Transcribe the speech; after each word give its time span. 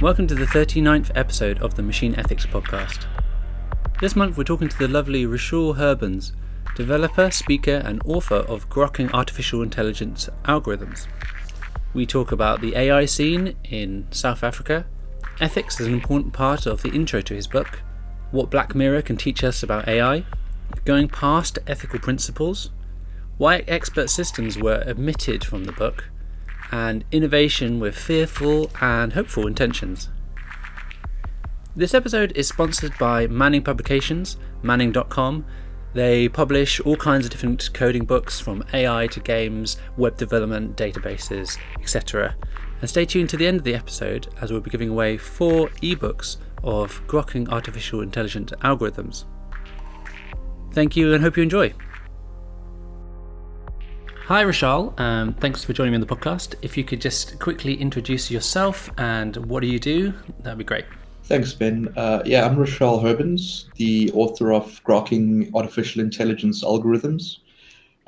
Welcome 0.00 0.28
to 0.28 0.36
the 0.36 0.44
39th 0.44 1.10
episode 1.16 1.58
of 1.58 1.74
the 1.74 1.82
Machine 1.82 2.14
Ethics 2.14 2.46
Podcast. 2.46 3.06
This 4.00 4.14
month 4.14 4.36
we're 4.36 4.44
talking 4.44 4.68
to 4.68 4.78
the 4.78 4.86
lovely 4.86 5.26
Rishal 5.26 5.74
Hurbans, 5.74 6.34
developer, 6.76 7.32
speaker, 7.32 7.82
and 7.84 8.00
author 8.04 8.36
of 8.36 8.70
Grokking 8.70 9.12
Artificial 9.12 9.60
Intelligence 9.60 10.28
Algorithms. 10.44 11.08
We 11.94 12.06
talk 12.06 12.30
about 12.30 12.60
the 12.60 12.76
AI 12.76 13.06
scene 13.06 13.56
in 13.64 14.06
South 14.12 14.44
Africa, 14.44 14.86
ethics 15.40 15.80
as 15.80 15.88
an 15.88 15.94
important 15.94 16.32
part 16.32 16.64
of 16.64 16.82
the 16.82 16.90
intro 16.90 17.20
to 17.22 17.34
his 17.34 17.48
book, 17.48 17.82
what 18.30 18.50
Black 18.50 18.76
Mirror 18.76 19.02
can 19.02 19.16
teach 19.16 19.42
us 19.42 19.64
about 19.64 19.88
AI, 19.88 20.24
going 20.84 21.08
past 21.08 21.58
ethical 21.66 21.98
principles, 21.98 22.70
why 23.36 23.64
expert 23.66 24.10
systems 24.10 24.56
were 24.56 24.84
omitted 24.86 25.42
from 25.42 25.64
the 25.64 25.72
book, 25.72 26.04
and 26.72 27.04
innovation 27.12 27.80
with 27.80 27.96
fearful 27.96 28.70
and 28.80 29.12
hopeful 29.12 29.46
intentions. 29.46 30.08
This 31.76 31.94
episode 31.94 32.32
is 32.34 32.48
sponsored 32.48 32.96
by 32.98 33.26
Manning 33.28 33.62
Publications, 33.62 34.36
manning.com. 34.62 35.46
They 35.94 36.28
publish 36.28 36.80
all 36.80 36.96
kinds 36.96 37.24
of 37.24 37.30
different 37.30 37.70
coding 37.72 38.04
books 38.04 38.40
from 38.40 38.64
AI 38.72 39.06
to 39.06 39.20
games, 39.20 39.76
web 39.96 40.16
development, 40.16 40.76
databases, 40.76 41.56
etc. 41.80 42.34
And 42.80 42.90
stay 42.90 43.04
tuned 43.04 43.30
to 43.30 43.36
the 43.36 43.46
end 43.46 43.58
of 43.58 43.64
the 43.64 43.74
episode 43.74 44.28
as 44.40 44.50
we'll 44.50 44.60
be 44.60 44.70
giving 44.70 44.90
away 44.90 45.16
four 45.16 45.68
ebooks 45.82 46.36
of 46.64 47.00
grokking 47.06 47.48
artificial 47.48 48.00
intelligent 48.00 48.52
algorithms. 48.60 49.24
Thank 50.72 50.96
you 50.96 51.14
and 51.14 51.22
hope 51.22 51.36
you 51.36 51.42
enjoy. 51.42 51.74
Hi, 54.28 54.44
Rishal. 54.44 54.92
Um, 55.00 55.32
thanks 55.32 55.64
for 55.64 55.72
joining 55.72 55.92
me 55.92 55.94
on 55.94 56.00
the 56.02 56.06
podcast. 56.06 56.54
If 56.60 56.76
you 56.76 56.84
could 56.84 57.00
just 57.00 57.38
quickly 57.38 57.80
introduce 57.80 58.30
yourself 58.30 58.90
and 58.98 59.34
what 59.36 59.60
do 59.60 59.68
you 59.68 59.78
do, 59.78 60.12
that'd 60.40 60.58
be 60.58 60.64
great. 60.64 60.84
Thanks, 61.24 61.54
Ben. 61.54 61.90
Uh, 61.96 62.20
yeah, 62.26 62.44
I'm 62.44 62.56
Rishal 62.56 63.02
Hurbans, 63.02 63.70
the 63.76 64.12
author 64.12 64.52
of 64.52 64.84
Grokking 64.84 65.50
Artificial 65.54 66.02
Intelligence 66.02 66.62
Algorithms. 66.62 67.38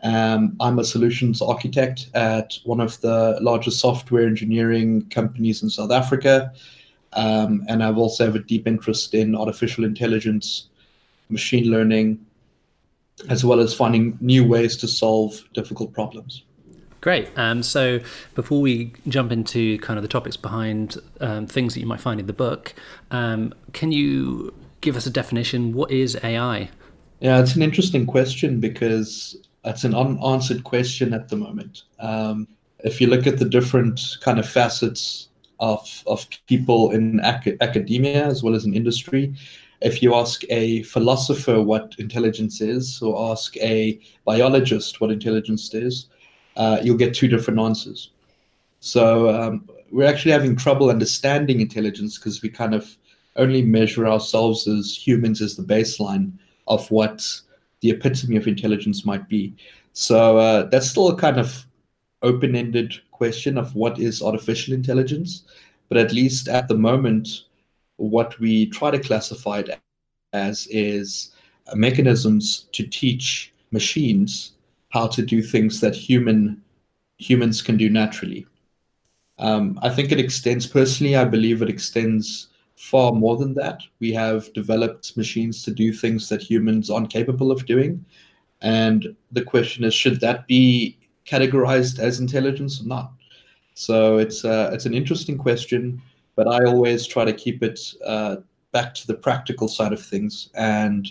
Um, 0.03 0.59
I'm 0.61 0.79
a 0.79 0.85
solutions 0.85 1.41
architect 1.41 2.11
at 2.13 2.59
one 2.65 2.81
of 2.81 3.01
the 3.01 3.39
largest 3.41 3.81
software 3.81 4.27
engineering 4.27 5.09
companies 5.09 5.63
in 5.63 5.71
South 5.71 5.91
Africa. 5.91 6.53
Um, 7.15 7.65
and 7.67 7.83
I've 7.83 7.97
also 7.97 8.27
have 8.27 8.37
a 8.37 8.41
deep 8.41 8.67
interest 8.67 9.15
in 9.15 9.35
artificial 9.35 9.85
intelligence, 9.85 10.69
machine 11.31 11.71
learning, 11.71 12.27
as 13.29 13.45
well 13.45 13.61
as 13.61 13.75
finding 13.75 14.17
new 14.21 14.47
ways 14.47 14.77
to 14.79 14.89
solve 14.89 15.43
difficult 15.55 15.93
problems. 15.93 16.45
Great. 17.01 17.29
Um, 17.37 17.63
so 17.63 18.01
before 18.35 18.61
we 18.61 18.93
jump 19.09 19.33
into 19.33 19.79
kind 19.79 19.99
of 19.99 20.03
the 20.03 20.09
topics 20.09 20.37
behind 20.37 20.97
um, 21.21 21.47
things 21.47 21.75
that 21.75 21.81
you 21.81 21.87
might 21.87 22.01
find 22.01 22.21
in 22.21 22.27
the 22.27 22.35
book, 22.35 22.75
um, 23.11 23.55
can 23.73 23.91
you 23.91 24.53
give 24.83 24.97
us 24.97 25.07
a 25.07 25.11
definition? 25.11 25.73
What 25.73 25.91
is 25.91 26.19
AI? 26.23 26.69
Yeah, 27.21 27.41
it's 27.41 27.57
an 27.57 27.63
interesting 27.63 28.07
question 28.07 28.61
because 28.61 29.37
it's 29.65 29.85
an 29.85 29.95
unanswered 29.95 30.65
question 30.65 31.15
at 31.15 31.29
the 31.29 31.37
moment. 31.37 31.83
Um, 31.99 32.49
if 32.81 33.01
you 33.01 33.07
look 33.07 33.27
at 33.27 33.39
the 33.39 33.45
different 33.45 34.01
kind 34.21 34.39
of 34.39 34.49
facets 34.49 35.29
of, 35.59 36.03
of 36.07 36.27
people 36.47 36.91
in 36.91 37.21
ac- 37.25 37.59
academia 37.61 38.27
as 38.27 38.43
well 38.43 38.55
as 38.55 38.65
in 38.65 38.75
industry, 38.75 39.35
if 39.81 40.03
you 40.03 40.15
ask 40.15 40.45
a 40.51 40.83
philosopher 40.83 41.63
what 41.63 41.95
intelligence 41.99 42.61
is 42.61 43.01
or 43.01 43.33
ask 43.33 43.57
a 43.59 43.99
biologist 44.25 45.01
what 45.01 45.11
intelligence 45.11 45.73
is, 45.75 46.07
uh, 46.57 46.79
you'll 46.83 46.97
get 46.97 47.15
two 47.15 47.29
different 47.29 47.59
answers. 47.59 48.11
So 48.81 49.31
um, 49.31 49.69
we're 49.91 50.07
actually 50.09 50.33
having 50.33 50.57
trouble 50.57 50.91
understanding 50.91 51.61
intelligence 51.61 52.19
because 52.19 52.43
we 52.43 52.49
kind 52.49 52.75
of 52.75 52.97
only 53.37 53.63
measure 53.63 54.07
ourselves 54.07 54.67
as 54.67 54.95
humans 54.95 55.41
as 55.41 55.57
the 55.57 55.63
baseline 55.63 56.33
of 56.67 56.91
what 56.91 57.27
the 57.81 57.91
epitome 57.91 58.37
of 58.37 58.47
intelligence 58.47 59.07
might 59.07 59.29
be. 59.29 59.55
So 59.93 60.39
uh, 60.39 60.65
that's 60.65 60.91
still 60.91 61.09
a 61.09 61.17
kind 61.17 61.39
of 61.39 61.67
open-ended 62.23 62.95
question 63.13 63.57
of 63.57 63.75
what 63.75 63.99
is 63.99 64.23
artificial 64.23 64.75
intelligence. 64.75 65.45
But 65.89 65.99
at 65.99 66.13
least 66.13 66.49
at 66.49 66.69
the 66.69 66.75
moment, 66.77 67.45
what 68.01 68.39
we 68.41 68.67
try 68.67 68.91
to 68.91 68.99
classify 68.99 69.59
it 69.59 69.79
as 70.33 70.67
is 70.71 71.33
mechanisms 71.75 72.67
to 72.73 72.87
teach 72.87 73.53
machines 73.73 74.53
how 74.89 75.07
to 75.07 75.23
do 75.23 75.43
things 75.43 75.81
that 75.81 75.95
human 75.95 76.63
humans 77.19 77.61
can 77.61 77.77
do 77.77 77.91
naturally. 77.91 78.47
Um, 79.39 79.79
I 79.83 79.91
think 79.91 80.13
it 80.13 80.19
extends 80.19 80.67
personally. 80.67 81.15
I 81.15 81.25
believe 81.25 81.63
it 81.63 81.69
extends 81.69 82.49
far 82.77 83.13
more 83.13 83.37
than 83.37 83.55
that. 83.55 83.83
We 84.01 84.13
have 84.15 84.53
developed 84.55 85.17
machines 85.17 85.63
to 85.65 85.71
do 85.71 85.93
things 85.93 86.29
that 86.31 86.43
humans 86.43 86.91
aren't 86.91 87.13
capable 87.13 87.53
of 87.53 87.67
doing, 87.67 88.05
and 88.63 89.15
the 89.33 89.45
question 89.45 89.85
is, 89.85 89.95
should 89.95 90.21
that 90.21 90.47
be 90.47 90.99
categorized 91.27 91.99
as 91.99 92.21
intelligence 92.21 92.81
or 92.81 92.87
not? 92.87 93.13
So 93.75 94.19
it's 94.19 94.45
uh, 94.45 94.71
it's 94.73 94.87
an 94.87 94.95
interesting 94.95 95.39
question 95.39 96.03
but 96.41 96.49
I 96.49 96.65
always 96.65 97.07
try 97.07 97.27
to 97.27 97.35
keep 97.35 97.63
it 97.63 97.79
uh, 98.03 98.37
back 98.73 98.95
to 98.95 99.07
the 99.07 99.13
practical 99.13 99.69
side 99.69 99.93
of 99.93 100.03
things. 100.03 100.49
And 100.55 101.07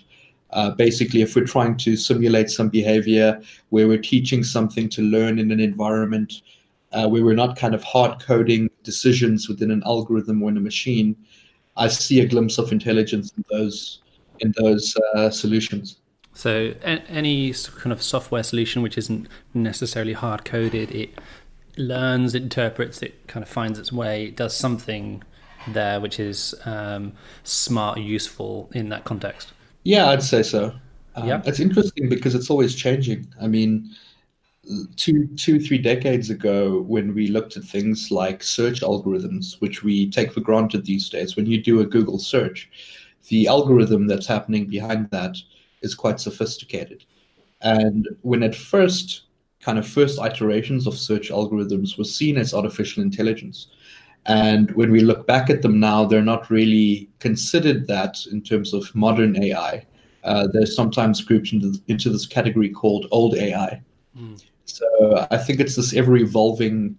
uh, 0.49 0.71
basically, 0.71 1.21
if 1.21 1.35
we're 1.35 1.45
trying 1.45 1.77
to 1.77 1.95
simulate 1.95 2.49
some 2.49 2.67
behavior 2.67 3.39
where 3.69 3.87
we're 3.87 4.01
teaching 4.01 4.43
something 4.43 4.89
to 4.89 5.03
learn 5.03 5.37
in 5.37 5.51
an 5.51 5.59
environment 5.59 6.41
uh, 6.93 7.07
where 7.07 7.23
we're 7.23 7.35
not 7.35 7.55
kind 7.55 7.75
of 7.75 7.83
hard 7.83 8.19
coding 8.19 8.71
decisions 8.81 9.47
within 9.47 9.69
an 9.69 9.83
algorithm 9.85 10.41
or 10.41 10.49
in 10.49 10.57
a 10.57 10.61
machine, 10.61 11.15
I 11.77 11.89
see 11.89 12.21
a 12.21 12.27
glimpse 12.27 12.57
of 12.57 12.71
intelligence 12.71 13.31
in 13.37 13.45
those 13.51 14.01
in 14.39 14.51
those 14.57 14.95
uh, 15.13 15.29
solutions. 15.29 15.97
So, 16.33 16.73
any 16.81 17.53
kind 17.77 17.91
of 17.91 18.01
software 18.01 18.41
solution 18.41 18.81
which 18.81 18.97
isn't 18.97 19.27
necessarily 19.53 20.13
hard 20.13 20.43
coded, 20.43 20.89
it 20.89 21.09
learns, 21.79 22.35
it 22.35 22.43
interprets, 22.43 23.01
it 23.01 23.27
kind 23.27 23.43
of 23.43 23.49
finds 23.49 23.79
its 23.79 23.91
way, 23.91 24.25
it 24.25 24.35
does 24.35 24.55
something 24.55 25.23
there 25.67 25.99
which 25.99 26.19
is 26.19 26.55
um, 26.65 27.13
smart, 27.43 27.99
useful 27.99 28.69
in 28.73 28.89
that 28.89 29.03
context. 29.03 29.53
Yeah, 29.83 30.09
I'd 30.09 30.23
say 30.23 30.43
so. 30.43 30.73
Um, 31.15 31.27
yeah, 31.27 31.41
it's 31.45 31.59
interesting 31.59 32.09
because 32.09 32.35
it's 32.35 32.49
always 32.49 32.75
changing. 32.75 33.27
I 33.41 33.47
mean, 33.47 33.89
two, 34.95 35.27
two, 35.35 35.59
three 35.59 35.77
decades 35.77 36.29
ago, 36.29 36.81
when 36.81 37.13
we 37.13 37.27
looked 37.27 37.57
at 37.57 37.63
things 37.63 38.11
like 38.11 38.43
search 38.43 38.81
algorithms, 38.81 39.59
which 39.61 39.83
we 39.83 40.09
take 40.09 40.31
for 40.31 40.41
granted 40.41 40.85
these 40.85 41.09
days, 41.09 41.35
when 41.35 41.45
you 41.45 41.61
do 41.61 41.81
a 41.81 41.85
Google 41.85 42.19
search, 42.19 42.69
the 43.27 43.47
algorithm 43.47 44.07
that's 44.07 44.27
happening 44.27 44.67
behind 44.67 45.09
that 45.11 45.35
is 45.81 45.95
quite 45.95 46.19
sophisticated. 46.19 47.05
And 47.61 48.07
when 48.21 48.43
it 48.43 48.55
first 48.55 49.23
kind 49.61 49.77
of 49.77 49.87
first 49.87 50.19
iterations 50.19 50.87
of 50.87 50.97
search 50.97 51.29
algorithms 51.29 51.97
were 51.97 52.03
seen 52.03 52.37
as 52.37 52.53
artificial 52.53 53.03
intelligence. 53.03 53.67
And 54.25 54.71
when 54.71 54.91
we 54.91 55.01
look 55.01 55.25
back 55.27 55.49
at 55.49 55.61
them 55.61 55.79
now, 55.79 56.05
they're 56.05 56.21
not 56.21 56.49
really 56.49 57.09
considered 57.19 57.87
that 57.87 58.17
in 58.31 58.41
terms 58.41 58.73
of 58.73 58.93
modern 58.95 59.41
AI. 59.41 59.85
Uh, 60.23 60.47
they're 60.47 60.65
sometimes 60.65 61.21
grouped 61.21 61.53
into, 61.53 61.73
into 61.87 62.09
this 62.09 62.25
category 62.25 62.69
called 62.69 63.07
old 63.11 63.35
AI. 63.35 63.81
Mm. 64.17 64.41
So 64.65 65.27
I 65.31 65.37
think 65.37 65.59
it's 65.59 65.75
this 65.75 65.95
ever 65.95 66.17
evolving 66.17 66.97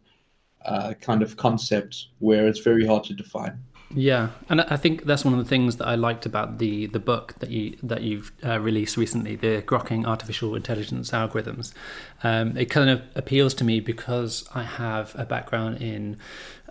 uh, 0.64 0.94
kind 1.00 1.22
of 1.22 1.36
concept 1.36 2.08
where 2.18 2.48
it's 2.48 2.60
very 2.60 2.86
hard 2.86 3.04
to 3.04 3.14
define. 3.14 3.62
Yeah, 3.92 4.28
and 4.48 4.60
I 4.60 4.76
think 4.76 5.04
that's 5.04 5.24
one 5.24 5.34
of 5.34 5.40
the 5.40 5.48
things 5.48 5.76
that 5.78 5.88
I 5.88 5.96
liked 5.96 6.24
about 6.24 6.58
the 6.58 6.86
the 6.86 7.00
book 7.00 7.34
that 7.40 7.50
you 7.50 7.76
that 7.82 8.02
you've 8.02 8.30
uh, 8.44 8.60
released 8.60 8.96
recently, 8.96 9.34
the 9.34 9.62
Grokking 9.62 10.06
Artificial 10.06 10.54
Intelligence 10.54 11.10
Algorithms. 11.10 11.72
Um, 12.22 12.56
it 12.56 12.66
kind 12.66 12.88
of 12.88 13.02
appeals 13.16 13.52
to 13.54 13.64
me 13.64 13.80
because 13.80 14.48
I 14.54 14.62
have 14.62 15.12
a 15.18 15.24
background 15.24 15.82
in 15.82 16.18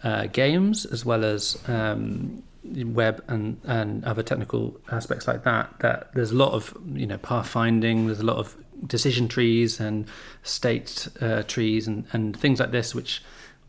uh, 0.01 0.27
games 0.27 0.85
as 0.85 1.03
well 1.03 1.25
as 1.25 1.61
um, 1.67 2.41
web 2.63 3.21
and 3.27 3.59
and 3.65 4.05
other 4.05 4.23
technical 4.23 4.79
aspects 4.89 5.27
like 5.27 5.43
that. 5.43 5.77
That 5.79 6.13
there's 6.13 6.31
a 6.31 6.37
lot 6.37 6.53
of 6.53 6.73
you 6.93 7.05
know 7.05 7.17
pathfinding. 7.17 8.05
There's 8.05 8.21
a 8.21 8.25
lot 8.25 8.37
of 8.37 8.55
decision 8.87 9.27
trees 9.27 9.81
and 9.81 10.07
state 10.43 11.09
uh, 11.19 11.43
trees 11.43 11.85
and 11.85 12.05
and 12.13 12.39
things 12.39 12.61
like 12.61 12.71
this, 12.71 12.95
which 12.95 13.21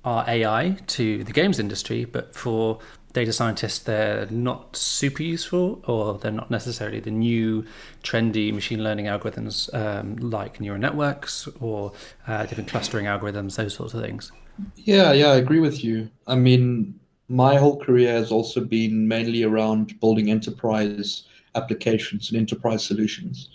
are 0.05 0.25
AI 0.29 0.79
to 0.87 1.25
the 1.25 1.33
games 1.33 1.59
industry, 1.59 2.05
but 2.05 2.35
for 2.35 2.79
data 3.13 3.33
scientists, 3.33 3.81
they're 3.81 4.27
not 4.31 4.77
super 4.77 5.23
useful 5.23 5.83
or 5.87 6.19
they're 6.19 6.31
not 6.31 6.51
necessarily 6.51 7.01
the 7.01 7.11
new 7.11 7.65
trendy 8.03 8.53
machine 8.53 8.83
learning 8.83 9.07
algorithms 9.07 9.73
um, 9.75 10.17
like 10.17 10.61
neural 10.61 10.81
networks 10.81 11.49
or 11.61 11.93
uh, 12.27 12.47
different 12.47 12.69
clustering 12.69 13.07
algorithms, 13.07 13.57
those 13.57 13.75
sorts 13.75 13.95
of 13.95 14.03
things. 14.03 14.31
Yeah, 14.77 15.13
yeah, 15.13 15.29
I 15.29 15.37
agree 15.37 15.61
with 15.61 15.83
you. 15.83 16.11
I 16.27 16.35
mean, 16.37 16.99
my 17.29 17.57
whole 17.57 17.79
career 17.79 18.13
has 18.13 18.31
also 18.31 18.61
been 18.61 19.09
mainly 19.09 19.43
around 19.43 19.99
building 20.01 20.31
enterprise 20.31 21.25
applications 21.55 22.31
and 22.31 22.39
enterprise 22.39 22.85
solutions. 22.85 23.49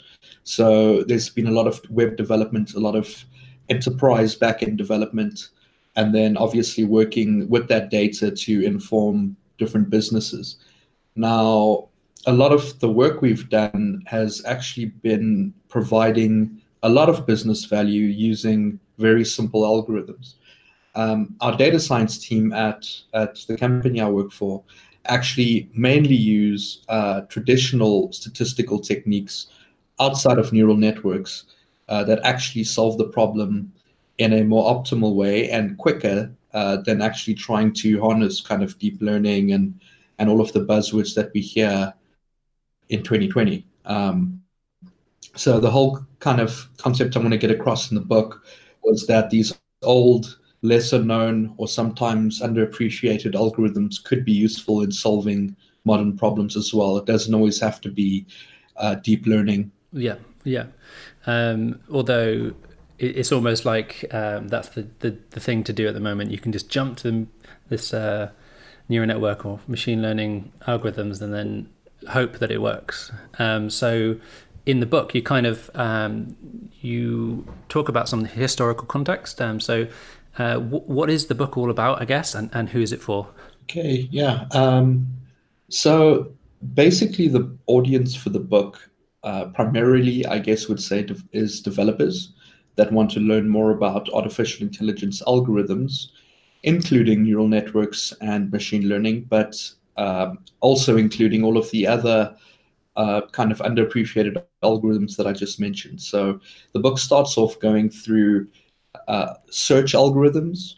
So 0.44 1.04
there's 1.04 1.30
been 1.30 1.48
a 1.48 1.52
lot 1.52 1.68
of 1.68 1.82
web 1.90 2.18
development, 2.18 2.74
a 2.74 2.80
lot 2.80 2.96
of 2.96 3.26
enterprise 3.70 4.36
backend 4.36 4.78
development, 4.78 5.50
and 5.96 6.14
then 6.14 6.38
obviously 6.38 6.84
working 6.84 7.48
with 7.50 7.68
that 7.70 7.90
data 7.90 8.32
to 8.32 8.66
inform 8.66 9.38
different 9.58 9.90
businesses. 9.90 10.58
Now, 11.16 11.90
a 12.28 12.34
lot 12.34 12.52
of 12.52 12.80
the 12.80 12.90
work 12.90 13.22
we've 13.22 13.50
done 13.50 14.04
has 14.08 14.44
actually 14.46 14.88
been 14.88 15.54
providing 15.70 16.62
a 16.84 16.90
lot 16.90 17.10
of 17.10 17.26
business 17.26 17.66
value 17.66 18.06
using 18.06 18.80
very 18.98 19.26
simple 19.26 19.62
algorithms. 19.64 20.36
Um, 20.96 21.36
our 21.42 21.56
data 21.56 21.80
science 21.80 22.18
team 22.18 22.54
at, 22.54 22.88
at 23.14 23.36
the 23.48 23.58
company 23.58 24.00
I 24.02 24.10
work 24.10 24.32
for 24.32 24.64
actually 25.06 25.70
mainly 25.74 26.16
use 26.16 26.84
uh, 26.90 27.22
traditional 27.22 28.12
statistical 28.12 28.80
techniques 28.80 29.48
outside 30.00 30.40
of 30.40 30.52
neural 30.54 30.78
networks 30.78 31.46
uh, 31.90 32.04
that 32.06 32.20
actually 32.24 32.64
solve 32.64 32.98
the 32.98 33.08
problem 33.10 33.72
in 34.18 34.34
a 34.34 34.44
more 34.44 34.74
optimal 34.74 35.16
way 35.16 35.50
and 35.52 35.78
quicker 35.78 36.32
uh, 36.56 36.78
than 36.78 37.02
actually 37.02 37.36
trying 37.36 37.74
to 37.74 38.00
harness 38.00 38.40
kind 38.40 38.64
of 38.64 38.80
deep 38.80 38.98
learning 39.02 39.52
and 39.52 39.80
and 40.18 40.30
all 40.30 40.40
of 40.40 40.54
the 40.54 40.66
buzzwords 40.66 41.14
that 41.14 41.30
we 41.34 41.42
hear 41.42 41.94
in 42.88 43.04
2020. 43.04 43.68
Um, 43.84 44.42
so 45.36 45.60
the 45.60 45.70
whole 45.70 46.00
kind 46.20 46.40
of 46.40 46.70
concept 46.78 47.18
I 47.18 47.20
want 47.20 47.32
to 47.32 47.38
get 47.38 47.52
across 47.52 47.92
in 47.92 47.96
the 47.96 48.02
book 48.02 48.46
was 48.84 49.06
that 49.08 49.30
these 49.30 49.54
old, 49.84 50.38
lesser 50.62 51.04
known, 51.04 51.54
or 51.58 51.68
sometimes 51.68 52.40
underappreciated 52.40 53.34
algorithms 53.34 54.02
could 54.02 54.24
be 54.24 54.32
useful 54.32 54.82
in 54.82 54.94
solving 54.94 55.58
modern 55.84 56.18
problems 56.18 56.56
as 56.56 56.74
well. 56.74 56.96
It 56.98 57.06
doesn't 57.06 57.36
always 57.36 57.60
have 57.60 57.82
to 57.82 57.92
be 57.92 58.26
uh, 58.78 58.96
deep 58.96 59.28
learning. 59.28 59.74
Yeah, 59.92 60.16
yeah. 60.46 60.68
Um, 61.26 61.82
although 61.92 62.54
it's 62.98 63.32
almost 63.32 63.66
like 63.66 64.06
um, 64.12 64.48
that's 64.48 64.70
the, 64.70 64.88
the, 65.00 65.18
the 65.32 65.40
thing 65.40 65.64
to 65.66 65.74
do 65.74 65.88
at 65.88 65.94
the 65.94 66.00
moment. 66.00 66.32
You 66.32 66.40
can 66.40 66.52
just 66.52 66.70
jump 66.70 66.98
to 66.98 67.28
this 67.70 67.94
uh, 67.94 68.32
neural 68.90 69.08
network 69.08 69.46
or 69.46 69.60
machine 69.68 70.02
learning 70.02 70.52
algorithms 70.68 71.22
and 71.22 71.34
then 71.34 71.70
hope 72.10 72.40
that 72.40 72.52
it 72.52 72.62
works. 72.62 73.12
Um, 73.40 73.70
so 73.70 74.18
in 74.66 74.80
the 74.80 74.86
book, 74.86 75.14
you 75.14 75.22
kind 75.22 75.46
of 75.46 75.70
um, 75.76 76.36
you 76.82 77.46
talk 77.70 77.90
about 77.90 78.08
some 78.08 78.26
historical 78.26 78.86
context. 78.88 79.42
Um, 79.42 79.60
so 79.60 79.88
uh, 80.38 80.56
w- 80.56 80.84
what 80.86 81.10
is 81.10 81.28
the 81.28 81.36
book 81.36 81.58
all 81.58 81.70
about, 81.70 82.02
I 82.02 82.06
guess, 82.06 82.36
and, 82.36 82.50
and 82.54 82.70
who 82.70 82.82
is 82.82 82.92
it 82.92 83.02
for? 83.02 83.28
Okay, 83.64 84.08
yeah. 84.12 84.46
Um, 84.52 85.08
so 85.70 86.32
basically, 86.74 87.28
the 87.28 87.56
audience 87.68 88.16
for 88.16 88.30
the 88.30 88.40
book 88.40 88.90
uh, 89.24 89.46
primarily, 89.46 90.26
I 90.26 90.40
guess, 90.40 90.68
would 90.68 90.82
say 90.82 91.06
is 91.32 91.62
developers 91.62 92.32
that 92.76 92.92
want 92.92 93.12
to 93.12 93.20
learn 93.20 93.48
more 93.48 93.72
about 93.72 94.10
artificial 94.14 94.64
intelligence 94.64 95.22
algorithms, 95.28 96.10
including 96.64 97.24
neural 97.24 97.48
networks 97.48 98.14
and 98.22 98.52
machine 98.52 98.88
learning, 98.90 99.22
but 99.30 99.56
um, 99.98 100.40
also 100.60 100.98
including 100.98 101.44
all 101.44 101.58
of 101.58 101.70
the 101.72 101.88
other 101.88 102.36
uh, 102.96 103.22
kind 103.32 103.52
of 103.52 103.60
underappreciated 103.60 104.42
algorithms 104.64 105.16
that 105.18 105.28
I 105.28 105.34
just 105.34 105.60
mentioned. 105.60 106.02
So 106.02 106.40
the 106.74 106.80
book 106.80 106.98
starts 106.98 107.38
off 107.38 107.60
going 107.60 107.90
through 107.90 108.48
uh, 109.08 109.36
search 109.50 109.94
algorithms, 109.94 110.76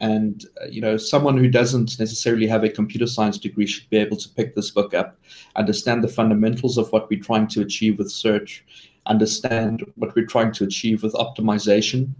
and 0.00 0.44
uh, 0.62 0.66
you 0.66 0.80
know 0.80 0.96
someone 0.96 1.36
who 1.36 1.48
doesn't 1.48 1.98
necessarily 1.98 2.46
have 2.46 2.64
a 2.64 2.68
computer 2.68 3.06
science 3.06 3.38
degree 3.38 3.66
should 3.66 3.88
be 3.90 3.96
able 3.96 4.16
to 4.16 4.28
pick 4.30 4.54
this 4.54 4.70
book 4.70 4.94
up, 4.94 5.18
understand 5.56 6.04
the 6.04 6.08
fundamentals 6.08 6.78
of 6.78 6.90
what 6.92 7.08
we're 7.10 7.20
trying 7.20 7.48
to 7.48 7.62
achieve 7.62 7.98
with 7.98 8.10
search, 8.10 8.64
understand 9.06 9.84
what 9.96 10.14
we're 10.14 10.26
trying 10.26 10.52
to 10.52 10.64
achieve 10.64 11.02
with 11.02 11.14
optimization, 11.14 12.10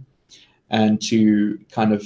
and 0.69 1.01
to 1.03 1.59
kind 1.71 1.93
of 1.93 2.03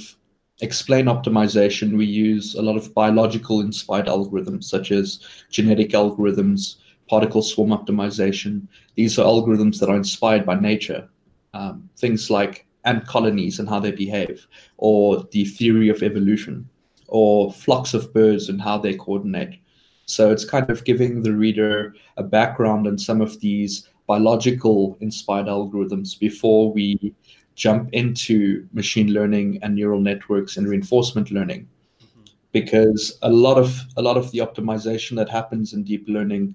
explain 0.60 1.06
optimization, 1.06 1.96
we 1.96 2.06
use 2.06 2.54
a 2.54 2.62
lot 2.62 2.76
of 2.76 2.94
biological 2.94 3.60
inspired 3.60 4.06
algorithms 4.06 4.64
such 4.64 4.92
as 4.92 5.20
genetic 5.50 5.90
algorithms, 5.90 6.76
particle 7.08 7.42
swarm 7.42 7.70
optimization. 7.70 8.68
These 8.94 9.18
are 9.18 9.26
algorithms 9.26 9.80
that 9.80 9.88
are 9.88 9.96
inspired 9.96 10.46
by 10.46 10.60
nature. 10.60 11.08
Um, 11.54 11.90
things 11.98 12.30
like 12.30 12.66
ant 12.84 13.06
colonies 13.06 13.58
and 13.58 13.68
how 13.68 13.80
they 13.80 13.90
behave, 13.90 14.46
or 14.76 15.26
the 15.32 15.44
theory 15.44 15.88
of 15.88 16.02
evolution, 16.02 16.68
or 17.08 17.52
flocks 17.52 17.94
of 17.94 18.12
birds 18.14 18.48
and 18.48 18.60
how 18.60 18.78
they 18.78 18.94
coordinate. 18.94 19.58
So 20.06 20.30
it's 20.30 20.44
kind 20.44 20.68
of 20.70 20.84
giving 20.84 21.22
the 21.22 21.32
reader 21.32 21.94
a 22.16 22.22
background 22.22 22.86
on 22.86 22.98
some 22.98 23.20
of 23.20 23.38
these 23.40 23.88
biological 24.06 24.96
inspired 25.00 25.46
algorithms 25.46 26.18
before 26.18 26.72
we 26.72 27.14
jump 27.54 27.88
into 27.92 28.66
machine 28.72 29.12
learning 29.12 29.58
and 29.62 29.74
neural 29.74 30.00
networks 30.00 30.56
and 30.56 30.66
reinforcement 30.66 31.30
learning 31.30 31.68
mm-hmm. 32.00 32.22
because 32.52 33.18
a 33.22 33.30
lot 33.30 33.58
of 33.58 33.80
a 33.96 34.02
lot 34.02 34.16
of 34.16 34.30
the 34.32 34.38
optimization 34.38 35.16
that 35.16 35.28
happens 35.28 35.72
in 35.72 35.84
deep 35.84 36.04
learning 36.08 36.54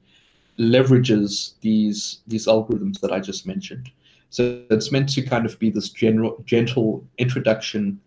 leverages 0.58 1.54
these 1.62 2.20
these 2.28 2.48
algorithms 2.48 3.00
that 3.00 3.12
I 3.12 3.20
just 3.20 3.46
mentioned. 3.46 3.92
So 4.30 4.62
it's 4.70 4.92
meant 4.92 5.10
to 5.10 5.22
kind 5.22 5.46
of 5.46 5.58
be 5.60 5.70
this 5.70 5.90
general 5.90 6.44
gentle 6.46 7.06
introduction 7.18 8.00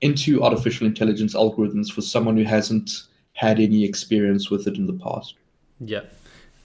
into 0.00 0.42
artificial 0.42 0.86
intelligence 0.86 1.34
algorithms 1.34 1.92
for 1.92 2.00
someone 2.00 2.36
who 2.36 2.44
hasn't 2.44 2.90
had 3.34 3.60
any 3.60 3.84
experience 3.84 4.50
with 4.50 4.66
it 4.66 4.76
in 4.76 4.86
the 4.86 4.94
past. 4.94 5.34
Yeah, 5.80 6.02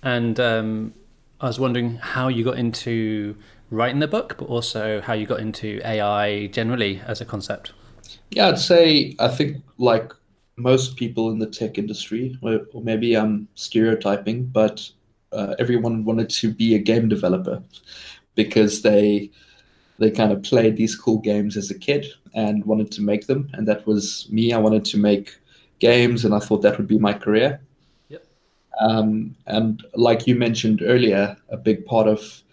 and 0.01 0.39
um, 0.39 0.93
I 1.39 1.47
was 1.47 1.59
wondering 1.59 1.95
how 1.97 2.27
you 2.27 2.43
got 2.43 2.57
into 2.57 3.37
writing 3.69 3.99
the 3.99 4.07
book, 4.07 4.35
but 4.37 4.45
also 4.45 5.01
how 5.01 5.13
you 5.13 5.25
got 5.25 5.39
into 5.39 5.81
AI 5.83 6.47
generally 6.47 7.01
as 7.05 7.21
a 7.21 7.25
concept. 7.25 7.73
Yeah, 8.31 8.49
I'd 8.49 8.59
say 8.59 9.15
I 9.19 9.27
think 9.27 9.63
like 9.77 10.11
most 10.57 10.95
people 10.97 11.31
in 11.31 11.39
the 11.39 11.47
tech 11.47 11.77
industry, 11.77 12.37
or, 12.41 12.61
or 12.73 12.81
maybe 12.81 13.15
I'm 13.15 13.47
stereotyping, 13.55 14.45
but 14.47 14.89
uh, 15.31 15.55
everyone 15.59 16.05
wanted 16.05 16.29
to 16.29 16.53
be 16.53 16.75
a 16.75 16.79
game 16.79 17.07
developer 17.09 17.61
because 18.35 18.81
they 18.81 19.31
they 19.99 20.11
kind 20.11 20.31
of 20.31 20.43
played 20.43 20.77
these 20.77 20.95
cool 20.95 21.19
games 21.19 21.57
as 21.57 21.71
a 21.71 21.79
kid 21.79 22.07
and 22.35 22.65
wanted 22.65 22.91
to 22.93 23.01
make 23.01 23.27
them, 23.27 23.49
and 23.53 23.67
that 23.67 23.85
was 23.87 24.27
me. 24.31 24.53
I 24.53 24.59
wanted 24.59 24.85
to 24.85 24.97
make 24.97 25.37
games, 25.79 26.25
and 26.25 26.33
I 26.33 26.39
thought 26.39 26.61
that 26.63 26.77
would 26.77 26.87
be 26.87 26.99
my 26.99 27.13
career. 27.13 27.61
Um, 28.79 29.35
and 29.47 29.83
like 29.95 30.27
you 30.27 30.35
mentioned 30.35 30.81
earlier, 30.83 31.35
a 31.49 31.57
big 31.57 31.85
part 31.85 32.07
of 32.07 32.43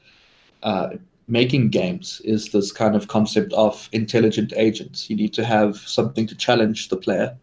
uh, 0.62 0.90
making 1.28 1.68
games 1.70 2.20
is 2.24 2.50
this 2.50 2.72
kind 2.72 2.94
of 2.94 3.08
concept 3.08 3.52
of 3.52 3.88
intelligent 3.92 4.52
agents. 4.56 5.08
You 5.08 5.16
need 5.16 5.34
to 5.34 5.44
have 5.44 5.76
something 5.76 6.26
to 6.26 6.34
challenge 6.34 6.88
the 6.88 6.96
player. 6.96 7.36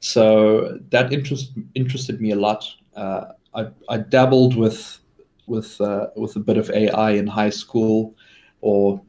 So 0.00 0.78
that 0.90 1.12
interest 1.12 1.52
interested 1.74 2.20
me 2.20 2.30
a 2.30 2.36
lot. 2.36 2.64
Uh, 2.94 3.32
I, 3.54 3.68
I 3.88 3.98
dabbled 3.98 4.56
with 4.56 4.98
with 5.46 5.80
uh, 5.80 6.08
with 6.14 6.36
a 6.36 6.40
bit 6.40 6.58
of 6.58 6.70
AI 6.70 7.12
in 7.12 7.26
high 7.26 7.50
school, 7.50 8.14
or 8.60 9.00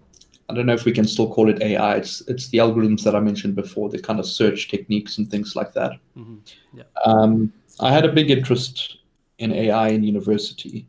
I 0.50 0.54
don't 0.54 0.66
know 0.66 0.74
if 0.74 0.86
we 0.86 0.92
can 0.92 1.06
still 1.06 1.32
call 1.32 1.50
it 1.50 1.62
AI. 1.62 1.98
It's 1.98 2.22
it's 2.22 2.48
the 2.48 2.60
algorithms 2.60 3.04
that 3.04 3.16
I 3.16 3.20
mentioned 3.20 3.56
before, 3.56 3.90
the 3.90 4.02
kind 4.02 4.20
of 4.20 4.26
search 4.26 4.70
techniques 4.70 5.18
and 5.18 5.30
things 5.30 5.56
like 5.56 5.74
that. 5.74 5.92
Mm-hmm. 6.18 6.38
Yeah. 6.74 6.84
Um, 7.06 7.54
I 7.80 7.92
had 7.92 8.06
a 8.06 8.12
big 8.12 8.30
interest 8.30 8.98
in 9.38 9.54
AI 9.54 9.90
in 9.90 10.04
university, 10.04 10.88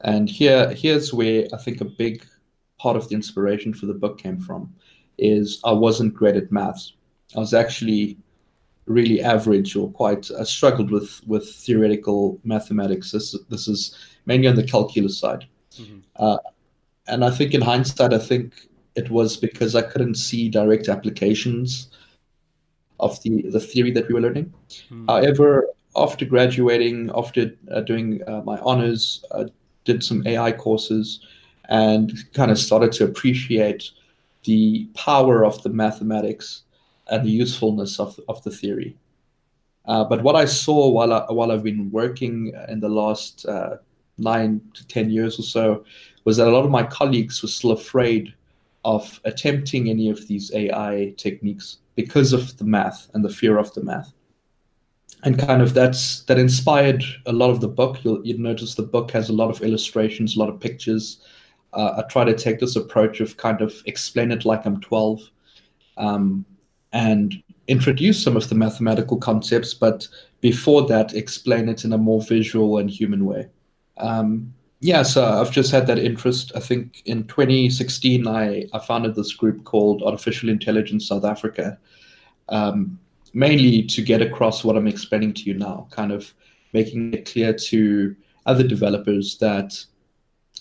and 0.00 0.28
here 0.28 0.70
here's 0.70 1.14
where 1.14 1.46
I 1.52 1.58
think 1.58 1.80
a 1.80 1.84
big 1.84 2.26
part 2.78 2.96
of 2.96 3.08
the 3.08 3.14
inspiration 3.14 3.72
for 3.72 3.86
the 3.86 3.94
book 3.94 4.18
came 4.18 4.38
from. 4.38 4.74
Is 5.16 5.60
I 5.64 5.72
wasn't 5.72 6.14
great 6.14 6.36
at 6.36 6.50
maths. 6.50 6.94
I 7.36 7.38
was 7.38 7.54
actually 7.54 8.18
really 8.86 9.22
average 9.22 9.76
or 9.76 9.90
quite 9.90 10.30
I 10.38 10.44
struggled 10.44 10.90
with 10.90 11.20
with 11.26 11.48
theoretical 11.48 12.40
mathematics. 12.44 13.12
This 13.12 13.36
this 13.48 13.68
is 13.68 13.96
mainly 14.26 14.48
on 14.48 14.56
the 14.56 14.64
calculus 14.64 15.18
side, 15.18 15.46
mm-hmm. 15.78 15.98
uh, 16.16 16.38
and 17.06 17.24
I 17.24 17.30
think 17.30 17.54
in 17.54 17.60
hindsight, 17.60 18.12
I 18.12 18.18
think 18.18 18.68
it 18.96 19.10
was 19.10 19.36
because 19.36 19.74
I 19.74 19.82
couldn't 19.82 20.16
see 20.16 20.48
direct 20.48 20.88
applications 20.88 21.90
of 22.98 23.22
the 23.22 23.42
the 23.50 23.60
theory 23.60 23.92
that 23.92 24.08
we 24.08 24.14
were 24.14 24.20
learning. 24.20 24.52
Mm-hmm. 24.90 25.06
However, 25.08 25.68
after 25.96 26.24
graduating, 26.24 27.10
after 27.14 27.52
uh, 27.72 27.80
doing 27.80 28.20
uh, 28.26 28.42
my 28.44 28.58
honors, 28.60 29.24
I 29.34 29.46
did 29.84 30.02
some 30.02 30.26
AI 30.26 30.52
courses, 30.52 31.20
and 31.68 32.12
kind 32.32 32.50
of 32.50 32.58
started 32.58 32.92
to 32.92 33.04
appreciate 33.04 33.90
the 34.44 34.88
power 34.94 35.44
of 35.44 35.62
the 35.62 35.70
mathematics 35.70 36.62
and 37.08 37.24
the 37.24 37.30
usefulness 37.30 37.98
of, 37.98 38.18
of 38.28 38.42
the 38.44 38.50
theory. 38.50 38.96
Uh, 39.86 40.04
but 40.04 40.22
what 40.22 40.36
I 40.36 40.46
saw 40.46 40.88
while, 40.88 41.12
I, 41.12 41.26
while 41.30 41.52
I've 41.52 41.62
been 41.62 41.90
working 41.90 42.52
in 42.68 42.80
the 42.80 42.88
last 42.88 43.44
uh, 43.46 43.76
nine 44.16 44.60
to 44.74 44.86
10 44.86 45.10
years 45.10 45.38
or 45.38 45.42
so 45.42 45.84
was 46.24 46.38
that 46.38 46.48
a 46.48 46.50
lot 46.50 46.64
of 46.64 46.70
my 46.70 46.82
colleagues 46.82 47.42
were 47.42 47.48
still 47.48 47.72
afraid 47.72 48.32
of 48.84 49.20
attempting 49.24 49.90
any 49.90 50.08
of 50.08 50.26
these 50.26 50.52
AI 50.54 51.14
techniques 51.16 51.78
because 51.96 52.32
of 52.32 52.56
the 52.58 52.64
math 52.64 53.08
and 53.14 53.24
the 53.24 53.28
fear 53.28 53.58
of 53.58 53.72
the 53.74 53.82
math. 53.82 54.13
And 55.24 55.38
kind 55.38 55.62
of 55.62 55.72
that's 55.72 56.22
that 56.24 56.38
inspired 56.38 57.02
a 57.26 57.32
lot 57.32 57.50
of 57.50 57.60
the 57.60 57.68
book. 57.68 58.04
You'll, 58.04 58.24
you'll 58.26 58.40
notice 58.40 58.74
the 58.74 58.82
book 58.82 59.10
has 59.12 59.30
a 59.30 59.32
lot 59.32 59.50
of 59.50 59.62
illustrations, 59.62 60.36
a 60.36 60.38
lot 60.38 60.50
of 60.50 60.60
pictures. 60.60 61.20
Uh, 61.72 61.94
I 61.98 62.02
try 62.08 62.24
to 62.24 62.34
take 62.34 62.60
this 62.60 62.76
approach 62.76 63.20
of 63.20 63.36
kind 63.36 63.60
of 63.60 63.74
explain 63.86 64.30
it 64.30 64.44
like 64.44 64.66
I'm 64.66 64.80
12. 64.80 65.20
Um, 65.96 66.44
and 66.94 67.42
introduce 67.66 68.22
some 68.22 68.36
of 68.36 68.48
the 68.48 68.54
mathematical 68.54 69.16
concepts, 69.16 69.74
but 69.74 70.06
before 70.40 70.86
that, 70.86 71.14
explain 71.14 71.68
it 71.68 71.84
in 71.84 71.92
a 71.92 71.98
more 71.98 72.22
visual 72.22 72.78
and 72.78 72.88
human 72.88 73.24
way. 73.26 73.48
Um, 73.98 74.54
yeah, 74.80 75.02
so 75.02 75.24
I've 75.24 75.50
just 75.50 75.72
had 75.72 75.86
that 75.88 75.98
interest. 75.98 76.52
I 76.54 76.60
think 76.60 77.02
in 77.06 77.24
2016, 77.24 78.28
I, 78.28 78.66
I 78.72 78.78
founded 78.78 79.14
this 79.14 79.32
group 79.32 79.64
called 79.64 80.02
Artificial 80.02 80.50
Intelligence 80.50 81.08
South 81.08 81.24
Africa, 81.24 81.78
um, 82.48 82.98
mainly 83.34 83.82
to 83.82 84.02
get 84.02 84.22
across 84.22 84.64
what 84.64 84.76
I'm 84.76 84.86
explaining 84.86 85.34
to 85.34 85.42
you 85.42 85.54
now, 85.54 85.88
kind 85.90 86.12
of 86.12 86.32
making 86.72 87.12
it 87.12 87.30
clear 87.30 87.52
to 87.52 88.16
other 88.46 88.66
developers 88.66 89.36
that 89.38 89.84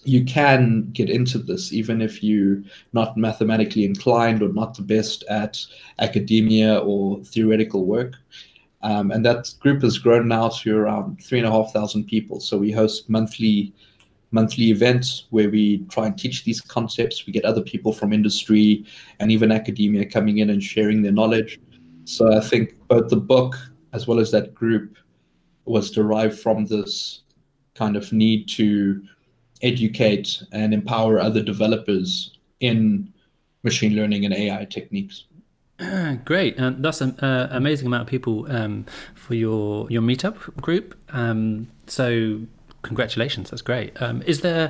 you 0.05 0.25
can 0.25 0.89
get 0.91 1.09
into 1.09 1.37
this 1.37 1.71
even 1.71 2.01
if 2.01 2.21
you're 2.23 2.61
not 2.91 3.15
mathematically 3.15 3.85
inclined 3.85 4.41
or 4.41 4.49
not 4.49 4.75
the 4.75 4.81
best 4.81 5.23
at 5.29 5.57
academia 5.99 6.79
or 6.79 7.23
theoretical 7.23 7.85
work. 7.85 8.15
Um, 8.81 9.11
and 9.11 9.25
that 9.25 9.53
group 9.59 9.81
has 9.83 9.97
grown 9.97 10.27
now 10.27 10.49
to 10.49 10.77
around 10.77 11.23
three 11.23 11.39
and 11.39 11.47
a 11.47 11.51
half 11.51 11.71
thousand 11.71 12.05
people. 12.05 12.41
So 12.41 12.57
we 12.57 12.71
host 12.71 13.09
monthly 13.09 13.73
monthly 14.31 14.71
events 14.71 15.27
where 15.29 15.49
we 15.49 15.85
try 15.89 16.07
and 16.07 16.17
teach 16.17 16.43
these 16.43 16.59
concepts. 16.59 17.27
We 17.27 17.31
get 17.31 17.45
other 17.45 17.61
people 17.61 17.93
from 17.93 18.11
industry 18.11 18.83
and 19.19 19.31
even 19.31 19.51
academia 19.51 20.05
coming 20.07 20.39
in 20.39 20.49
and 20.49 20.61
sharing 20.61 21.03
their 21.03 21.11
knowledge. 21.11 21.59
So 22.05 22.35
I 22.35 22.39
think 22.39 22.75
both 22.87 23.09
the 23.09 23.17
book 23.17 23.55
as 23.93 24.07
well 24.07 24.19
as 24.19 24.31
that 24.31 24.53
group 24.53 24.97
was 25.65 25.91
derived 25.91 26.39
from 26.39 26.65
this 26.65 27.21
kind 27.75 27.95
of 27.95 28.11
need 28.11 28.47
to 28.49 29.01
educate 29.61 30.43
and 30.51 30.73
empower 30.73 31.19
other 31.19 31.41
developers 31.41 32.37
in 32.59 33.11
machine 33.63 33.95
learning 33.95 34.25
and 34.25 34.33
AI 34.33 34.65
techniques. 34.65 35.25
Great, 36.25 36.59
uh, 36.59 36.73
that's 36.77 37.01
an 37.01 37.17
uh, 37.19 37.47
amazing 37.51 37.87
amount 37.87 38.01
of 38.01 38.07
people 38.07 38.45
um, 38.51 38.85
for 39.15 39.33
your 39.33 39.89
your 39.89 40.01
meetup 40.01 40.55
group. 40.61 40.95
Um, 41.09 41.67
so 41.87 42.41
congratulations 42.83 43.49
that's 43.49 43.61
great 43.61 43.99
um, 44.01 44.21
is 44.23 44.41
there 44.41 44.69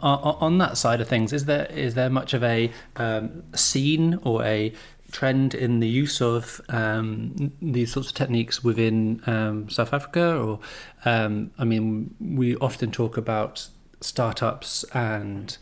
on, 0.00 0.18
on, 0.40 0.58
that 0.58 0.76
side 0.76 1.00
of 1.00 1.06
things 1.06 1.32
is 1.32 1.44
there 1.44 1.66
is 1.66 1.94
there 1.94 2.10
much 2.10 2.34
of 2.34 2.42
a 2.42 2.68
um, 2.96 3.44
scene 3.54 4.18
or 4.24 4.44
a 4.44 4.72
trend 5.14 5.54
in 5.54 5.78
the 5.78 5.88
use 5.88 6.20
of 6.20 6.60
um, 6.70 7.52
these 7.62 7.92
sorts 7.92 8.08
of 8.08 8.14
techniques 8.14 8.64
within 8.64 9.22
um, 9.26 9.70
South 9.70 9.92
Africa 9.94 10.36
or 10.36 10.58
um, 11.04 11.52
I 11.56 11.64
mean 11.64 12.14
we 12.20 12.56
often 12.56 12.90
talk 12.90 13.16
about 13.16 13.68
startups 14.00 14.84
and 14.92 15.56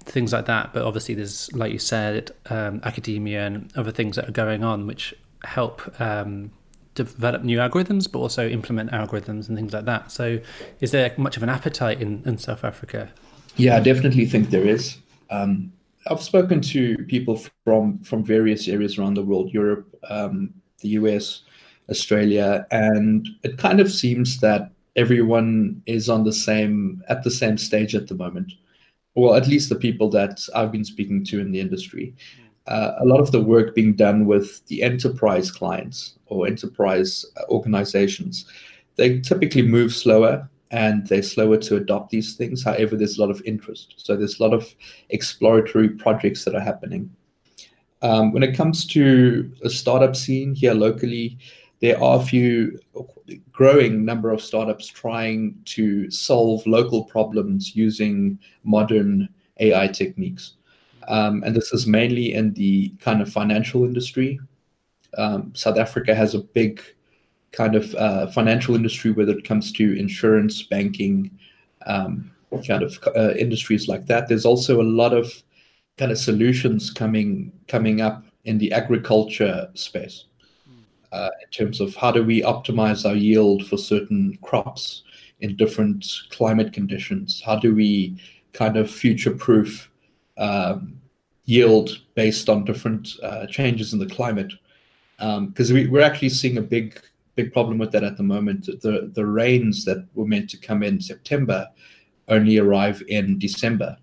things 0.00 0.32
like 0.32 0.44
that 0.46 0.74
but 0.74 0.82
obviously 0.82 1.14
there's 1.14 1.50
like 1.54 1.72
you 1.72 1.78
said 1.78 2.30
um, 2.50 2.80
academia 2.84 3.46
and 3.46 3.72
other 3.74 3.90
things 3.90 4.16
that 4.16 4.28
are 4.28 4.32
going 4.32 4.62
on 4.62 4.86
which 4.86 5.14
help 5.44 5.80
develop 6.94 7.42
new 7.42 7.58
algorithms, 7.58 8.10
but 8.10 8.18
also 8.18 8.48
implement 8.48 8.90
algorithms 8.90 9.48
and 9.48 9.56
things 9.56 9.72
like 9.72 9.84
that. 9.86 10.10
So, 10.10 10.40
is 10.80 10.90
there 10.90 11.14
much 11.16 11.36
of 11.36 11.42
an 11.42 11.48
appetite 11.48 12.00
in, 12.00 12.22
in 12.26 12.38
South 12.38 12.64
Africa? 12.64 13.10
Yeah, 13.56 13.76
I 13.76 13.80
definitely 13.80 14.26
think 14.26 14.50
there 14.50 14.66
is. 14.66 14.98
Um, 15.30 15.72
I've 16.06 16.22
spoken 16.22 16.60
to 16.62 16.96
people 17.08 17.40
from 17.64 17.98
from 17.98 18.24
various 18.24 18.68
areas 18.68 18.98
around 18.98 19.14
the 19.14 19.24
world, 19.24 19.52
Europe, 19.52 19.94
um, 20.08 20.54
the 20.80 20.90
US, 20.90 21.42
Australia, 21.90 22.66
and 22.70 23.28
it 23.42 23.58
kind 23.58 23.80
of 23.80 23.92
seems 23.92 24.40
that 24.40 24.70
everyone 24.96 25.82
is 25.86 26.08
on 26.08 26.24
the 26.24 26.32
same 26.32 27.02
at 27.08 27.22
the 27.22 27.30
same 27.30 27.58
stage 27.58 27.94
at 27.94 28.08
the 28.08 28.14
moment. 28.14 28.52
Well, 29.14 29.34
at 29.34 29.48
least 29.48 29.68
the 29.68 29.74
people 29.76 30.08
that 30.10 30.40
I've 30.54 30.72
been 30.72 30.84
speaking 30.84 31.24
to 31.26 31.40
in 31.40 31.52
the 31.52 31.60
industry. 31.60 32.14
Uh, 32.66 32.92
a 33.00 33.04
lot 33.04 33.20
of 33.20 33.32
the 33.32 33.42
work 33.42 33.74
being 33.74 33.94
done 33.94 34.26
with 34.26 34.64
the 34.66 34.82
enterprise 34.82 35.50
clients 35.50 36.14
or 36.26 36.46
enterprise 36.46 37.24
organizations, 37.48 38.44
they 38.96 39.18
typically 39.20 39.62
move 39.62 39.92
slower 39.92 40.48
and 40.70 41.06
they're 41.06 41.22
slower 41.22 41.56
to 41.56 41.76
adopt 41.76 42.10
these 42.10 42.34
things. 42.36 42.62
However, 42.62 42.96
there's 42.96 43.18
a 43.18 43.20
lot 43.20 43.30
of 43.30 43.42
interest. 43.44 43.94
So 43.96 44.16
there's 44.16 44.38
a 44.38 44.42
lot 44.42 44.54
of 44.54 44.74
exploratory 45.08 45.88
projects 45.88 46.44
that 46.44 46.54
are 46.54 46.60
happening. 46.60 47.10
Um, 48.02 48.32
when 48.32 48.42
it 48.42 48.56
comes 48.56 48.86
to 48.88 49.52
a 49.62 49.70
startup 49.70 50.16
scene 50.16 50.54
here 50.54 50.74
locally, 50.74 51.38
there 51.80 52.02
are 52.02 52.20
a 52.20 52.24
few 52.24 52.78
growing 53.52 54.04
number 54.04 54.30
of 54.30 54.42
startups 54.42 54.86
trying 54.86 55.56
to 55.64 56.10
solve 56.10 56.66
local 56.66 57.04
problems 57.04 57.74
using 57.74 58.38
modern 58.64 59.28
AI 59.58 59.88
techniques. 59.88 60.54
Um, 61.08 61.42
and 61.44 61.56
this 61.56 61.72
is 61.72 61.86
mainly 61.86 62.34
in 62.34 62.54
the 62.54 62.90
kind 63.00 63.20
of 63.20 63.32
financial 63.32 63.84
industry 63.84 64.38
um, 65.16 65.52
South 65.54 65.78
Africa 65.78 66.14
has 66.14 66.34
a 66.34 66.40
big 66.40 66.82
kind 67.52 67.74
of 67.74 67.94
uh, 67.94 68.26
financial 68.28 68.74
industry, 68.74 69.10
whether 69.10 69.32
it 69.32 69.44
comes 69.44 69.72
to 69.72 69.98
insurance, 69.98 70.62
banking, 70.62 71.30
um, 71.86 72.30
kind 72.66 72.82
of 72.82 72.98
uh, 73.16 73.32
industries 73.34 73.88
like 73.88 74.06
that. 74.06 74.28
There's 74.28 74.46
also 74.46 74.80
a 74.80 74.84
lot 74.84 75.12
of 75.12 75.32
kind 75.96 76.12
of 76.12 76.18
solutions 76.18 76.90
coming 76.90 77.52
coming 77.68 78.00
up 78.00 78.24
in 78.44 78.58
the 78.58 78.72
agriculture 78.72 79.68
space 79.74 80.24
uh, 81.12 81.30
in 81.42 81.50
terms 81.50 81.80
of 81.80 81.94
how 81.94 82.10
do 82.10 82.22
we 82.24 82.42
optimize 82.42 83.08
our 83.08 83.14
yield 83.14 83.66
for 83.66 83.76
certain 83.76 84.38
crops 84.42 85.02
in 85.40 85.56
different 85.56 86.06
climate 86.30 86.72
conditions? 86.72 87.42
How 87.44 87.56
do 87.56 87.74
we 87.74 88.16
kind 88.52 88.76
of 88.76 88.90
future 88.90 89.30
proof 89.30 89.90
um, 90.38 91.00
yield 91.44 92.02
based 92.14 92.48
on 92.48 92.64
different 92.64 93.08
uh, 93.22 93.46
changes 93.46 93.92
in 93.92 93.98
the 93.98 94.06
climate? 94.06 94.52
because 95.18 95.70
um, 95.70 95.74
we, 95.74 95.86
we're 95.86 96.00
actually 96.00 96.30
seeing 96.30 96.56
a 96.56 96.62
big 96.62 96.98
big 97.42 97.52
problem 97.52 97.78
with 97.78 97.92
that 97.92 98.04
at 98.04 98.16
the 98.16 98.22
moment. 98.22 98.66
The 98.66 99.10
the 99.14 99.26
rains 99.26 99.84
that 99.84 100.06
were 100.14 100.26
meant 100.26 100.50
to 100.50 100.56
come 100.56 100.82
in 100.82 101.00
September 101.00 101.68
only 102.28 102.58
arrive 102.58 103.02
in 103.08 103.38
December, 103.38 103.96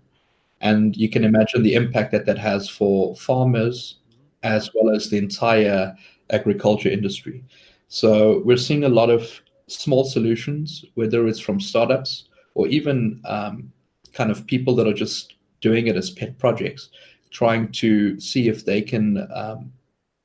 and 0.60 0.96
you 0.96 1.08
can 1.08 1.24
imagine 1.24 1.62
the 1.62 1.74
impact 1.74 2.12
that 2.12 2.26
that 2.26 2.38
has 2.38 2.68
for 2.68 3.14
farmers 3.16 3.98
as 4.42 4.70
well 4.74 4.94
as 4.94 5.10
the 5.10 5.18
entire 5.18 5.94
agriculture 6.30 6.88
industry. 6.88 7.44
So 7.88 8.42
we're 8.44 8.56
seeing 8.56 8.84
a 8.84 8.88
lot 8.88 9.10
of 9.10 9.40
small 9.66 10.04
solutions, 10.04 10.84
whether 10.94 11.26
it's 11.26 11.40
from 11.40 11.60
startups 11.60 12.28
or 12.54 12.68
even 12.68 13.20
um, 13.24 13.72
kind 14.12 14.30
of 14.30 14.46
people 14.46 14.74
that 14.76 14.86
are 14.86 14.94
just 14.94 15.34
doing 15.60 15.86
it 15.88 15.96
as 15.96 16.10
pet 16.10 16.38
projects, 16.38 16.90
trying 17.30 17.72
to 17.72 18.18
see 18.20 18.48
if 18.48 18.64
they 18.64 18.82
can 18.82 19.26
um, 19.34 19.72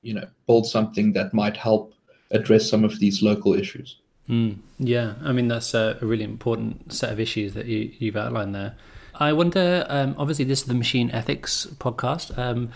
you 0.02 0.14
know 0.14 0.28
build 0.48 0.68
something 0.68 1.14
that 1.14 1.34
might 1.34 1.58
help 1.58 1.94
address 2.34 2.70
some 2.70 2.84
of 2.84 3.00
these 3.00 3.22
local 3.22 3.54
issues. 3.54 3.98
Mm, 4.30 4.60
yeah, 4.80 5.16
I 5.24 5.32
mean 5.34 5.48
that's 5.48 5.74
a, 5.74 5.98
really 6.02 6.24
important 6.24 6.94
set 6.94 7.12
of 7.12 7.20
issues 7.20 7.54
that 7.54 7.66
you, 7.66 7.92
you've 8.00 8.16
outlined 8.16 8.56
there. 8.56 8.76
I 9.16 9.34
wonder. 9.34 9.86
Um, 9.90 10.16
obviously, 10.18 10.46
this 10.46 10.62
is 10.62 10.66
the 10.66 10.74
machine 10.74 11.12
ethics 11.12 11.68
podcast. 11.78 12.38
Um, 12.38 12.72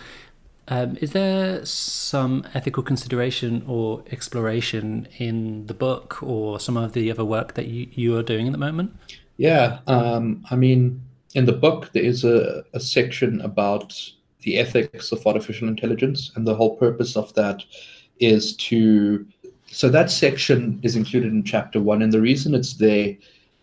um, 0.68 0.98
is 1.00 1.12
there 1.12 1.64
some 1.64 2.46
ethical 2.54 2.82
consideration 2.82 3.64
or 3.66 4.04
exploration 4.10 5.08
in 5.16 5.66
the 5.66 5.74
book 5.74 6.22
or 6.22 6.60
some 6.60 6.76
of 6.76 6.92
the 6.92 7.10
other 7.10 7.24
work 7.24 7.54
that 7.54 7.66
you, 7.66 7.88
you 7.92 8.16
are 8.16 8.22
doing 8.22 8.46
at 8.46 8.52
the 8.52 8.58
moment? 8.58 8.94
Yeah, 9.38 9.78
um, 9.86 10.44
I 10.50 10.56
mean, 10.56 11.00
in 11.34 11.46
the 11.46 11.52
book, 11.52 11.90
there 11.92 12.02
is 12.02 12.22
a, 12.22 12.64
a 12.74 12.80
section 12.80 13.40
about 13.40 13.94
the 14.42 14.58
ethics 14.58 15.10
of 15.10 15.26
artificial 15.26 15.68
intelligence. 15.68 16.30
And 16.34 16.46
the 16.46 16.54
whole 16.54 16.76
purpose 16.76 17.16
of 17.16 17.32
that 17.34 17.62
is 18.20 18.54
to. 18.56 19.26
So 19.70 19.88
that 19.90 20.10
section 20.10 20.80
is 20.82 20.96
included 20.96 21.32
in 21.32 21.44
chapter 21.44 21.80
one. 21.80 22.02
And 22.02 22.12
the 22.12 22.20
reason 22.20 22.54
it's 22.54 22.74
there 22.74 23.16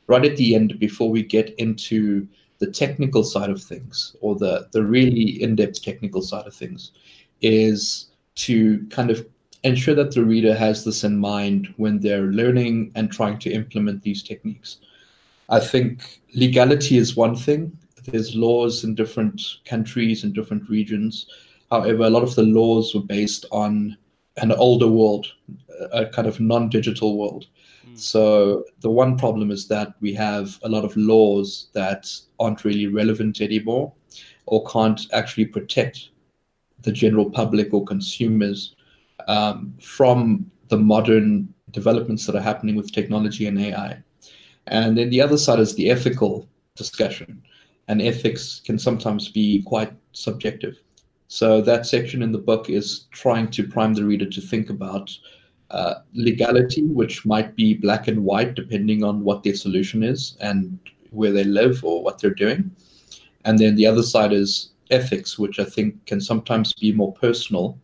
right 0.08 0.24
at 0.26 0.38
the 0.38 0.56
end, 0.56 0.80
before 0.80 1.10
we 1.10 1.24
get 1.24 1.56
into 1.58 2.28
the 2.60 2.72
technical 2.72 3.24
side 3.24 3.50
of 3.50 3.62
things 3.62 4.16
or 4.22 4.36
the, 4.36 4.68
the 4.72 4.84
really 4.84 5.42
in 5.42 5.56
depth 5.56 5.82
technical 5.84 6.22
side 6.22 6.48
of 6.48 6.54
things, 6.54 6.92
is 7.42 8.12
to 8.36 8.86
kind 8.90 9.10
of 9.10 9.26
ensure 9.64 9.96
that 9.96 10.14
the 10.14 10.24
reader 10.24 10.54
has 10.54 10.86
this 10.86 11.04
in 11.04 11.18
mind 11.18 11.74
when 11.78 12.00
they're 12.00 12.32
learning 12.32 12.92
and 12.96 13.12
trying 13.12 13.40
to 13.40 13.52
implement 13.52 14.04
these 14.04 14.22
techniques. 14.22 14.78
I 15.50 15.60
think 15.60 16.22
legality 16.34 16.98
is 16.98 17.16
one 17.16 17.36
thing, 17.36 17.78
there's 18.06 18.36
laws 18.36 18.84
in 18.84 18.96
different 18.96 19.42
countries 19.66 20.24
and 20.24 20.34
different 20.34 20.70
regions. 20.70 21.28
However, 21.72 22.04
a 22.04 22.10
lot 22.10 22.24
of 22.24 22.36
the 22.36 22.44
laws 22.44 22.94
were 22.94 23.02
based 23.02 23.46
on 23.52 23.98
an 24.38 24.51
older 24.51 24.88
world, 24.88 25.27
a 25.92 26.06
kind 26.08 26.27
of 26.27 26.39
non-digital 26.39 27.18
world. 27.18 27.48
Mm. 27.88 27.98
So 27.98 28.65
the 28.82 28.89
one 28.89 29.18
problem 29.18 29.51
is 29.51 29.68
that 29.70 29.94
we 30.01 30.13
have 30.13 30.60
a 30.63 30.70
lot 30.70 30.84
of 30.84 30.96
laws 30.98 31.70
that 31.74 32.10
aren't 32.39 32.65
really 32.65 32.88
relevant 32.88 33.42
anymore, 33.42 33.94
or 34.46 34.65
can't 34.65 35.01
actually 35.13 35.46
protect 35.46 36.10
the 36.82 36.92
general 36.92 37.30
public 37.30 37.74
or 37.74 37.84
consumers 37.84 38.75
um, 39.27 39.74
from 39.82 40.50
the 40.68 40.77
modern 40.77 41.54
developments 41.72 42.25
that 42.25 42.36
are 42.36 42.42
happening 42.42 42.75
with 42.75 42.92
technology 42.92 43.48
and 43.48 43.60
AI. 43.60 44.01
And 44.68 44.98
then 44.98 45.10
the 45.10 45.22
other 45.22 45.38
side 45.38 45.60
is 45.60 45.75
the 45.75 45.89
ethical 45.89 46.48
discussion 46.75 47.42
and 47.88 48.01
ethics 48.01 48.62
can 48.65 48.80
sometimes 48.80 49.30
be 49.30 49.62
quite 49.63 49.94
subjective. 50.12 50.80
So 51.27 51.62
that 51.62 51.86
section 51.86 52.22
in 52.22 52.32
the 52.32 52.38
book 52.38 52.70
is 52.70 53.08
trying 53.12 53.50
to 53.51 53.67
prime 53.67 53.94
the 53.94 54.05
reader 54.05 54.25
to 54.25 54.41
think 54.41 54.70
about 54.70 55.12
uh, 55.72 55.96
legality, 56.13 56.84
which 56.84 57.25
might 57.25 57.55
be 57.55 57.74
black 57.74 58.08
and 58.08 58.24
white 58.24 58.53
depending 58.53 59.03
on 59.03 59.24
what 59.24 59.44
their 59.44 59.55
solution 59.55 60.03
is 60.03 60.38
and 60.39 60.79
where 61.10 61.32
they 61.32 61.44
live 61.44 61.84
or 61.84 62.03
what 62.03 62.20
they're 62.20 62.29
doing. 62.29 62.72
And 63.46 63.58
then 63.58 63.75
the 63.75 63.88
other 63.88 64.03
side 64.03 64.34
is 64.34 64.72
ethics, 64.91 65.39
which 65.39 65.60
I 65.60 65.65
think 65.65 66.05
can 66.05 66.22
sometimes 66.22 66.74
be 66.74 66.91
more 66.91 67.13
personal, 67.13 67.79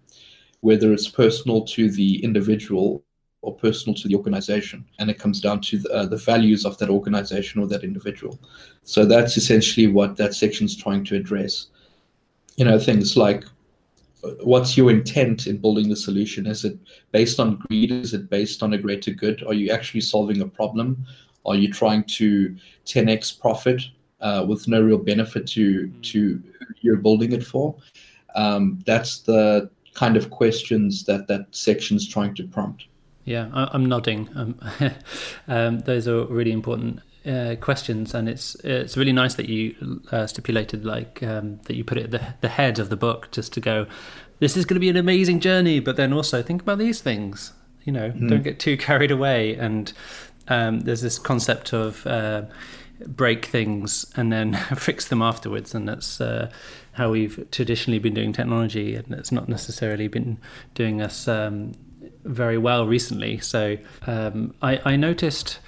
whether 0.61 0.93
it's 0.93 1.07
personal 1.07 1.61
to 1.65 1.89
the 1.89 2.23
individual 2.23 3.03
or 3.41 3.55
personal 3.55 3.95
to 3.95 4.07
the 4.07 4.15
organization. 4.15 4.85
And 4.99 5.09
it 5.09 5.17
comes 5.17 5.41
down 5.41 5.61
to 5.61 5.79
the, 5.79 5.91
uh, 5.91 6.05
the 6.05 6.17
values 6.17 6.65
of 6.65 6.77
that 6.77 6.89
organization 6.89 7.61
or 7.61 7.67
that 7.67 7.83
individual. 7.83 8.39
So 8.83 9.05
that's 9.05 9.37
essentially 9.37 9.87
what 9.87 10.15
that 10.17 10.35
section 10.35 10.65
is 10.65 10.75
trying 10.75 11.03
to 11.05 11.15
address. 11.15 11.67
You 12.61 12.67
know, 12.67 12.77
things 12.77 13.17
like 13.17 13.43
what's 14.43 14.77
your 14.77 14.91
intent 14.91 15.47
in 15.47 15.57
building 15.57 15.89
the 15.89 15.95
solution? 15.95 16.45
Is 16.45 16.63
it 16.63 16.77
based 17.11 17.39
on 17.39 17.55
greed? 17.55 17.91
Is 17.91 18.13
it 18.13 18.29
based 18.29 18.61
on 18.61 18.73
a 18.73 18.77
greater 18.77 19.09
good? 19.09 19.41
Are 19.47 19.55
you 19.55 19.71
actually 19.71 20.01
solving 20.01 20.41
a 20.41 20.47
problem? 20.47 21.03
Are 21.43 21.55
you 21.55 21.73
trying 21.73 22.03
to 22.03 22.55
10x 22.85 23.39
profit 23.39 23.81
uh, 24.19 24.45
with 24.47 24.67
no 24.67 24.79
real 24.79 24.99
benefit 24.99 25.47
to 25.47 25.87
mm. 25.87 26.03
to 26.03 26.43
who 26.59 26.65
you're 26.81 26.97
building 26.97 27.31
it 27.31 27.43
for? 27.43 27.75
Um, 28.35 28.77
that's 28.85 29.21
the 29.21 29.71
kind 29.95 30.15
of 30.15 30.29
questions 30.29 31.03
that 31.05 31.27
that 31.29 31.47
section's 31.49 32.07
trying 32.07 32.35
to 32.35 32.43
prompt. 32.43 32.85
Yeah, 33.25 33.49
I'm 33.51 33.87
nodding. 33.87 34.29
Um, 34.35 34.59
um, 35.47 35.79
those 35.79 36.07
are 36.07 36.25
really 36.25 36.51
important 36.51 36.99
uh, 37.25 37.55
questions, 37.59 38.13
and 38.13 38.27
it's 38.27 38.55
it's 38.63 38.97
really 38.97 39.13
nice 39.13 39.35
that 39.35 39.49
you 39.49 40.01
uh, 40.11 40.27
stipulated 40.27 40.85
like 40.85 41.21
um, 41.23 41.59
that 41.65 41.75
you 41.75 41.83
put 41.83 41.97
it 41.97 42.05
at 42.05 42.11
the 42.11 42.33
the 42.41 42.49
head 42.49 42.79
of 42.79 42.89
the 42.89 42.97
book 42.97 43.29
just 43.31 43.53
to 43.53 43.59
go. 43.59 43.85
This 44.39 44.57
is 44.57 44.65
going 44.65 44.75
to 44.75 44.79
be 44.79 44.89
an 44.89 44.97
amazing 44.97 45.39
journey, 45.39 45.79
but 45.79 45.97
then 45.97 46.13
also 46.13 46.41
think 46.41 46.63
about 46.63 46.79
these 46.79 46.99
things. 46.99 47.53
You 47.83 47.93
know, 47.93 48.11
mm. 48.11 48.29
don't 48.29 48.43
get 48.43 48.59
too 48.59 48.77
carried 48.77 49.11
away. 49.11 49.55
And 49.55 49.91
um, 50.47 50.81
there's 50.81 51.01
this 51.01 51.19
concept 51.19 51.73
of 51.73 52.05
uh, 52.07 52.43
break 53.05 53.45
things 53.45 54.11
and 54.15 54.31
then 54.31 54.53
fix 54.75 55.07
them 55.07 55.21
afterwards, 55.21 55.73
and 55.73 55.87
that's 55.87 56.19
uh, 56.19 56.51
how 56.93 57.11
we've 57.11 57.47
traditionally 57.51 57.99
been 57.99 58.13
doing 58.13 58.33
technology, 58.33 58.95
and 58.95 59.13
it's 59.13 59.31
not 59.31 59.47
necessarily 59.47 60.07
been 60.07 60.37
doing 60.75 61.01
us 61.01 61.27
um, 61.27 61.73
very 62.23 62.57
well 62.57 62.85
recently. 62.85 63.39
So 63.39 63.77
um, 64.05 64.53
I, 64.61 64.81
I 64.83 64.95
noticed 64.95 65.59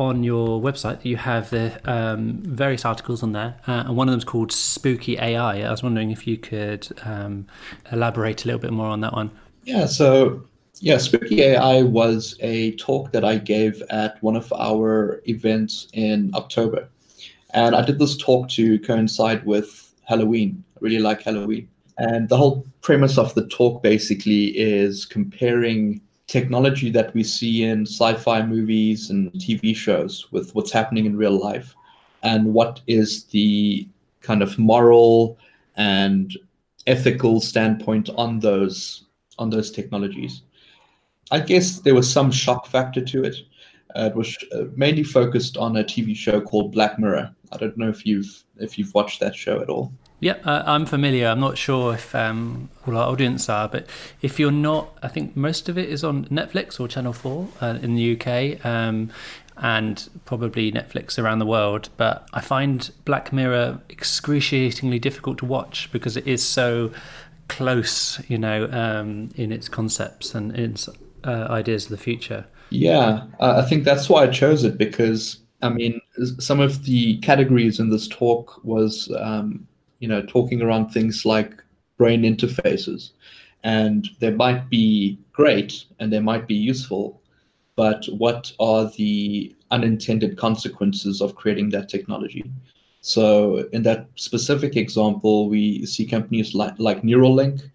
on 0.00 0.24
your 0.24 0.60
website 0.60 1.04
you 1.04 1.18
have 1.18 1.50
the 1.50 1.78
um, 1.84 2.38
various 2.42 2.86
articles 2.86 3.22
on 3.22 3.32
there, 3.32 3.54
uh, 3.68 3.84
and 3.86 3.96
one 3.96 4.08
of 4.08 4.12
them 4.12 4.18
is 4.18 4.24
called 4.24 4.50
Spooky 4.50 5.18
AI. 5.18 5.60
I 5.60 5.70
was 5.70 5.82
wondering 5.82 6.10
if 6.10 6.26
you 6.26 6.38
could 6.38 6.88
um, 7.04 7.46
elaborate 7.92 8.44
a 8.44 8.46
little 8.46 8.60
bit 8.60 8.72
more 8.72 8.86
on 8.86 9.02
that 9.02 9.12
one. 9.12 9.30
Yeah, 9.64 9.84
so 9.84 10.42
yeah, 10.80 10.96
Spooky 10.96 11.42
AI 11.42 11.82
was 11.82 12.34
a 12.40 12.72
talk 12.76 13.12
that 13.12 13.26
I 13.26 13.36
gave 13.36 13.82
at 13.90 14.20
one 14.22 14.36
of 14.36 14.50
our 14.54 15.20
events 15.26 15.88
in 15.92 16.30
October, 16.34 16.88
and 17.52 17.76
I 17.76 17.84
did 17.84 17.98
this 17.98 18.16
talk 18.16 18.48
to 18.50 18.78
coincide 18.78 19.44
with 19.44 19.92
Halloween. 20.04 20.64
I 20.76 20.78
really 20.80 20.98
like 20.98 21.20
Halloween, 21.20 21.68
and 21.98 22.30
the 22.30 22.38
whole 22.38 22.66
premise 22.80 23.18
of 23.18 23.34
the 23.34 23.46
talk 23.48 23.82
basically 23.82 24.46
is 24.58 25.04
comparing 25.04 26.00
technology 26.30 26.90
that 26.90 27.12
we 27.12 27.24
see 27.24 27.64
in 27.64 27.82
sci-fi 27.82 28.40
movies 28.40 29.10
and 29.10 29.32
TV 29.32 29.74
shows 29.74 30.30
with 30.30 30.54
what's 30.54 30.70
happening 30.70 31.04
in 31.04 31.16
real 31.16 31.36
life 31.36 31.74
and 32.22 32.54
what 32.54 32.80
is 32.86 33.24
the 33.24 33.88
kind 34.20 34.40
of 34.40 34.56
moral 34.56 35.36
and 35.76 36.38
ethical 36.86 37.40
standpoint 37.40 38.08
on 38.16 38.38
those 38.38 39.06
on 39.40 39.50
those 39.50 39.72
technologies. 39.72 40.42
I 41.32 41.40
guess 41.40 41.80
there 41.80 41.96
was 41.96 42.10
some 42.10 42.30
shock 42.30 42.66
factor 42.66 43.00
to 43.00 43.24
it. 43.24 43.36
Uh, 43.96 44.10
it 44.12 44.14
was 44.14 44.36
uh, 44.52 44.64
mainly 44.76 45.02
focused 45.02 45.56
on 45.56 45.78
a 45.78 45.84
TV 45.84 46.14
show 46.14 46.40
called 46.40 46.70
Black 46.70 46.96
Mirror. 46.98 47.34
I 47.50 47.56
don't 47.56 47.76
know 47.76 47.88
if 47.88 48.06
you've 48.06 48.44
if 48.58 48.78
you've 48.78 48.94
watched 48.94 49.18
that 49.18 49.34
show 49.34 49.60
at 49.60 49.68
all. 49.68 49.92
Yep, 50.20 50.46
uh, 50.46 50.62
I'm 50.66 50.84
familiar. 50.84 51.28
I'm 51.28 51.40
not 51.40 51.56
sure 51.56 51.94
if 51.94 52.14
um, 52.14 52.68
all 52.86 52.96
our 52.96 53.08
audience 53.10 53.48
are, 53.48 53.68
but 53.68 53.86
if 54.20 54.38
you're 54.38 54.50
not, 54.50 54.96
I 55.02 55.08
think 55.08 55.34
most 55.34 55.68
of 55.68 55.78
it 55.78 55.88
is 55.88 56.04
on 56.04 56.26
Netflix 56.26 56.78
or 56.78 56.88
Channel 56.88 57.14
4 57.14 57.48
uh, 57.60 57.78
in 57.82 57.94
the 57.94 58.20
UK 58.20 58.64
um, 58.64 59.10
and 59.56 60.08
probably 60.26 60.70
Netflix 60.70 61.18
around 61.18 61.38
the 61.38 61.46
world. 61.46 61.88
But 61.96 62.28
I 62.34 62.42
find 62.42 62.90
Black 63.06 63.32
Mirror 63.32 63.80
excruciatingly 63.88 64.98
difficult 64.98 65.38
to 65.38 65.46
watch 65.46 65.90
because 65.90 66.18
it 66.18 66.26
is 66.26 66.44
so 66.44 66.92
close, 67.48 68.20
you 68.28 68.38
know, 68.38 68.68
um, 68.70 69.30
in 69.36 69.52
its 69.52 69.70
concepts 69.70 70.34
and 70.34 70.54
its 70.56 70.88
uh, 71.24 71.46
ideas 71.48 71.84
of 71.84 71.92
the 71.92 71.96
future. 71.96 72.46
Yeah, 72.68 73.24
I 73.40 73.62
think 73.62 73.84
that's 73.84 74.08
why 74.08 74.24
I 74.24 74.26
chose 74.28 74.64
it 74.64 74.78
because 74.78 75.38
I 75.62 75.68
mean, 75.68 76.00
some 76.38 76.60
of 76.60 76.84
the 76.84 77.18
categories 77.18 77.80
in 77.80 77.90
this 77.90 78.08
talk 78.08 78.64
was 78.64 79.12
um, 79.18 79.66
you 80.00 80.08
know, 80.08 80.22
talking 80.22 80.60
around 80.60 80.88
things 80.88 81.24
like 81.24 81.62
brain 81.96 82.22
interfaces. 82.22 83.10
And 83.62 84.08
they 84.18 84.30
might 84.30 84.68
be 84.68 85.18
great 85.32 85.84
and 85.98 86.12
they 86.12 86.20
might 86.20 86.48
be 86.48 86.54
useful, 86.54 87.20
but 87.76 88.06
what 88.06 88.52
are 88.58 88.90
the 88.96 89.54
unintended 89.70 90.36
consequences 90.36 91.20
of 91.20 91.34
creating 91.34 91.70
that 91.70 91.88
technology? 91.88 92.50
So, 93.02 93.68
in 93.72 93.82
that 93.84 94.08
specific 94.16 94.76
example, 94.76 95.48
we 95.48 95.86
see 95.86 96.06
companies 96.06 96.54
like, 96.54 96.74
like 96.78 97.02
Neuralink 97.02 97.70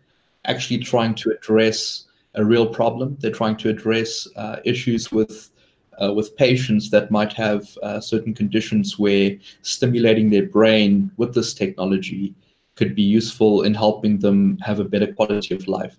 actually 0.45 0.79
trying 0.79 1.15
to 1.15 1.31
address 1.31 2.05
a 2.35 2.43
real 2.43 2.67
problem. 2.67 3.17
They're 3.19 3.31
trying 3.31 3.57
to 3.57 3.69
address 3.69 4.27
uh, 4.35 4.57
issues 4.63 5.11
with 5.11 5.49
uh, 6.01 6.13
with 6.13 6.35
patients 6.37 6.89
that 6.89 7.11
might 7.11 7.33
have 7.33 7.77
uh, 7.83 7.99
certain 7.99 8.33
conditions 8.33 8.99
where 8.99 9.37
stimulating 9.61 10.29
their 10.29 10.45
brain 10.45 11.11
with 11.17 11.33
this 11.33 11.53
technology 11.53 12.33
could 12.75 12.95
be 12.95 13.01
useful 13.01 13.63
in 13.63 13.73
helping 13.73 14.19
them 14.19 14.57
have 14.59 14.79
a 14.79 14.83
better 14.83 15.11
quality 15.13 15.55
of 15.55 15.67
life. 15.67 15.97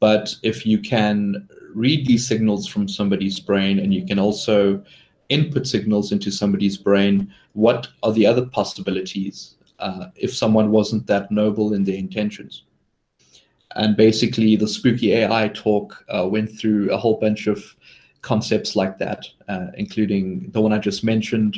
But 0.00 0.34
if 0.42 0.66
you 0.66 0.78
can 0.78 1.48
read 1.74 2.06
these 2.06 2.26
signals 2.26 2.66
from 2.66 2.88
somebody's 2.88 3.38
brain 3.38 3.78
and 3.78 3.94
you 3.94 4.04
can 4.04 4.18
also 4.18 4.82
input 5.28 5.66
signals 5.66 6.10
into 6.10 6.30
somebody's 6.30 6.76
brain, 6.76 7.32
what 7.52 7.88
are 8.02 8.12
the 8.12 8.26
other 8.26 8.46
possibilities 8.46 9.56
uh, 9.78 10.06
if 10.16 10.34
someone 10.34 10.70
wasn't 10.70 11.06
that 11.06 11.30
noble 11.30 11.74
in 11.74 11.84
their 11.84 11.96
intentions? 11.96 12.64
And 13.76 13.96
basically, 13.96 14.56
the 14.56 14.66
spooky 14.66 15.12
AI 15.12 15.48
talk 15.48 16.04
uh, 16.08 16.26
went 16.28 16.50
through 16.58 16.90
a 16.90 16.96
whole 16.96 17.20
bunch 17.20 17.46
of 17.46 17.76
concepts 18.22 18.76
like 18.76 18.98
that, 18.98 19.26
uh, 19.48 19.68
including 19.74 20.50
the 20.50 20.60
one 20.60 20.72
I 20.72 20.78
just 20.78 21.02
mentioned, 21.04 21.56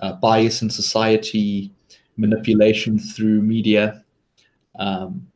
uh, 0.00 0.12
bias 0.14 0.62
in 0.62 0.70
society, 0.70 1.70
manipulation 2.16 2.98
through 2.98 3.42
media. 3.42 4.04
Um, 4.78 5.26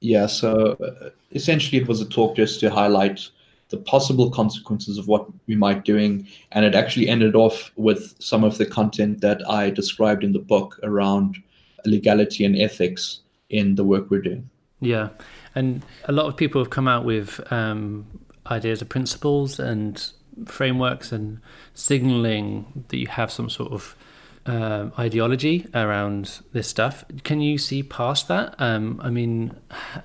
yeah, 0.00 0.26
so 0.26 0.76
uh, 0.84 1.10
essentially 1.32 1.80
it 1.80 1.88
was 1.88 2.00
a 2.00 2.08
talk 2.08 2.36
just 2.36 2.60
to 2.60 2.70
highlight 2.70 3.28
the 3.70 3.76
possible 3.76 4.30
consequences 4.30 4.96
of 4.96 5.08
what 5.08 5.26
we 5.46 5.54
might 5.54 5.84
doing, 5.84 6.26
and 6.52 6.64
it 6.64 6.74
actually 6.74 7.08
ended 7.08 7.36
off 7.36 7.70
with 7.76 8.14
some 8.18 8.42
of 8.42 8.56
the 8.56 8.64
content 8.64 9.20
that 9.20 9.46
I 9.48 9.70
described 9.70 10.24
in 10.24 10.32
the 10.32 10.38
book 10.38 10.80
around 10.82 11.36
legality 11.84 12.44
and 12.44 12.56
ethics 12.56 13.20
in 13.50 13.74
the 13.74 13.84
work 13.84 14.10
we're 14.10 14.22
doing. 14.22 14.48
Yeah, 14.80 15.08
and 15.54 15.84
a 16.04 16.12
lot 16.12 16.26
of 16.26 16.36
people 16.36 16.62
have 16.62 16.70
come 16.70 16.88
out 16.88 17.04
with 17.04 17.40
um, 17.52 18.06
ideas 18.50 18.82
of 18.82 18.88
principles 18.88 19.58
and 19.58 20.12
frameworks 20.46 21.12
and 21.12 21.40
signaling 21.74 22.84
that 22.88 22.96
you 22.96 23.06
have 23.06 23.30
some 23.30 23.50
sort 23.50 23.72
of 23.72 23.96
uh, 24.46 24.90
ideology 24.98 25.66
around 25.74 26.40
this 26.52 26.68
stuff. 26.68 27.04
Can 27.22 27.40
you 27.40 27.58
see 27.58 27.82
past 27.82 28.28
that? 28.28 28.54
Um, 28.58 29.00
I 29.02 29.10
mean, 29.10 29.54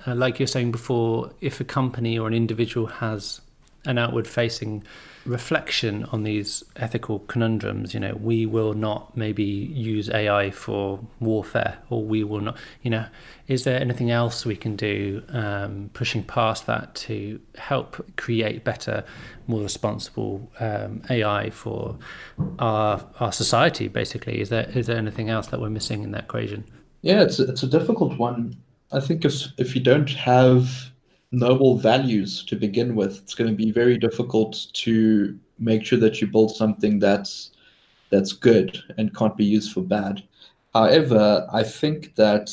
like 0.06 0.38
you're 0.38 0.46
saying 0.46 0.72
before, 0.72 1.30
if 1.40 1.60
a 1.60 1.64
company 1.64 2.18
or 2.18 2.28
an 2.28 2.34
individual 2.34 2.86
has 2.86 3.40
an 3.86 3.98
outward 3.98 4.26
facing 4.26 4.82
reflection 5.26 6.04
on 6.06 6.22
these 6.22 6.62
ethical 6.76 7.20
conundrums. 7.20 7.94
You 7.94 8.00
know, 8.00 8.16
we 8.20 8.46
will 8.46 8.74
not 8.74 9.16
maybe 9.16 9.42
use 9.44 10.10
AI 10.10 10.50
for 10.50 11.00
warfare, 11.20 11.78
or 11.90 12.04
we 12.04 12.24
will 12.24 12.40
not. 12.40 12.56
You 12.82 12.90
know, 12.90 13.06
is 13.48 13.64
there 13.64 13.80
anything 13.80 14.10
else 14.10 14.44
we 14.44 14.56
can 14.56 14.76
do, 14.76 15.22
um, 15.30 15.90
pushing 15.92 16.22
past 16.22 16.66
that 16.66 16.94
to 16.96 17.40
help 17.56 18.04
create 18.16 18.64
better, 18.64 19.04
more 19.46 19.62
responsible 19.62 20.50
um, 20.60 21.02
AI 21.10 21.50
for 21.50 21.96
our 22.58 23.04
our 23.20 23.32
society? 23.32 23.88
Basically, 23.88 24.40
is 24.40 24.48
there 24.48 24.68
is 24.74 24.86
there 24.86 24.96
anything 24.96 25.30
else 25.30 25.48
that 25.48 25.60
we're 25.60 25.70
missing 25.70 26.02
in 26.02 26.10
that 26.12 26.24
equation? 26.24 26.64
Yeah, 27.02 27.22
it's 27.22 27.38
a, 27.38 27.44
it's 27.44 27.62
a 27.62 27.66
difficult 27.66 28.18
one. 28.18 28.56
I 28.92 29.00
think 29.00 29.24
if 29.24 29.48
if 29.58 29.74
you 29.74 29.82
don't 29.82 30.10
have 30.10 30.90
noble 31.38 31.76
values 31.76 32.44
to 32.44 32.56
begin 32.56 32.94
with, 32.94 33.18
it's 33.18 33.34
going 33.34 33.50
to 33.50 33.56
be 33.56 33.70
very 33.70 33.98
difficult 33.98 34.66
to 34.74 35.38
make 35.58 35.84
sure 35.84 35.98
that 35.98 36.20
you 36.20 36.26
build 36.26 36.54
something 36.56 36.98
that's 36.98 37.50
that's 38.10 38.32
good 38.32 38.78
and 38.98 39.14
can't 39.16 39.36
be 39.36 39.44
used 39.44 39.72
for 39.72 39.80
bad. 39.80 40.22
However, 40.72 41.48
I 41.52 41.62
think 41.62 42.14
that 42.16 42.50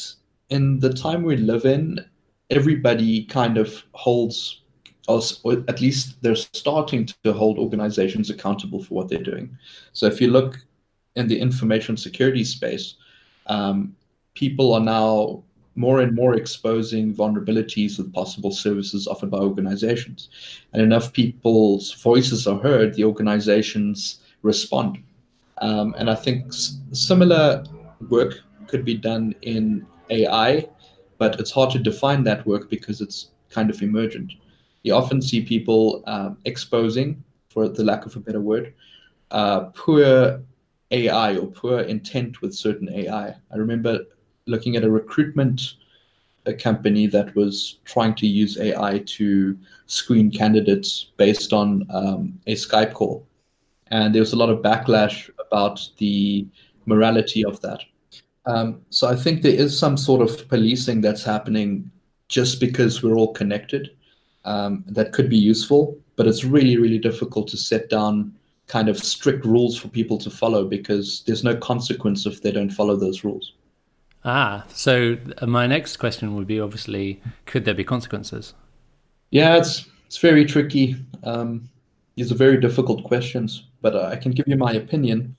in 0.49 0.79
the 0.79 0.93
time 0.93 1.23
we 1.23 1.37
live 1.37 1.65
in, 1.65 2.03
everybody 2.49 3.25
kind 3.25 3.57
of 3.57 3.83
holds 3.93 4.61
us, 5.07 5.39
or 5.43 5.63
at 5.67 5.81
least 5.81 6.21
they're 6.21 6.35
starting 6.35 7.07
to 7.23 7.33
hold 7.33 7.57
organizations 7.57 8.29
accountable 8.29 8.83
for 8.83 8.93
what 8.95 9.07
they're 9.09 9.23
doing. 9.23 9.57
So 9.93 10.05
if 10.05 10.21
you 10.21 10.29
look 10.29 10.59
in 11.15 11.27
the 11.27 11.39
information 11.39 11.97
security 11.97 12.43
space, 12.43 12.95
um, 13.47 13.95
people 14.33 14.73
are 14.73 14.79
now 14.79 15.43
more 15.75 16.01
and 16.01 16.13
more 16.13 16.35
exposing 16.35 17.13
vulnerabilities 17.13 17.97
with 17.97 18.13
possible 18.13 18.51
services 18.51 19.07
offered 19.07 19.31
by 19.31 19.37
organizations. 19.37 20.29
And 20.73 20.81
enough 20.81 21.13
people's 21.13 21.93
voices 21.93 22.47
are 22.47 22.59
heard, 22.59 22.93
the 22.93 23.05
organizations 23.05 24.19
respond. 24.41 25.01
Um, 25.59 25.95
and 25.97 26.09
I 26.09 26.15
think 26.15 26.47
s- 26.47 26.77
similar 26.91 27.63
work 28.09 28.41
could 28.67 28.83
be 28.83 28.95
done 28.95 29.33
in 29.43 29.85
AI, 30.09 30.67
but 31.17 31.39
it's 31.39 31.51
hard 31.51 31.71
to 31.71 31.79
define 31.79 32.23
that 32.23 32.45
work 32.45 32.69
because 32.69 32.99
it's 32.99 33.31
kind 33.49 33.69
of 33.69 33.81
emergent. 33.81 34.33
You 34.83 34.95
often 34.95 35.21
see 35.21 35.41
people 35.41 36.03
um, 36.07 36.37
exposing, 36.45 37.23
for 37.49 37.67
the 37.67 37.83
lack 37.83 38.05
of 38.05 38.15
a 38.15 38.19
better 38.19 38.41
word, 38.41 38.73
uh, 39.29 39.65
poor 39.75 40.41
AI 40.89 41.37
or 41.37 41.47
poor 41.47 41.81
intent 41.81 42.41
with 42.41 42.53
certain 42.53 42.89
AI. 42.93 43.27
I 43.29 43.55
remember 43.55 43.99
looking 44.45 44.75
at 44.75 44.83
a 44.83 44.89
recruitment 44.89 45.75
a 46.45 46.53
company 46.53 47.07
that 47.07 47.35
was 47.35 47.79
trying 47.85 48.15
to 48.15 48.27
use 48.27 48.57
AI 48.59 49.03
to 49.05 49.57
screen 49.85 50.31
candidates 50.31 51.11
based 51.17 51.53
on 51.53 51.85
um, 51.91 52.39
a 52.47 52.55
Skype 52.55 52.93
call. 52.93 53.27
And 53.87 54.15
there 54.15 54.21
was 54.21 54.33
a 54.33 54.37
lot 54.37 54.49
of 54.49 54.59
backlash 54.59 55.29
about 55.39 55.87
the 55.97 56.47
morality 56.85 57.45
of 57.45 57.61
that. 57.61 57.81
Um, 58.45 58.81
so 58.89 59.07
I 59.07 59.15
think 59.15 59.41
there 59.41 59.53
is 59.53 59.77
some 59.77 59.97
sort 59.97 60.21
of 60.21 60.47
policing 60.47 61.01
that's 61.01 61.23
happening 61.23 61.91
just 62.27 62.59
because 62.59 63.03
we're 63.03 63.15
all 63.15 63.33
connected. 63.33 63.91
Um, 64.45 64.83
that 64.87 65.11
could 65.11 65.29
be 65.29 65.37
useful, 65.37 65.95
but 66.15 66.25
it's 66.25 66.43
really, 66.43 66.77
really 66.77 66.97
difficult 66.97 67.47
to 67.49 67.57
set 67.57 67.89
down 67.89 68.33
kind 68.65 68.89
of 68.89 68.97
strict 68.97 69.45
rules 69.45 69.77
for 69.77 69.89
people 69.89 70.17
to 70.17 70.29
follow 70.31 70.65
because 70.65 71.23
there's 71.27 71.43
no 71.43 71.55
consequence 71.55 72.25
if 72.25 72.41
they 72.41 72.51
don't 72.51 72.71
follow 72.71 72.95
those 72.95 73.23
rules. 73.23 73.53
Ah, 74.23 74.65
so 74.69 75.17
my 75.47 75.65
next 75.65 75.97
question 75.97 76.35
would 76.35 76.47
be 76.47 76.59
obviously, 76.59 77.21
could 77.45 77.65
there 77.65 77.73
be 77.73 77.83
consequences? 77.83 78.53
Yeah, 79.31 79.57
it's 79.57 79.87
it's 80.05 80.17
very 80.17 80.45
tricky. 80.45 80.95
Um, 81.23 81.69
these 82.15 82.31
are 82.31 82.35
very 82.35 82.59
difficult 82.59 83.03
questions, 83.03 83.63
but 83.81 83.95
I 83.95 84.15
can 84.15 84.31
give 84.31 84.47
you 84.47 84.57
my 84.57 84.73
opinion. 84.73 85.35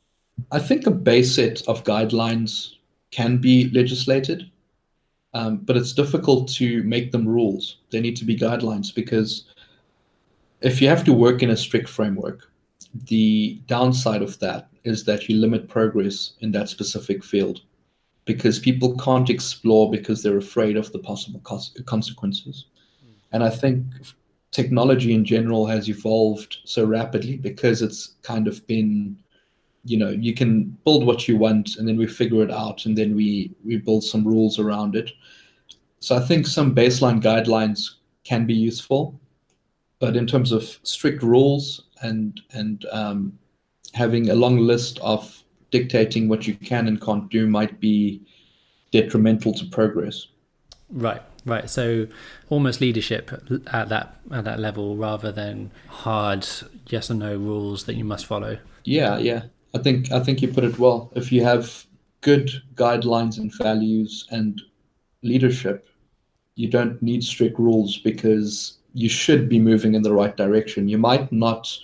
I 0.51 0.59
think 0.59 0.87
a 0.87 0.91
base 0.91 1.35
set 1.35 1.63
of 1.69 1.85
guidelines 1.85 2.73
can 3.11 3.37
be 3.37 3.71
legislated, 3.71 4.51
um, 5.35 5.59
but 5.59 5.77
it's 5.77 5.93
difficult 5.93 6.49
to 6.55 6.83
make 6.85 7.13
them 7.13 7.29
rules. 7.29 7.79
They 7.91 8.01
need 8.01 8.17
to 8.17 8.25
be 8.25 8.37
guidelines 8.37 8.93
because 8.93 9.45
if 10.63 10.81
you 10.81 10.89
have 10.89 11.05
to 11.05 11.13
work 11.13 11.43
in 11.43 11.51
a 11.51 11.57
strict 11.57 11.89
framework, 11.89 12.51
the 13.09 13.61
downside 13.67 14.23
of 14.23 14.39
that 14.41 14.69
is 14.85 15.05
that 15.05 15.29
you 15.29 15.37
limit 15.37 15.69
progress 15.69 16.33
in 16.41 16.51
that 16.53 16.69
specific 16.69 17.23
field 17.23 17.61
because 18.25 18.59
people 18.59 18.97
can't 18.99 19.31
explore 19.31 19.91
because 19.91 20.23
they're 20.23 20.39
afraid 20.39 20.77
of 20.77 20.93
the 20.93 20.99
possible 20.99 21.41
consequences. 21.87 22.67
And 23.33 23.43
I 23.43 23.51
think 23.51 23.85
technology 24.51 25.15
in 25.15 25.25
general 25.25 25.67
has 25.67 25.89
evolved 25.89 26.59
so 26.65 26.85
rapidly 26.85 27.37
because 27.37 27.83
it's 27.83 28.15
kind 28.23 28.47
of 28.47 28.65
been, 28.67 29.17
you 29.85 29.97
know, 29.97 30.11
you 30.11 30.35
can 30.35 30.77
build 30.85 31.05
what 31.05 31.27
you 31.27 31.37
want 31.37 31.77
and 31.77 31.89
then 31.89 31.97
we 31.97 32.07
figure 32.07 32.43
it 32.43 32.51
out 32.51 32.87
and 32.87 32.97
then 32.97 33.17
we, 33.17 33.53
we 33.65 33.79
build 33.79 34.05
some 34.05 34.25
rules 34.25 34.59
around 34.59 34.95
it. 34.95 35.11
So 36.01 36.17
I 36.17 36.21
think 36.21 36.47
some 36.47 36.75
baseline 36.75 37.23
guidelines 37.23 37.95
can 38.25 38.47
be 38.47 38.55
useful, 38.55 39.19
but 39.99 40.17
in 40.17 40.27
terms 40.27 40.53
of 40.53 40.79
strict 40.83 41.23
rules 41.23 41.85
and 42.03 42.41
and 42.53 42.85
um, 42.91 43.39
having 43.95 44.31
a 44.31 44.35
long 44.35 44.59
list 44.59 44.99
of 45.01 45.43
dictating 45.73 46.29
what 46.29 46.47
you 46.47 46.55
can 46.55 46.87
and 46.87 47.01
can't 47.01 47.29
do 47.31 47.49
might 47.49 47.81
be 47.81 48.23
detrimental 48.93 49.53
to 49.55 49.65
progress. 49.65 50.29
Right, 50.91 51.23
right. 51.45 51.69
So 51.69 52.07
almost 52.51 52.81
leadership 52.81 53.33
at 53.73 53.89
that 53.89 54.17
at 54.31 54.45
that 54.45 54.61
level 54.61 54.97
rather 54.97 55.33
than 55.33 55.73
hard 55.89 56.47
yes 56.89 57.11
or 57.11 57.15
no 57.15 57.35
rules 57.37 57.85
that 57.85 57.95
you 57.95 58.05
must 58.05 58.27
follow. 58.27 58.59
Yeah, 58.85 59.19
yeah. 59.19 59.45
I 59.75 59.79
think 59.79 60.13
I 60.13 60.21
think 60.21 60.43
you 60.43 60.49
put 60.49 60.65
it 60.65 60.79
well. 60.79 61.11
If 61.17 61.33
you 61.33 61.43
have 61.43 61.87
good 62.21 62.51
guidelines 62.75 63.39
and 63.39 63.53
values 63.57 64.29
and 64.31 64.61
leadership, 65.23 65.89
you 66.55 66.69
don't 66.69 67.01
need 67.03 67.25
strict 67.25 67.59
rules 67.59 67.97
because 67.99 68.79
you 68.93 69.09
should 69.09 69.49
be 69.49 69.59
moving 69.59 69.95
in 69.95 70.03
the 70.03 70.13
right 70.13 70.37
direction. 70.37 70.89
You 70.89 70.99
might 70.99 71.33
not 71.33 71.75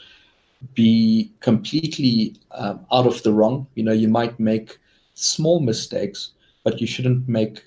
be 0.75 1.33
completely 1.41 2.37
um, 2.53 2.87
out 2.93 3.07
of 3.07 3.23
the 3.23 3.33
wrong. 3.33 3.67
You 3.75 3.85
know, 3.85 3.93
you 3.93 4.09
might 4.09 4.39
make 4.41 4.79
small 5.15 5.61
mistakes, 5.61 6.33
but 6.65 6.81
you 6.81 6.87
shouldn't 6.87 7.29
make 7.29 7.65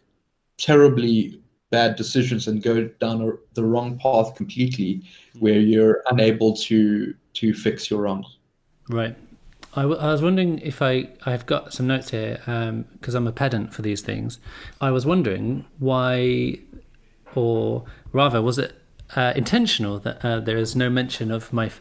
terribly 0.57 1.41
bad 1.69 1.95
decisions 1.95 2.47
and 2.47 2.61
go 2.61 2.83
down 2.99 3.21
a, 3.21 3.31
the 3.53 3.63
wrong 3.63 3.97
path 3.97 4.35
completely, 4.35 5.03
where 5.39 5.59
you're 5.59 6.03
unable 6.11 6.55
to 6.55 7.13
to 7.33 7.53
fix 7.53 7.89
your 7.89 8.01
wrongs. 8.01 8.37
Right. 8.89 9.15
I, 9.73 9.83
w- 9.83 9.99
I 9.99 10.11
was 10.11 10.21
wondering 10.21 10.59
if 10.59 10.81
I 10.81 11.07
I've 11.25 11.45
got 11.45 11.73
some 11.73 11.87
notes 11.87 12.11
here 12.11 12.41
because 12.93 13.15
um, 13.15 13.23
I'm 13.23 13.27
a 13.27 13.31
pedant 13.31 13.73
for 13.73 13.81
these 13.81 14.01
things. 14.01 14.39
I 14.81 14.91
was 14.91 15.05
wondering 15.05 15.65
why, 15.79 16.59
or 17.35 17.85
rather, 18.11 18.41
was 18.41 18.57
it 18.57 18.80
uh, 19.15 19.33
intentional 19.35 19.99
that 19.99 20.23
uh, 20.23 20.39
there 20.39 20.57
is 20.57 20.75
no 20.75 20.89
mention 20.89 21.31
of 21.31 21.51
my 21.51 21.71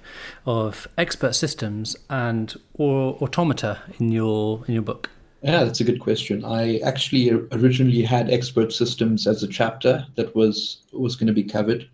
of 0.46 0.88
expert 0.98 1.34
systems 1.34 1.96
and 2.08 2.54
or 2.74 3.14
automata 3.22 3.78
in 3.98 4.10
your 4.10 4.64
in 4.66 4.74
your 4.74 4.82
book? 4.82 5.10
Yeah, 5.42 5.64
that's 5.64 5.80
a 5.80 5.84
good 5.84 6.00
question. 6.00 6.44
I 6.44 6.78
actually 6.78 7.30
originally 7.52 8.02
had 8.02 8.30
expert 8.30 8.72
systems 8.72 9.26
as 9.26 9.42
a 9.42 9.48
chapter 9.48 10.06
that 10.16 10.34
was 10.34 10.82
was 10.92 11.16
going 11.16 11.28
to 11.28 11.32
be 11.32 11.44
covered. 11.44 11.88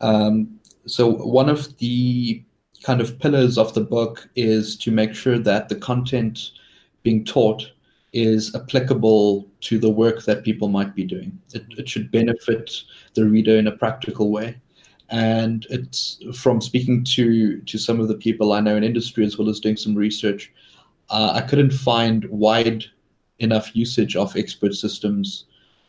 Um, 0.00 0.60
so 0.86 1.10
one 1.10 1.48
of 1.48 1.76
the 1.78 2.44
kind 2.82 3.00
of 3.00 3.18
pillars 3.18 3.58
of 3.58 3.74
the 3.74 3.80
book 3.80 4.28
is 4.36 4.76
to 4.76 4.90
make 4.90 5.14
sure 5.14 5.38
that 5.38 5.68
the 5.68 5.74
content 5.74 6.50
being 7.02 7.24
taught 7.24 7.70
is 8.12 8.54
applicable 8.54 9.48
to 9.60 9.78
the 9.78 9.90
work 9.90 10.24
that 10.24 10.44
people 10.44 10.68
might 10.68 10.94
be 10.94 11.04
doing. 11.04 11.38
It, 11.52 11.64
it 11.76 11.88
should 11.88 12.10
benefit 12.10 12.70
the 13.14 13.24
reader 13.24 13.58
in 13.58 13.66
a 13.66 13.72
practical 13.72 14.30
way 14.30 14.56
and 15.10 15.66
it's 15.70 16.18
from 16.34 16.60
speaking 16.60 17.04
to 17.04 17.60
to 17.60 17.78
some 17.78 18.00
of 18.00 18.08
the 18.08 18.16
people 18.16 18.52
I 18.52 18.60
know 18.60 18.76
in 18.76 18.84
industry 18.84 19.24
as 19.24 19.38
well 19.38 19.48
as 19.48 19.60
doing 19.60 19.76
some 19.76 19.94
research. 19.94 20.52
Uh, 21.10 21.32
I 21.34 21.42
couldn't 21.42 21.72
find 21.72 22.24
wide 22.26 22.84
enough 23.38 23.76
usage 23.76 24.16
of 24.16 24.36
expert 24.36 24.74
systems 24.74 25.44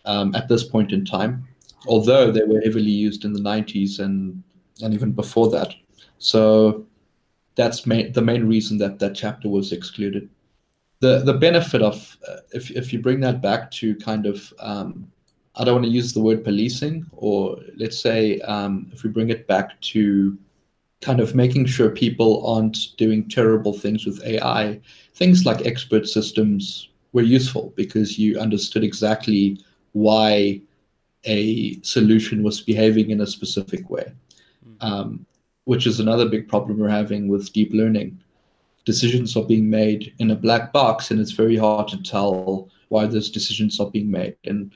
um, 0.05 0.35
at 0.35 0.47
this 0.47 0.63
point 0.63 0.91
in 0.91 1.05
time, 1.05 1.47
although 1.87 2.31
they 2.31 2.43
were 2.43 2.61
heavily 2.61 2.91
used 2.91 3.25
in 3.25 3.33
the 3.33 3.39
90s 3.39 3.99
and 3.99 4.43
and 4.83 4.93
even 4.93 5.11
before 5.11 5.49
that. 5.49 5.73
So 6.19 6.85
that's 7.55 7.85
main, 7.85 8.11
the 8.11 8.21
main 8.21 8.47
reason 8.47 8.77
that 8.77 8.99
that 8.99 9.15
chapter 9.15 9.49
was 9.49 9.71
excluded. 9.71 10.29
The 10.99 11.19
the 11.19 11.33
benefit 11.33 11.81
of 11.81 12.17
uh, 12.27 12.37
if 12.53 12.71
if 12.71 12.93
you 12.93 12.99
bring 12.99 13.19
that 13.21 13.41
back 13.41 13.71
to 13.71 13.95
kind 13.95 14.25
of 14.25 14.53
um, 14.59 15.11
I 15.57 15.63
don't 15.63 15.75
want 15.75 15.85
to 15.85 15.91
use 15.91 16.13
the 16.13 16.21
word 16.21 16.43
policing, 16.43 17.05
or 17.13 17.57
let's 17.75 17.99
say 17.99 18.39
um, 18.41 18.89
if 18.93 19.03
we 19.03 19.09
bring 19.09 19.29
it 19.29 19.47
back 19.47 19.79
to 19.81 20.37
kind 21.01 21.19
of 21.19 21.35
making 21.35 21.65
sure 21.65 21.89
people 21.89 22.45
aren't 22.45 22.95
doing 22.97 23.27
terrible 23.27 23.73
things 23.73 24.05
with 24.05 24.23
AI, 24.23 24.79
things 25.15 25.45
like 25.45 25.65
expert 25.65 26.07
systems 26.07 26.89
were 27.13 27.23
useful 27.23 27.73
because 27.75 28.19
you 28.19 28.39
understood 28.39 28.83
exactly 28.83 29.59
why 29.93 30.61
a 31.25 31.79
solution 31.81 32.43
was 32.43 32.61
behaving 32.61 33.09
in 33.09 33.21
a 33.21 33.27
specific 33.27 33.89
way, 33.89 34.11
mm-hmm. 34.65 34.85
um, 34.85 35.25
which 35.65 35.87
is 35.87 35.99
another 35.99 36.29
big 36.29 36.47
problem 36.47 36.79
we're 36.79 36.87
having 36.87 37.27
with 37.27 37.51
deep 37.51 37.73
learning. 37.73 38.19
Decisions 38.85 39.35
are 39.35 39.43
being 39.43 39.69
made 39.69 40.13
in 40.19 40.31
a 40.31 40.35
black 40.35 40.71
box, 40.71 41.09
and 41.09 41.19
it's 41.19 41.31
very 41.31 41.57
hard 41.57 41.87
to 41.89 42.01
tell 42.03 42.69
why 42.89 43.05
those 43.05 43.29
decisions 43.29 43.79
are 43.79 43.89
being 43.89 44.09
made. 44.09 44.35
And 44.45 44.71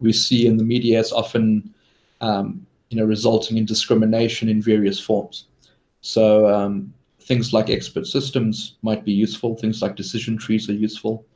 we 0.00 0.12
see 0.12 0.46
in 0.46 0.56
the 0.56 0.64
media 0.64 0.98
is 0.98 1.12
often 1.12 1.74
um, 2.20 2.66
you 2.90 2.96
know 2.96 3.04
resulting 3.04 3.56
in 3.56 3.64
discrimination 3.64 4.48
in 4.48 4.62
various 4.62 5.00
forms. 5.00 5.46
So 6.00 6.48
um, 6.48 6.92
things 7.20 7.52
like 7.52 7.70
expert 7.70 8.06
systems 8.06 8.76
might 8.82 9.04
be 9.04 9.12
useful. 9.12 9.56
Things 9.56 9.82
like 9.82 9.96
decision 9.96 10.38
trees 10.38 10.68
are 10.68 10.74
useful. 10.74 11.26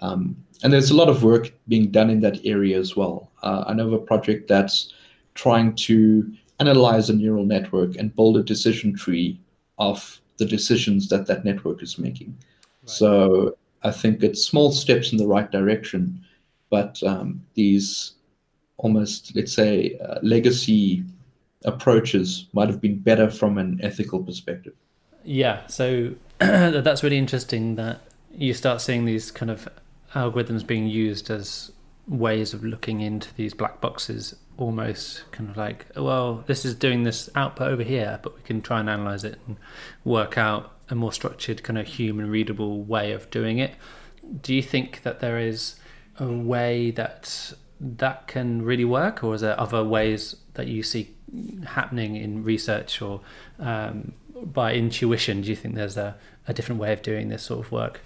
Um, 0.00 0.36
and 0.62 0.72
there's 0.72 0.90
a 0.90 0.96
lot 0.96 1.08
of 1.08 1.22
work 1.22 1.52
being 1.68 1.90
done 1.90 2.10
in 2.10 2.20
that 2.20 2.44
area 2.44 2.78
as 2.78 2.96
well. 2.96 3.30
Uh, 3.42 3.64
I 3.66 3.72
know 3.72 3.86
of 3.86 3.92
a 3.92 3.98
project 3.98 4.48
that's 4.48 4.92
trying 5.34 5.74
to 5.74 6.30
analyze 6.60 7.08
a 7.08 7.14
neural 7.14 7.44
network 7.44 7.96
and 7.96 8.14
build 8.14 8.36
a 8.36 8.42
decision 8.42 8.94
tree 8.94 9.40
of 9.78 10.20
the 10.38 10.44
decisions 10.44 11.08
that 11.08 11.26
that 11.26 11.44
network 11.44 11.82
is 11.82 11.98
making. 11.98 12.36
Right. 12.82 12.90
So 12.90 13.56
I 13.82 13.90
think 13.90 14.22
it's 14.22 14.44
small 14.44 14.70
steps 14.72 15.12
in 15.12 15.18
the 15.18 15.26
right 15.26 15.50
direction, 15.50 16.24
but 16.72 17.02
um, 17.02 17.44
these 17.52 18.14
almost, 18.78 19.36
let's 19.36 19.52
say, 19.52 19.98
uh, 20.02 20.18
legacy 20.22 21.04
approaches 21.66 22.46
might 22.54 22.68
have 22.70 22.80
been 22.80 22.98
better 22.98 23.30
from 23.30 23.58
an 23.58 23.78
ethical 23.82 24.24
perspective. 24.24 24.72
Yeah, 25.22 25.66
so 25.66 26.14
that's 26.38 27.02
really 27.02 27.18
interesting 27.18 27.76
that 27.76 28.00
you 28.34 28.54
start 28.54 28.80
seeing 28.80 29.04
these 29.04 29.30
kind 29.30 29.50
of 29.50 29.68
algorithms 30.14 30.66
being 30.66 30.86
used 30.86 31.28
as 31.30 31.72
ways 32.08 32.54
of 32.54 32.64
looking 32.64 33.02
into 33.02 33.32
these 33.34 33.52
black 33.52 33.82
boxes 33.82 34.34
almost 34.58 35.30
kind 35.30 35.48
of 35.48 35.56
like 35.56 35.86
well 35.96 36.44
this 36.46 36.64
is 36.64 36.74
doing 36.74 37.04
this 37.04 37.30
output 37.34 37.70
over 37.70 37.82
here 37.82 38.18
but 38.22 38.34
we 38.34 38.42
can 38.42 38.60
try 38.60 38.80
and 38.80 38.90
analyze 38.90 39.24
it 39.24 39.38
and 39.46 39.56
work 40.04 40.36
out 40.36 40.76
a 40.90 40.94
more 40.94 41.12
structured 41.12 41.62
kind 41.62 41.78
of 41.78 41.86
human 41.86 42.28
readable 42.28 42.82
way 42.82 43.12
of 43.12 43.30
doing 43.30 43.58
it 43.58 43.74
do 44.42 44.54
you 44.54 44.62
think 44.62 45.02
that 45.04 45.20
there 45.20 45.38
is 45.38 45.76
a 46.22 46.32
way 46.32 46.90
that 46.92 47.52
that 47.80 48.26
can 48.26 48.62
really 48.62 48.84
work 48.84 49.24
or 49.24 49.34
is 49.34 49.40
there 49.40 49.58
other 49.58 49.82
ways 49.82 50.36
that 50.54 50.68
you 50.68 50.82
see 50.82 51.10
happening 51.66 52.16
in 52.16 52.44
research 52.44 53.02
or 53.02 53.20
um, 53.58 54.12
by 54.34 54.74
intuition 54.74 55.40
do 55.40 55.48
you 55.48 55.56
think 55.56 55.74
there's 55.74 55.96
a, 55.96 56.16
a 56.46 56.54
different 56.54 56.80
way 56.80 56.92
of 56.92 57.02
doing 57.02 57.28
this 57.28 57.42
sort 57.42 57.64
of 57.64 57.72
work 57.72 58.00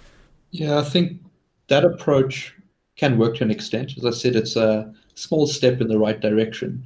yeah 0.51 0.79
i 0.79 0.83
think 0.83 1.19
that 1.67 1.83
approach 1.83 2.55
can 2.97 3.17
work 3.17 3.35
to 3.35 3.43
an 3.43 3.51
extent. 3.51 3.93
As 3.97 4.05
I 4.05 4.11
said, 4.11 4.35
it's 4.35 4.55
a 4.55 4.91
small 5.15 5.47
step 5.47 5.79
in 5.79 5.87
the 5.87 5.99
right 5.99 6.19
direction. 6.19 6.83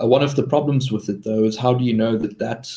Uh, 0.00 0.06
one 0.06 0.22
of 0.22 0.36
the 0.36 0.44
problems 0.44 0.90
with 0.90 1.08
it, 1.08 1.24
though, 1.24 1.44
is 1.44 1.58
how 1.58 1.74
do 1.74 1.84
you 1.84 1.92
know 1.92 2.16
that 2.16 2.38
that 2.38 2.72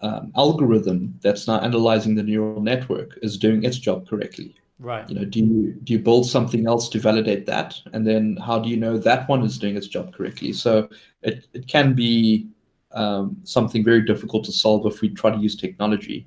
um, 0.00 0.32
algorithm 0.36 1.18
that's 1.22 1.46
now 1.46 1.60
analyzing 1.60 2.14
the 2.14 2.22
neural 2.22 2.60
network 2.60 3.18
is 3.22 3.36
doing 3.36 3.62
its 3.62 3.78
job 3.78 4.08
correctly? 4.08 4.54
Right. 4.84 5.08
You 5.08 5.14
know, 5.14 5.24
do 5.24 5.38
you 5.38 5.72
do 5.82 5.94
you 5.94 5.98
build 5.98 6.28
something 6.28 6.66
else 6.66 6.90
to 6.90 6.98
validate 6.98 7.46
that, 7.46 7.80
and 7.94 8.06
then 8.06 8.36
how 8.36 8.58
do 8.58 8.68
you 8.68 8.76
know 8.76 8.98
that 8.98 9.26
one 9.30 9.42
is 9.42 9.58
doing 9.58 9.76
its 9.78 9.86
job 9.86 10.14
correctly? 10.14 10.52
So 10.52 10.90
it 11.22 11.46
it 11.54 11.66
can 11.66 11.94
be 11.94 12.48
um, 12.92 13.38
something 13.44 13.82
very 13.82 14.02
difficult 14.04 14.44
to 14.44 14.52
solve 14.52 14.84
if 14.84 15.00
we 15.00 15.08
try 15.08 15.30
to 15.30 15.38
use 15.38 15.56
technology. 15.56 16.26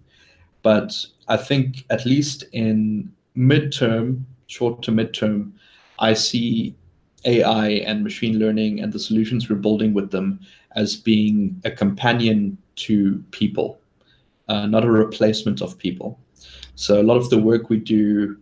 But 0.64 0.92
I 1.28 1.38
think 1.38 1.86
at 1.92 2.08
least 2.08 2.46
in 2.52 3.12
midterm, 3.38 4.24
short 4.48 4.82
to 4.84 4.92
midterm, 4.92 5.52
I 6.00 6.14
see 6.14 6.76
AI 7.26 7.68
and 7.86 8.04
machine 8.04 8.40
learning 8.40 8.80
and 8.80 8.92
the 8.92 9.00
solutions 9.00 9.48
we're 9.48 9.58
building 9.58 9.94
with 9.94 10.10
them 10.10 10.40
as 10.76 10.96
being 10.96 11.62
a 11.64 11.70
companion 11.70 12.58
to 12.88 13.24
people, 13.30 13.80
uh, 14.48 14.66
not 14.66 14.84
a 14.84 14.90
replacement 14.90 15.62
of 15.62 15.78
people. 15.78 16.20
So 16.74 17.00
a 17.00 17.04
lot 17.04 17.18
of 17.18 17.30
the 17.30 17.38
work 17.38 17.70
we 17.70 17.78
do 17.78 18.38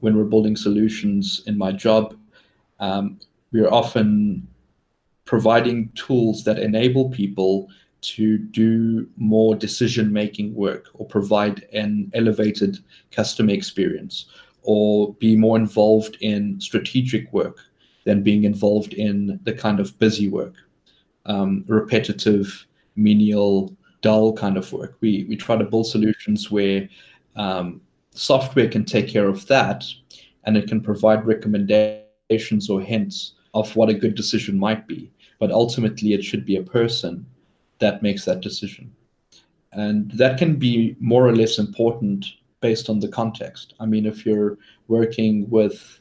when 0.00 0.16
we're 0.16 0.24
building 0.24 0.56
solutions 0.56 1.42
in 1.46 1.56
my 1.56 1.72
job, 1.72 2.16
um, 2.80 3.18
we're 3.52 3.72
often 3.72 4.46
providing 5.24 5.90
tools 5.94 6.44
that 6.44 6.58
enable 6.58 7.10
people 7.10 7.68
to 8.00 8.38
do 8.38 9.08
more 9.16 9.56
decision 9.56 10.12
making 10.12 10.54
work 10.54 10.88
or 10.94 11.06
provide 11.06 11.66
an 11.72 12.10
elevated 12.14 12.78
customer 13.10 13.52
experience 13.52 14.26
or 14.62 15.14
be 15.14 15.34
more 15.34 15.56
involved 15.56 16.16
in 16.20 16.60
strategic 16.60 17.32
work 17.32 17.58
than 18.04 18.22
being 18.22 18.44
involved 18.44 18.94
in 18.94 19.40
the 19.42 19.52
kind 19.52 19.80
of 19.80 19.98
busy 19.98 20.28
work, 20.28 20.54
um, 21.24 21.64
repetitive, 21.66 22.66
menial, 22.94 23.74
dull 24.02 24.32
kind 24.32 24.56
of 24.56 24.72
work. 24.72 24.96
We 25.00 25.24
we 25.28 25.36
try 25.36 25.56
to 25.56 25.64
build 25.64 25.86
solutions 25.86 26.50
where 26.50 26.88
um, 27.34 27.80
software 28.18 28.68
can 28.68 28.84
take 28.84 29.08
care 29.08 29.28
of 29.28 29.46
that, 29.46 29.84
and 30.44 30.56
it 30.56 30.68
can 30.68 30.80
provide 30.80 31.26
recommendations 31.26 32.70
or 32.70 32.80
hints 32.80 33.32
of 33.54 33.74
what 33.76 33.88
a 33.88 33.94
good 33.94 34.14
decision 34.14 34.58
might 34.58 34.86
be. 34.86 35.10
But 35.38 35.50
ultimately, 35.50 36.12
it 36.12 36.24
should 36.24 36.44
be 36.44 36.56
a 36.56 36.62
person 36.62 37.26
that 37.78 38.02
makes 38.02 38.24
that 38.24 38.40
decision, 38.40 38.92
and 39.72 40.10
that 40.12 40.38
can 40.38 40.56
be 40.56 40.96
more 41.00 41.26
or 41.26 41.36
less 41.36 41.58
important 41.58 42.26
based 42.60 42.88
on 42.88 43.00
the 43.00 43.08
context. 43.08 43.74
I 43.78 43.86
mean, 43.86 44.06
if 44.06 44.24
you're 44.24 44.58
working 44.88 45.48
with 45.50 46.00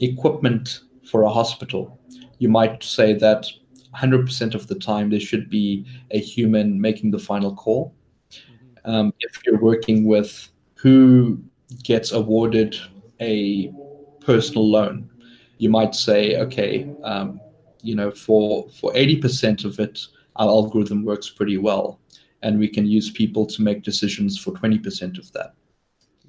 equipment 0.00 0.80
for 1.08 1.22
a 1.22 1.30
hospital, 1.30 1.98
you 2.38 2.48
might 2.48 2.82
say 2.82 3.14
that 3.14 3.46
100% 3.94 4.54
of 4.54 4.66
the 4.66 4.74
time 4.74 5.10
there 5.10 5.20
should 5.20 5.48
be 5.48 5.86
a 6.10 6.18
human 6.18 6.80
making 6.80 7.10
the 7.10 7.18
final 7.18 7.54
call. 7.54 7.94
Mm-hmm. 8.30 8.90
Um, 8.90 9.14
if 9.20 9.38
you're 9.44 9.60
working 9.60 10.04
with 10.04 10.50
who 10.74 11.40
gets 11.82 12.12
awarded 12.12 12.76
a 13.20 13.72
personal 14.20 14.68
loan, 14.68 15.10
you 15.58 15.68
might 15.68 15.94
say, 15.94 16.36
okay, 16.36 16.90
um, 17.04 17.40
you 17.82 17.94
know, 17.94 18.10
for 18.10 18.68
for 18.70 18.92
80% 18.92 19.64
of 19.64 19.78
it, 19.78 20.00
our 20.36 20.48
algorithm 20.48 21.04
works 21.04 21.30
pretty 21.30 21.58
well, 21.58 22.00
and 22.42 22.58
we 22.58 22.68
can 22.68 22.86
use 22.86 23.10
people 23.10 23.46
to 23.46 23.62
make 23.62 23.82
decisions 23.82 24.38
for 24.38 24.52
20% 24.52 25.18
of 25.18 25.30
that. 25.32 25.54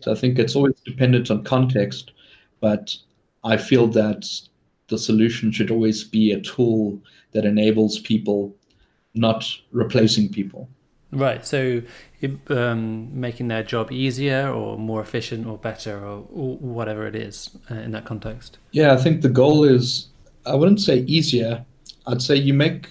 So 0.01 0.11
I 0.11 0.15
think 0.15 0.37
it's 0.37 0.55
always 0.55 0.79
dependent 0.85 1.31
on 1.31 1.43
context, 1.43 2.11
but 2.59 2.95
I 3.43 3.57
feel 3.57 3.87
that 3.87 4.29
the 4.87 4.97
solution 4.97 5.51
should 5.51 5.71
always 5.71 6.03
be 6.03 6.33
a 6.33 6.41
tool 6.41 7.01
that 7.31 7.45
enables 7.45 7.99
people, 7.99 8.55
not 9.15 9.45
replacing 9.71 10.29
people. 10.29 10.69
Right. 11.13 11.45
So, 11.45 11.81
um, 12.49 13.19
making 13.19 13.49
their 13.49 13.63
job 13.63 13.91
easier 13.91 14.49
or 14.49 14.77
more 14.77 15.01
efficient 15.01 15.45
or 15.45 15.57
better 15.57 15.97
or, 15.99 16.25
or 16.31 16.57
whatever 16.57 17.05
it 17.05 17.15
is 17.15 17.51
uh, 17.69 17.75
in 17.75 17.91
that 17.91 18.05
context. 18.05 18.57
Yeah, 18.71 18.93
I 18.93 18.97
think 18.97 19.21
the 19.21 19.29
goal 19.29 19.63
is 19.63 20.07
I 20.45 20.55
wouldn't 20.55 20.81
say 20.81 20.99
easier. 20.99 21.65
I'd 22.07 22.21
say 22.21 22.35
you 22.35 22.53
make 22.53 22.89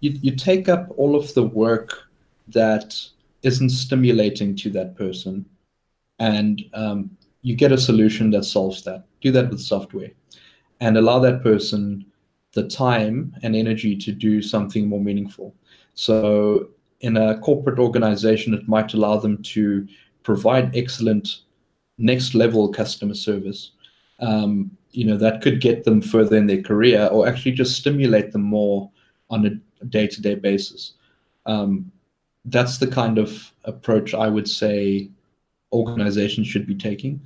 you, 0.00 0.18
you 0.20 0.36
take 0.36 0.68
up 0.68 0.88
all 0.96 1.16
of 1.16 1.32
the 1.34 1.44
work 1.44 2.08
that 2.48 2.94
isn't 3.42 3.70
stimulating 3.70 4.54
to 4.56 4.70
that 4.70 4.96
person 4.96 5.44
and 6.18 6.64
um, 6.74 7.16
you 7.42 7.56
get 7.56 7.72
a 7.72 7.78
solution 7.78 8.30
that 8.30 8.44
solves 8.44 8.82
that. 8.84 9.04
Do 9.20 9.32
that 9.32 9.50
with 9.50 9.60
software 9.60 10.10
and 10.80 10.96
allow 10.96 11.18
that 11.20 11.42
person 11.42 12.04
the 12.52 12.68
time 12.68 13.34
and 13.42 13.56
energy 13.56 13.96
to 13.96 14.12
do 14.12 14.42
something 14.42 14.88
more 14.88 15.00
meaningful. 15.00 15.54
So, 15.94 16.68
in 17.02 17.16
a 17.16 17.38
corporate 17.40 17.78
organization, 17.78 18.54
it 18.54 18.68
might 18.68 18.94
allow 18.94 19.16
them 19.18 19.42
to 19.42 19.86
provide 20.22 20.76
excellent 20.76 21.40
next 21.98 22.34
level 22.34 22.68
customer 22.68 23.14
service. 23.14 23.72
Um, 24.20 24.70
you 24.92 25.04
know, 25.04 25.16
that 25.16 25.42
could 25.42 25.60
get 25.60 25.84
them 25.84 26.00
further 26.00 26.36
in 26.36 26.46
their 26.46 26.62
career 26.62 27.08
or 27.10 27.28
actually 27.28 27.52
just 27.52 27.76
stimulate 27.76 28.32
them 28.32 28.42
more 28.42 28.90
on 29.30 29.46
a 29.46 29.84
day 29.86 30.06
to 30.06 30.22
day 30.22 30.36
basis. 30.36 30.94
Um, 31.46 31.90
that's 32.44 32.78
the 32.78 32.86
kind 32.86 33.18
of 33.18 33.52
approach 33.64 34.14
I 34.14 34.28
would 34.28 34.48
say 34.48 35.10
organizations 35.72 36.46
should 36.46 36.66
be 36.66 36.74
taking. 36.74 37.20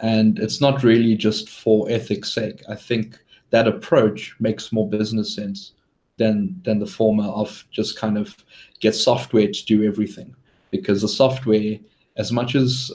And 0.00 0.38
it's 0.38 0.60
not 0.60 0.84
really 0.84 1.16
just 1.16 1.48
for 1.50 1.90
ethics' 1.90 2.32
sake. 2.32 2.62
I 2.68 2.76
think 2.76 3.18
that 3.50 3.66
approach 3.66 4.36
makes 4.38 4.72
more 4.72 4.88
business 4.88 5.34
sense 5.34 5.72
than 6.18 6.60
than 6.64 6.78
the 6.78 6.86
former 6.86 7.24
of 7.24 7.64
just 7.70 7.98
kind 7.98 8.18
of 8.18 8.36
get 8.80 8.94
software 8.94 9.48
to 9.48 9.64
do 9.64 9.84
everything. 9.84 10.34
Because 10.70 11.00
the 11.00 11.08
software, 11.08 11.78
as 12.16 12.30
much 12.30 12.54
as 12.54 12.92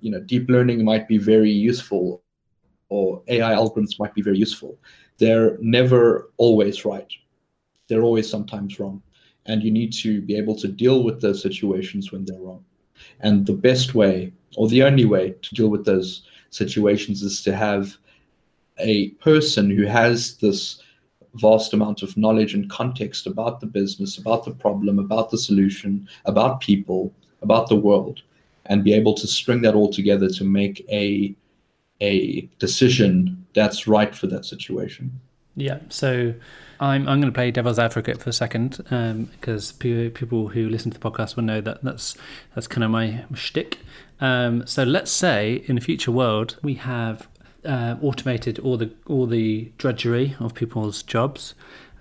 you 0.00 0.10
know, 0.10 0.20
deep 0.20 0.48
learning 0.48 0.84
might 0.84 1.06
be 1.06 1.18
very 1.18 1.50
useful 1.50 2.22
or 2.88 3.22
AI 3.28 3.54
algorithms 3.54 3.98
might 3.98 4.14
be 4.14 4.22
very 4.22 4.38
useful, 4.38 4.78
they're 5.18 5.56
never 5.60 6.30
always 6.36 6.84
right. 6.84 7.10
They're 7.88 8.02
always 8.02 8.28
sometimes 8.28 8.78
wrong. 8.80 9.02
And 9.46 9.62
you 9.62 9.70
need 9.70 9.92
to 9.94 10.20
be 10.22 10.36
able 10.36 10.56
to 10.56 10.68
deal 10.68 11.04
with 11.04 11.20
those 11.20 11.40
situations 11.40 12.10
when 12.10 12.24
they're 12.24 12.40
wrong. 12.40 12.64
And 13.20 13.46
the 13.46 13.52
best 13.52 13.94
way, 13.94 14.32
or 14.56 14.68
the 14.68 14.82
only 14.82 15.04
way 15.04 15.34
to 15.42 15.54
deal 15.54 15.68
with 15.68 15.84
those 15.84 16.22
situations 16.50 17.22
is 17.22 17.42
to 17.44 17.54
have 17.54 17.96
a 18.78 19.10
person 19.10 19.70
who 19.70 19.84
has 19.84 20.36
this 20.38 20.82
vast 21.36 21.72
amount 21.72 22.02
of 22.02 22.16
knowledge 22.16 22.54
and 22.54 22.68
context 22.70 23.26
about 23.26 23.60
the 23.60 23.66
business, 23.66 24.18
about 24.18 24.44
the 24.44 24.50
problem, 24.50 24.98
about 24.98 25.30
the 25.30 25.38
solution, 25.38 26.08
about 26.24 26.60
people, 26.60 27.12
about 27.42 27.68
the 27.68 27.76
world, 27.76 28.22
and 28.66 28.84
be 28.84 28.92
able 28.92 29.14
to 29.14 29.26
string 29.26 29.62
that 29.62 29.74
all 29.74 29.92
together 29.92 30.28
to 30.28 30.44
make 30.44 30.84
a 30.90 31.34
a 32.02 32.46
decision 32.58 33.46
that's 33.54 33.86
right 33.86 34.14
for 34.14 34.26
that 34.26 34.44
situation. 34.44 35.18
Yeah. 35.56 35.78
So 35.88 36.34
I'm 36.80 37.08
I'm 37.08 37.20
going 37.20 37.32
to 37.32 37.36
play 37.36 37.50
devil's 37.50 37.78
advocate 37.78 38.20
for 38.20 38.30
a 38.30 38.32
second 38.32 38.76
because 39.40 39.72
um, 39.72 40.10
people 40.10 40.48
who 40.48 40.68
listen 40.68 40.90
to 40.90 40.98
the 40.98 41.10
podcast 41.10 41.36
will 41.36 41.44
know 41.44 41.60
that 41.62 41.82
that's 41.82 42.16
that's 42.54 42.66
kind 42.66 42.84
of 42.84 42.90
my 42.90 43.24
shtick. 43.34 43.78
Um, 44.20 44.66
so 44.66 44.82
let's 44.84 45.10
say 45.10 45.64
in 45.66 45.78
a 45.78 45.80
future 45.80 46.12
world 46.12 46.58
we 46.62 46.74
have 46.74 47.28
uh, 47.66 47.96
automated 48.02 48.58
all 48.60 48.76
the 48.76 48.90
all 49.06 49.26
the 49.26 49.72
drudgery 49.78 50.36
of 50.40 50.54
people's 50.54 51.02
jobs. 51.02 51.54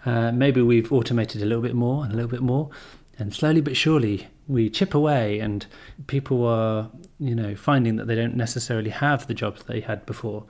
Uh, 0.06 0.32
maybe 0.32 0.62
we've 0.62 0.92
automated 0.92 1.42
a 1.42 1.46
little 1.46 1.64
bit 1.64 1.74
more 1.74 2.04
and 2.04 2.14
a 2.14 2.16
little 2.16 2.30
bit 2.30 2.42
more, 2.42 2.70
and 3.18 3.34
slowly 3.34 3.62
but 3.62 3.76
surely 3.76 4.28
we 4.48 4.70
chip 4.70 4.94
away, 4.94 5.40
and 5.40 5.66
people 6.08 6.46
are 6.46 6.90
you 7.20 7.36
know 7.36 7.56
finding 7.56 7.96
that 7.96 8.08
they 8.08 8.16
don't 8.16 8.36
necessarily 8.36 8.92
have 8.92 9.28
the 9.28 9.34
jobs 9.34 9.64
they 9.64 9.82
had 9.82 10.06
before. 10.06 10.46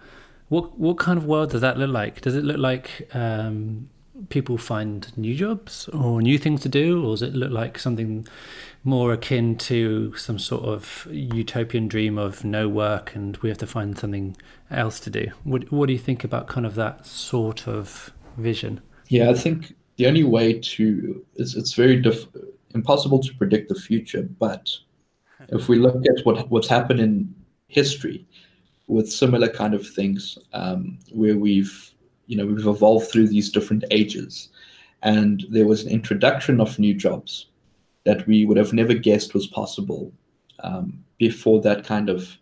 What 0.50 0.78
what 0.78 0.98
kind 0.98 1.18
of 1.18 1.26
world 1.26 1.52
does 1.52 1.62
that 1.62 1.78
look 1.78 1.90
like? 1.90 2.22
Does 2.22 2.36
it 2.36 2.44
look 2.44 2.58
like 2.58 3.10
um, 3.16 3.90
people 4.30 4.58
find 4.58 5.12
new 5.18 5.36
jobs 5.36 5.88
or 5.90 6.22
new 6.22 6.38
things 6.38 6.62
to 6.62 6.70
do, 6.70 7.06
or 7.06 7.14
does 7.14 7.22
it 7.22 7.34
look 7.34 7.52
like 7.52 7.80
something 7.80 8.28
more 8.86 9.12
akin 9.12 9.58
to 9.58 10.16
some 10.16 10.38
sort 10.38 10.64
of 10.64 11.08
utopian 11.10 11.88
dream 11.88 12.20
of 12.20 12.46
no 12.46 12.70
work 12.70 13.16
and 13.16 13.36
we 13.38 13.50
have 13.50 13.58
to 13.58 13.68
find 13.68 13.98
something 13.98 14.38
else 14.70 15.00
to 15.02 15.10
do? 15.10 15.28
What 15.44 15.72
what 15.72 15.88
do 15.88 15.94
you 15.94 16.00
think 16.00 16.24
about 16.24 16.48
kind 16.48 16.66
of 16.66 16.76
that 16.76 17.06
sort 17.06 17.68
of 17.68 18.14
vision? 18.38 18.82
Yeah, 19.10 19.30
I 19.32 19.34
think 19.34 19.76
the 19.98 20.08
only 20.08 20.24
way 20.24 20.60
to 20.60 21.26
it's 21.36 21.56
it's 21.56 21.74
very 21.74 22.00
diff, 22.00 22.26
impossible 22.76 23.20
to 23.20 23.34
predict 23.36 23.70
the 23.70 23.76
future, 23.76 24.24
but 24.40 24.70
if 25.50 25.68
we 25.68 25.78
look 25.78 25.96
at 26.06 26.26
what 26.26 26.50
what's 26.50 26.68
happened 26.68 27.00
in 27.00 27.34
history 27.68 28.26
with 28.88 29.12
similar 29.12 29.50
kind 29.50 29.74
of 29.74 29.88
things, 29.88 30.38
um, 30.54 31.00
where 31.12 31.38
we've 31.38 31.92
you 32.28 32.38
know 32.38 32.46
we've 32.46 32.68
evolved 32.68 33.12
through 33.12 33.28
these 33.30 33.50
different 33.50 33.84
ages, 33.90 34.50
and 35.02 35.44
there 35.50 35.66
was 35.66 35.84
an 35.84 35.92
introduction 35.92 36.62
of 36.62 36.78
new 36.78 36.94
jobs 36.94 37.48
that 38.06 38.26
we 38.28 38.46
would 38.46 38.58
have 38.58 38.74
never 38.74 38.94
guessed 38.94 39.34
was 39.34 39.48
possible 39.48 40.12
um, 40.60 41.04
before 41.18 41.62
that 41.62 41.84
kind 41.84 42.10
of 42.10 42.38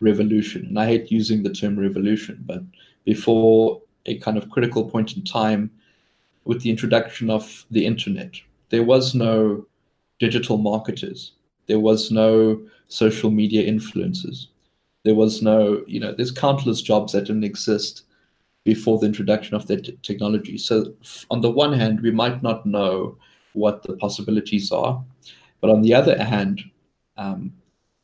revolution. 0.00 0.66
And 0.66 0.78
I 0.78 0.86
hate 0.86 1.10
using 1.10 1.42
the 1.42 1.52
term 1.52 1.78
revolution, 1.78 2.42
but 2.46 2.62
before 3.04 3.82
a 4.06 4.18
kind 4.18 4.38
of 4.38 4.50
critical 4.50 4.88
point 4.88 5.16
in 5.16 5.24
time 5.24 5.70
with 6.44 6.62
the 6.62 6.70
introduction 6.70 7.30
of 7.30 7.66
the 7.70 7.84
internet, 7.84 8.34
there 8.70 8.84
was 8.84 9.14
no 9.14 9.66
digital 10.18 10.56
marketers, 10.56 11.32
there 11.66 11.80
was 11.80 12.10
no 12.10 12.60
social 12.88 13.30
media 13.30 13.70
influencers, 13.70 14.46
there 15.04 15.14
was 15.14 15.42
no, 15.42 15.82
you 15.86 16.00
know, 16.00 16.14
there's 16.14 16.30
countless 16.30 16.80
jobs 16.80 17.12
that 17.12 17.26
didn't 17.26 17.44
exist 17.44 18.04
before 18.64 18.98
the 18.98 19.06
introduction 19.06 19.54
of 19.56 19.66
that 19.66 19.84
t- 19.84 19.98
technology. 20.02 20.58
So, 20.58 20.92
on 21.30 21.40
the 21.40 21.50
one 21.50 21.72
hand, 21.72 22.00
we 22.00 22.10
might 22.10 22.42
not 22.42 22.66
know 22.66 23.16
what 23.58 23.82
the 23.82 23.96
possibilities 23.96 24.72
are. 24.72 25.02
But 25.60 25.70
on 25.70 25.82
the 25.82 25.94
other 25.94 26.22
hand, 26.22 26.62
um, 27.16 27.52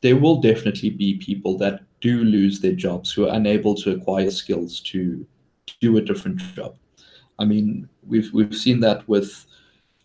there 0.01 0.17
will 0.17 0.41
definitely 0.41 0.89
be 0.89 1.17
people 1.17 1.57
that 1.57 1.81
do 2.01 2.23
lose 2.23 2.59
their 2.59 2.75
jobs 2.75 3.11
who 3.11 3.25
are 3.25 3.35
unable 3.35 3.73
to 3.75 3.91
acquire 3.91 4.29
skills 4.29 4.79
to, 4.81 5.25
to 5.65 5.73
do 5.81 5.97
a 5.97 6.01
different 6.01 6.39
job. 6.53 6.77
I 7.39 7.45
mean, 7.45 7.89
we've 8.05 8.31
we've 8.33 8.55
seen 8.55 8.79
that 8.81 9.07
with 9.07 9.45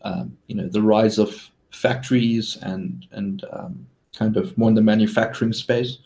um, 0.03 0.37
you 0.47 0.57
know 0.57 0.69
the 0.69 0.83
rise 0.83 1.19
of 1.19 1.51
factories 1.71 2.57
and 2.63 3.07
and 3.13 3.45
um, 3.53 3.87
kind 4.17 4.37
of 4.37 4.57
more 4.57 4.69
in 4.69 4.75
the 4.75 4.83
manufacturing 4.83 5.53
space. 5.53 5.99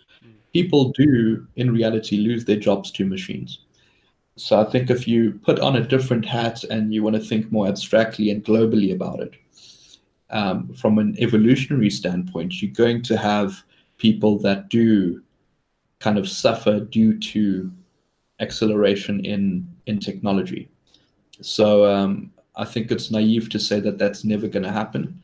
People 0.53 0.93
do 0.93 1.47
in 1.57 1.73
reality 1.73 2.17
lose 2.17 2.45
their 2.45 2.57
jobs 2.59 2.91
to 2.93 3.05
machines. 3.05 3.64
So 4.37 4.61
I 4.61 4.65
think 4.65 4.91
if 4.91 5.07
you 5.07 5.39
put 5.45 5.61
on 5.61 5.77
a 5.77 5.87
different 5.87 6.25
hat 6.25 6.65
and 6.65 6.93
you 6.93 7.03
want 7.03 7.17
to 7.17 7.23
think 7.23 7.53
more 7.53 7.69
abstractly 7.69 8.31
and 8.31 8.45
globally 8.45 8.93
about 8.93 9.21
it, 9.21 9.35
um, 10.31 10.73
from 10.75 10.99
an 10.99 11.15
evolutionary 11.19 11.91
standpoint, 11.91 12.61
you're 12.61 12.73
going 12.73 13.03
to 13.03 13.17
have 13.17 13.63
people 13.99 14.39
that 14.41 14.69
do 14.69 15.23
kind 16.01 16.19
of 16.19 16.29
suffer 16.29 16.81
due 16.81 17.19
to 17.19 17.71
acceleration 18.41 19.25
in 19.25 19.67
in 19.87 20.01
technology. 20.01 20.69
So 21.41 21.87
um, 21.87 22.33
I 22.57 22.65
think 22.65 22.91
it's 22.91 23.11
naive 23.11 23.49
to 23.51 23.59
say 23.59 23.81
that 23.81 23.99
that's 23.99 24.25
never 24.25 24.49
going 24.49 24.65
to 24.65 24.73
happen. 24.73 25.23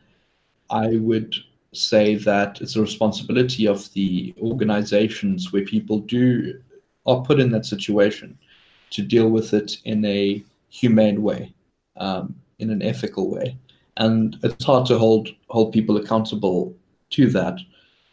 I 0.71 0.97
would 0.97 1.35
say 1.73 2.15
that 2.17 2.61
it's 2.61 2.77
a 2.77 2.81
responsibility 2.81 3.67
of 3.67 3.93
the 3.93 4.35
organizations 4.41 5.53
where 5.53 5.65
people 5.65 5.99
do 6.01 6.61
are 7.07 7.23
put 7.23 7.41
in 7.41 7.51
that 7.51 7.67
situation 7.67 8.39
to 8.91 9.03
deal 9.03 9.29
with 9.29 9.55
it 9.55 9.79
in 9.85 10.05
a 10.05 10.43
humane 10.69 11.23
way, 11.23 11.53
um, 11.97 12.35
in 12.59 12.71
an 12.71 12.83
ethical 12.83 13.31
way. 13.31 13.57
And 13.97 14.39
it's 14.43 14.65
hard 14.65 14.87
to 14.87 14.99
hold 14.99 15.29
hold 15.49 15.73
people 15.73 15.97
accountable 15.97 16.75
to 17.11 17.29
that, 17.31 17.59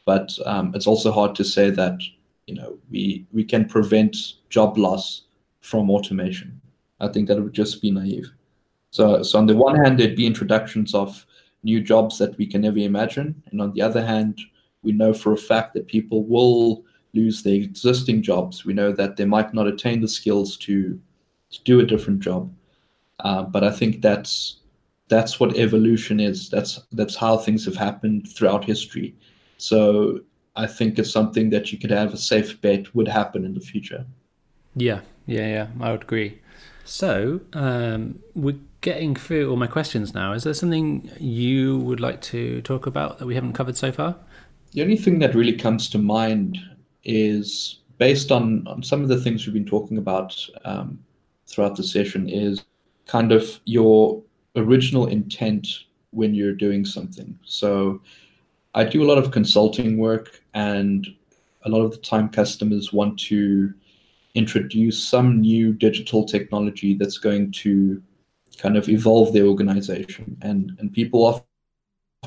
but 0.05 0.37
um, 0.45 0.73
it's 0.75 0.87
also 0.87 1.11
hard 1.11 1.35
to 1.35 1.43
say 1.43 1.69
that 1.69 1.99
you 2.47 2.55
know 2.55 2.77
we 2.89 3.25
we 3.31 3.43
can 3.43 3.65
prevent 3.65 4.15
job 4.49 4.77
loss 4.77 5.23
from 5.61 5.89
automation. 5.89 6.59
I 6.99 7.07
think 7.09 7.27
that 7.27 7.41
would 7.41 7.53
just 7.53 7.81
be 7.81 7.91
naive. 7.91 8.31
So, 8.89 9.21
so 9.21 9.37
on 9.37 9.45
the 9.45 9.55
one 9.55 9.75
hand, 9.75 9.99
there'd 9.99 10.15
be 10.15 10.25
introductions 10.25 10.95
of 10.95 11.25
new 11.63 11.81
jobs 11.81 12.17
that 12.17 12.37
we 12.37 12.47
can 12.47 12.61
never 12.61 12.79
imagine, 12.79 13.41
and 13.51 13.61
on 13.61 13.73
the 13.73 13.81
other 13.81 14.03
hand, 14.03 14.39
we 14.81 14.91
know 14.91 15.13
for 15.13 15.33
a 15.33 15.37
fact 15.37 15.73
that 15.73 15.87
people 15.87 16.23
will 16.23 16.83
lose 17.13 17.43
their 17.43 17.55
existing 17.55 18.21
jobs. 18.21 18.65
We 18.65 18.73
know 18.73 18.91
that 18.91 19.17
they 19.17 19.25
might 19.25 19.53
not 19.53 19.67
attain 19.67 20.01
the 20.01 20.07
skills 20.07 20.57
to 20.57 20.99
to 21.49 21.63
do 21.63 21.79
a 21.79 21.85
different 21.85 22.19
job. 22.19 22.53
Uh, 23.19 23.43
but 23.43 23.63
I 23.63 23.71
think 23.71 24.01
that's 24.01 24.57
that's 25.07 25.39
what 25.39 25.55
evolution 25.55 26.19
is. 26.19 26.49
That's 26.49 26.79
that's 26.91 27.15
how 27.15 27.37
things 27.37 27.65
have 27.65 27.75
happened 27.75 28.27
throughout 28.27 28.65
history. 28.65 29.15
So 29.57 30.21
I 30.55 30.67
think 30.67 30.99
it's 30.99 31.11
something 31.11 31.49
that 31.51 31.71
you 31.71 31.77
could 31.77 31.91
have 31.91 32.13
a 32.13 32.17
safe 32.17 32.59
bet 32.61 32.93
would 32.93 33.07
happen 33.07 33.45
in 33.45 33.53
the 33.53 33.59
future. 33.59 34.05
Yeah, 34.75 35.01
yeah, 35.25 35.47
yeah. 35.47 35.67
I 35.79 35.91
would 35.91 36.03
agree. 36.03 36.39
So 36.83 37.41
um, 37.53 38.19
we're 38.35 38.59
getting 38.81 39.15
through 39.15 39.49
all 39.49 39.57
my 39.57 39.67
questions 39.67 40.13
now. 40.13 40.33
Is 40.33 40.43
there 40.43 40.53
something 40.53 41.09
you 41.19 41.79
would 41.79 41.99
like 41.99 42.21
to 42.21 42.61
talk 42.61 42.85
about 42.85 43.19
that 43.19 43.25
we 43.25 43.35
haven't 43.35 43.53
covered 43.53 43.75
so 43.75 43.91
far? 43.91 44.15
The 44.71 44.83
only 44.83 44.97
thing 44.97 45.19
that 45.19 45.35
really 45.35 45.55
comes 45.55 45.89
to 45.89 45.97
mind 45.97 46.59
is 47.07 47.79
based 47.97 48.31
on, 48.31 48.67
on 48.67 48.83
some 48.83 49.01
of 49.01 49.09
the 49.09 49.19
things 49.19 49.45
we've 49.45 49.53
been 49.53 49.65
talking 49.65 49.97
about 49.97 50.37
um, 50.65 50.99
throughout 51.47 51.75
the 51.75 51.83
session 51.83 52.29
is 52.29 52.63
kind 53.07 53.31
of 53.31 53.59
your 53.65 54.21
original 54.55 55.07
intent 55.07 55.67
when 56.11 56.35
you're 56.35 56.53
doing 56.53 56.85
something. 56.85 57.37
So 57.43 58.01
I 58.75 58.83
do 58.83 59.01
a 59.01 59.07
lot 59.07 59.17
of 59.17 59.31
consulting 59.31 59.97
work, 59.97 60.41
and 60.53 61.07
a 61.63 61.69
lot 61.69 61.81
of 61.81 61.91
the 61.91 61.97
time 61.97 62.29
customers 62.29 62.93
want 62.93 63.17
to 63.21 63.73
introduce 64.35 65.03
some 65.03 65.41
new 65.41 65.73
digital 65.73 66.23
technology 66.25 66.93
that's 66.93 67.17
going 67.17 67.51
to 67.51 68.03
kind 68.57 68.77
of 68.77 68.89
evolve 68.89 69.33
their 69.33 69.45
organization. 69.45 70.37
And, 70.41 70.75
and 70.79 70.93
people 70.93 71.43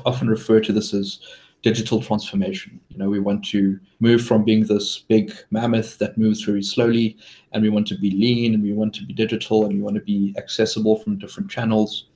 often 0.05 0.29
refer 0.29 0.59
to 0.61 0.73
this 0.73 0.93
as 0.93 1.19
digital 1.61 2.01
transformation. 2.01 2.79
You 2.89 2.97
know, 2.97 3.09
we 3.09 3.19
want 3.19 3.45
to 3.45 3.79
move 3.99 4.25
from 4.25 4.43
being 4.43 4.65
this 4.65 4.99
big 4.99 5.31
mammoth 5.51 5.97
that 5.99 6.17
moves 6.17 6.41
very 6.41 6.63
slowly, 6.63 7.17
and 7.51 7.61
we 7.61 7.69
want 7.69 7.87
to 7.87 7.97
be 7.97 8.11
lean, 8.11 8.53
and 8.53 8.63
we 8.63 8.73
want 8.73 8.93
to 8.95 9.05
be 9.05 9.13
digital, 9.13 9.65
and 9.65 9.73
we 9.73 9.81
want 9.81 9.95
to 9.95 10.01
be 10.01 10.33
accessible 10.37 10.97
from 10.99 11.19
different 11.19 11.51
channels. 11.51 12.07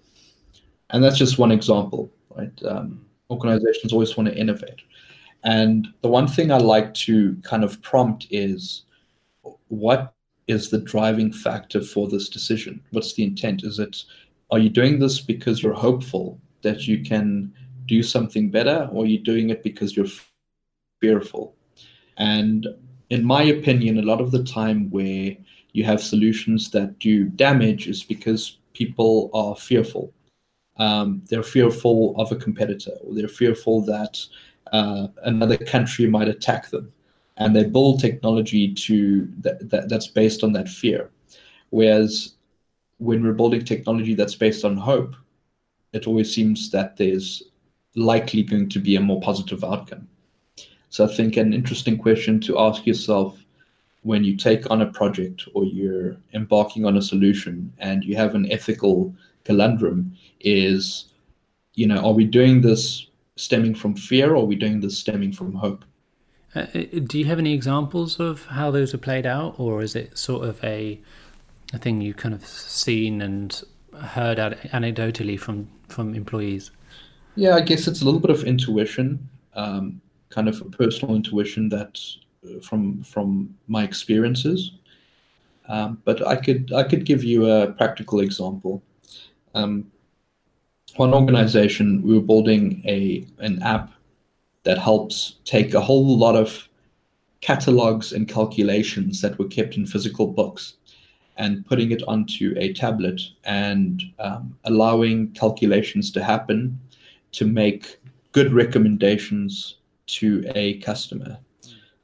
And 0.90 1.04
that's 1.04 1.18
just 1.18 1.38
one 1.38 1.52
example, 1.52 2.12
right? 2.36 2.52
Um, 2.64 3.06
organizations 3.30 3.94
always 3.94 4.16
want 4.18 4.30
to 4.30 4.36
innovate. 4.38 4.82
And 5.44 5.88
the 6.02 6.10
one 6.10 6.28
thing 6.28 6.52
I 6.52 6.58
like 6.58 6.94
to 7.06 7.36
kind 7.44 7.64
of 7.64 7.82
prompt 7.82 8.28
is 8.32 8.84
what 9.68 10.16
is 10.48 10.70
the 10.70 10.80
driving 10.80 11.32
factor 11.32 11.82
for 11.82 12.08
this 12.08 12.30
decision? 12.30 12.82
What's 12.92 13.14
the 13.14 13.24
intent? 13.24 13.64
Is 13.64 13.80
it, 13.80 14.04
are 14.52 14.60
you 14.60 14.70
doing 14.70 15.00
this 15.00 15.20
because 15.20 15.62
you're 15.62 15.74
hopeful 15.74 16.40
that 16.62 16.88
you 16.88 17.04
can 17.04 17.54
do 17.86 18.04
something 18.04 18.50
better, 18.50 18.90
or 18.92 19.06
you're 19.06 19.20
you 19.20 19.24
doing 19.24 19.50
it 19.50 19.64
because 19.64 19.96
you're 19.96 20.12
fearful? 21.02 21.56
And 22.18 22.68
in 23.10 23.24
my 23.24 23.44
opinion, 23.44 24.00
a 24.00 24.04
lot 24.04 24.22
of 24.22 24.32
the 24.32 24.44
time 24.44 24.90
where 24.90 25.36
you 25.74 25.84
have 25.84 26.02
solutions 26.02 26.72
that 26.72 27.00
do 27.00 27.26
damage 27.26 27.88
is 27.88 28.04
because 28.04 28.58
people 28.74 29.30
are 29.34 29.56
fearful. 29.56 30.14
Um, 30.78 31.22
they're 31.30 31.44
fearful 31.44 32.16
of 32.18 32.32
a 32.32 32.36
competitor, 32.36 32.92
or 33.02 33.14
they're 33.14 33.28
fearful 33.28 33.82
that 33.82 34.20
uh, 34.74 35.08
another 35.24 35.58
country 35.58 36.08
might 36.08 36.28
attack 36.28 36.70
them, 36.70 36.92
and 37.38 37.56
they 37.56 37.64
build 37.64 38.00
technology 38.00 38.74
to 38.74 39.28
that, 39.42 39.70
that 39.70 39.90
that's 39.90 40.08
based 40.08 40.44
on 40.44 40.54
that 40.54 40.68
fear. 40.68 41.12
Whereas 41.70 42.36
when 42.98 43.24
we're 43.24 43.34
building 43.34 43.64
technology 43.64 44.16
that's 44.16 44.36
based 44.36 44.66
on 44.66 44.78
hope, 44.78 45.16
it 45.94 46.08
always 46.08 46.34
seems 46.34 46.70
that 46.72 46.98
there's 46.98 47.44
likely 47.96 48.44
going 48.44 48.70
to 48.70 48.80
be 48.80 48.96
a 48.96 49.02
more 49.02 49.20
positive 49.22 49.64
outcome. 49.64 50.08
So 50.90 51.06
I 51.06 51.14
think 51.14 51.38
an 51.38 51.54
interesting 51.54 51.98
question 51.98 52.40
to 52.42 52.60
ask 52.60 52.86
yourself 52.86 53.38
when 54.04 54.24
you 54.24 54.38
take 54.38 54.70
on 54.70 54.82
a 54.82 54.86
project 54.86 55.48
or 55.54 55.66
you're 55.66 56.16
embarking 56.34 56.86
on 56.86 56.96
a 56.96 57.02
solution 57.02 57.74
and 57.80 58.04
you 58.04 58.16
have 58.16 58.36
an 58.36 58.52
ethical 58.52 59.14
conundrum 59.46 60.16
is, 60.42 61.06
you 61.74 61.88
know, 61.88 61.98
are 61.98 62.14
we 62.14 62.24
doing 62.24 62.62
this 62.62 63.08
stemming 63.36 63.76
from 63.76 63.96
fear 63.96 64.32
or 64.32 64.44
are 64.44 64.46
we 64.46 64.56
doing 64.56 64.80
this 64.80 64.98
stemming 64.98 65.32
from 65.32 65.54
hope? 65.54 65.84
Uh, 66.56 66.68
uh 66.74 66.86
do 67.06 67.18
you 67.18 67.26
have 67.26 67.40
any 67.40 67.54
examples 67.54 68.20
of 68.20 68.46
how 68.46 68.72
those 68.72 68.94
are 68.94 69.00
played 69.00 69.26
out, 69.26 69.60
or 69.60 69.82
is 69.82 69.96
it 69.96 70.18
sort 70.18 70.48
of 70.48 70.64
a 70.64 71.00
a 71.74 71.78
thing 71.78 72.00
you 72.00 72.14
kind 72.14 72.34
of 72.34 72.46
seen 72.46 73.22
and 73.22 73.64
heard 74.00 74.38
anecdotally 74.38 75.38
from 75.38 75.68
from 75.90 76.16
employees? 76.16 76.72
Yeah, 77.36 77.56
I 77.56 77.62
guess 77.62 77.88
it's 77.88 78.02
a 78.02 78.06
little 78.06 78.20
bit 78.20 78.32
of 78.32 78.44
intuition, 78.44 79.30
um, 79.56 80.02
kind 80.30 80.48
of 80.48 80.62
a 80.62 80.66
personal 80.66 81.16
intuition 81.16 81.70
that 81.70 82.00
uh, 82.46 82.60
from 82.62 83.04
from 83.04 83.56
my 83.68 83.84
experiences. 83.84 84.72
Um, 85.68 86.02
but 86.06 86.26
I 86.26 86.38
could 86.38 86.72
I 86.74 86.84
could 86.84 87.06
give 87.06 87.24
you 87.24 87.50
a 87.50 87.72
practical 87.74 88.22
example. 88.22 88.82
Um, 89.54 89.92
one 90.96 91.14
organization 91.14 92.02
we 92.04 92.14
were 92.14 92.26
building 92.26 92.82
a 92.86 93.26
an 93.40 93.62
app 93.64 93.92
that 94.64 94.78
helps 94.78 95.36
take 95.44 95.74
a 95.74 95.82
whole 95.82 96.18
lot 96.18 96.36
of 96.36 96.70
catalogs 97.42 98.14
and 98.14 98.28
calculations 98.28 99.22
that 99.22 99.38
were 99.38 99.48
kept 99.48 99.76
in 99.78 99.86
physical 99.86 100.26
books 100.26 100.76
and 101.38 101.66
putting 101.66 101.92
it 101.92 102.02
onto 102.08 102.54
a 102.58 102.74
tablet 102.74 103.22
and 103.44 104.04
um, 104.20 104.58
allowing 104.64 105.32
calculations 105.34 106.10
to 106.12 106.24
happen 106.24 106.80
to 107.36 107.46
make 107.46 108.00
good 108.32 108.54
recommendations 108.54 109.78
to 110.08 110.44
a 110.56 110.80
customer. 110.80 111.38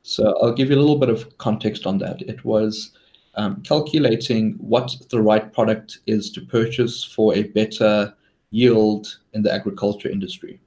So 0.04 0.36
I'll 0.42 0.54
give 0.54 0.70
you 0.70 0.76
a 0.76 0.80
little 0.80 0.98
bit 0.98 1.10
of 1.10 1.38
context 1.38 1.86
on 1.86 1.98
that. 2.00 2.22
It 2.22 2.44
was 2.44 2.92
um, 3.36 3.62
calculating 3.64 4.54
what 4.54 4.96
the 5.10 5.22
right 5.22 5.52
product 5.54 6.00
is 6.08 6.32
to 6.32 6.42
purchase 6.42 7.04
for 7.04 7.36
a 7.36 7.44
better 7.44 8.14
yield 8.50 9.20
in 9.34 9.42
the 9.42 9.54
agriculture 9.54 10.10
industry. 10.10 10.60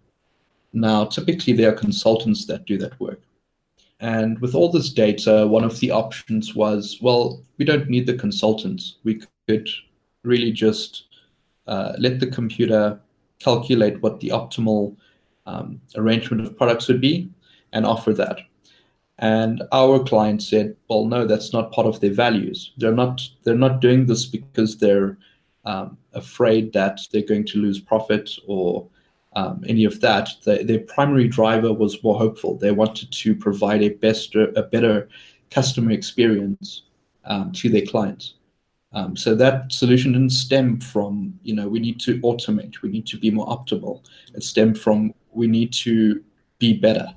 Now, 0.72 1.04
typically, 1.04 1.52
there 1.52 1.70
are 1.70 1.76
consultants 1.76 2.46
that 2.46 2.66
do 2.66 2.78
that 2.78 2.98
work. 2.98 3.20
And 4.00 4.38
with 4.40 4.54
all 4.54 4.70
this 4.70 4.90
data, 4.90 5.46
one 5.46 5.64
of 5.64 5.78
the 5.80 5.90
options 5.90 6.54
was 6.54 6.98
well, 7.00 7.42
we 7.58 7.64
don't 7.64 7.88
need 7.88 8.06
the 8.06 8.14
consultants. 8.14 8.96
We 9.04 9.22
could 9.48 9.68
really 10.24 10.50
just 10.50 11.04
uh, 11.66 11.94
let 11.98 12.20
the 12.20 12.26
computer 12.26 13.00
calculate 13.44 14.00
what 14.02 14.20
the 14.20 14.30
optimal 14.30 14.96
um, 15.46 15.80
arrangement 15.96 16.46
of 16.46 16.56
products 16.56 16.88
would 16.88 17.00
be 17.00 17.28
and 17.72 17.84
offer 17.84 18.12
that. 18.14 18.38
And 19.18 19.62
our 19.70 20.02
client 20.02 20.42
said, 20.42 20.76
well, 20.88 21.04
no, 21.04 21.26
that's 21.26 21.52
not 21.52 21.72
part 21.72 21.86
of 21.86 22.00
their 22.00 22.12
values. 22.12 22.72
They're 22.78 22.92
not, 22.92 23.20
they're 23.44 23.54
not 23.54 23.80
doing 23.80 24.06
this 24.06 24.26
because 24.26 24.78
they're 24.78 25.18
um, 25.64 25.96
afraid 26.14 26.72
that 26.72 27.00
they're 27.10 27.22
going 27.22 27.46
to 27.46 27.58
lose 27.58 27.78
profit 27.78 28.30
or 28.46 28.88
um, 29.36 29.64
any 29.68 29.84
of 29.84 30.00
that. 30.00 30.30
The, 30.44 30.64
their 30.64 30.80
primary 30.80 31.28
driver 31.28 31.72
was 31.72 32.02
more 32.02 32.18
hopeful. 32.18 32.56
They 32.56 32.72
wanted 32.72 33.12
to 33.12 33.34
provide 33.36 33.82
a 33.82 33.90
best, 33.90 34.34
a 34.34 34.62
better 34.62 35.08
customer 35.50 35.92
experience 35.92 36.82
um, 37.24 37.52
to 37.52 37.68
their 37.68 37.86
clients. 37.86 38.34
Um, 38.94 39.16
so 39.16 39.34
that 39.34 39.72
solution 39.72 40.12
didn't 40.12 40.30
stem 40.30 40.80
from, 40.80 41.38
you 41.42 41.54
know, 41.54 41.68
we 41.68 41.80
need 41.80 42.00
to 42.00 42.20
automate, 42.20 42.80
we 42.80 42.90
need 42.90 43.06
to 43.08 43.18
be 43.18 43.30
more 43.30 43.46
optimal. 43.46 44.04
It 44.34 44.44
stemmed 44.44 44.78
from 44.78 45.12
we 45.32 45.48
need 45.48 45.72
to 45.72 46.22
be 46.58 46.74
better. 46.74 47.08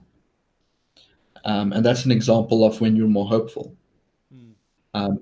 Um, 1.45 1.71
and 1.71 1.85
that's 1.85 2.03
an 2.03 2.11
example 2.11 2.65
of 2.65 2.81
when 2.81 2.95
you're 2.95 3.07
more 3.07 3.27
hopeful. 3.27 3.75
Mm. 4.33 4.53
Um, 4.95 5.19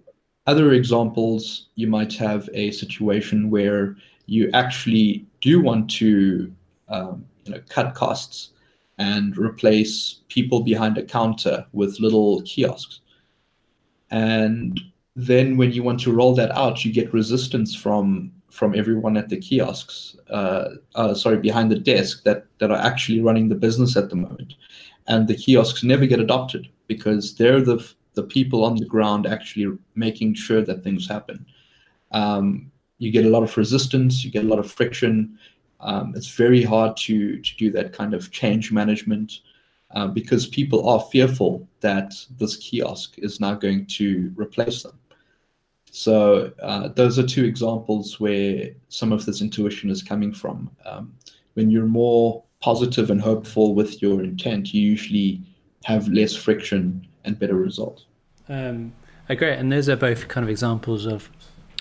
other 0.47 0.71
examples, 0.73 1.67
you 1.75 1.87
might 1.87 2.13
have 2.13 2.49
a 2.53 2.71
situation 2.71 3.49
where 3.49 3.97
you 4.25 4.49
actually 4.53 5.25
do 5.41 5.61
want 5.61 5.89
to 5.91 6.51
um, 6.87 7.25
you 7.43 7.53
know, 7.53 7.61
cut 7.67 7.95
costs 7.95 8.51
and 8.97 9.37
replace 9.37 10.21
people 10.29 10.61
behind 10.61 10.97
a 10.97 11.03
counter 11.03 11.65
with 11.73 11.99
little 11.99 12.41
kiosks. 12.43 13.01
And 14.09 14.79
then 15.15 15.55
when 15.55 15.71
you 15.71 15.81
want 15.81 15.99
to 16.01 16.13
roll 16.13 16.35
that 16.35 16.51
out, 16.51 16.83
you 16.83 16.91
get 16.91 17.13
resistance 17.13 17.73
from 17.75 18.31
from 18.49 18.73
everyone 18.73 19.17
at 19.17 19.27
the 19.27 19.35
kiosks, 19.37 20.15
uh, 20.29 20.69
uh, 20.95 21.13
sorry, 21.13 21.37
behind 21.37 21.71
the 21.71 21.79
desk 21.79 22.23
that 22.23 22.45
that 22.59 22.71
are 22.71 22.77
actually 22.77 23.21
running 23.21 23.49
the 23.49 23.55
business 23.55 23.95
at 23.95 24.09
the 24.09 24.15
moment, 24.15 24.53
and 25.07 25.27
the 25.27 25.35
kiosks 25.35 25.83
never 25.83 26.05
get 26.05 26.19
adopted 26.19 26.67
because 26.87 27.35
they're 27.35 27.61
the 27.61 27.85
the 28.13 28.23
people 28.23 28.63
on 28.63 28.75
the 28.75 28.85
ground 28.85 29.25
actually 29.25 29.77
making 29.95 30.33
sure 30.33 30.61
that 30.61 30.83
things 30.83 31.07
happen. 31.07 31.45
Um, 32.11 32.71
you 32.97 33.11
get 33.11 33.25
a 33.25 33.29
lot 33.29 33.43
of 33.43 33.57
resistance, 33.57 34.23
you 34.23 34.31
get 34.31 34.45
a 34.45 34.47
lot 34.47 34.59
of 34.59 34.71
friction. 34.71 35.37
Um, 35.81 36.13
it's 36.15 36.29
very 36.29 36.63
hard 36.63 36.97
to 36.97 37.39
to 37.39 37.57
do 37.57 37.71
that 37.71 37.93
kind 37.93 38.13
of 38.13 38.31
change 38.31 38.71
management 38.71 39.39
uh, 39.91 40.07
because 40.07 40.47
people 40.47 40.89
are 40.89 40.99
fearful 41.11 41.67
that 41.79 42.13
this 42.37 42.57
kiosk 42.57 43.17
is 43.17 43.39
now 43.39 43.53
going 43.53 43.85
to 43.85 44.33
replace 44.35 44.83
them. 44.83 44.99
So 45.95 46.51
uh, 46.61 46.89
those 46.89 47.17
are 47.17 47.25
two 47.25 47.45
examples 47.45 48.19
where 48.19 48.71
some 48.89 49.13
of 49.13 49.25
this 49.25 49.39
intuition 49.39 49.89
is 49.89 50.03
coming 50.03 50.33
from. 50.33 50.69
Um, 50.85 51.13
when 51.53 51.69
you're 51.69 51.85
more 51.85 52.43
positive 52.59 53.09
and 53.09 53.21
hopeful 53.21 53.73
with 53.73 54.01
your 54.01 54.21
intent, 54.21 54.73
you 54.73 54.81
usually 54.81 55.41
have 55.85 56.09
less 56.09 56.35
friction 56.35 57.07
and 57.23 57.39
better 57.39 57.55
results. 57.55 58.07
Um, 58.49 58.91
agree, 59.29 59.53
and 59.53 59.71
those 59.71 59.87
are 59.87 59.95
both 59.95 60.27
kind 60.27 60.43
of 60.43 60.49
examples 60.49 61.05
of 61.05 61.29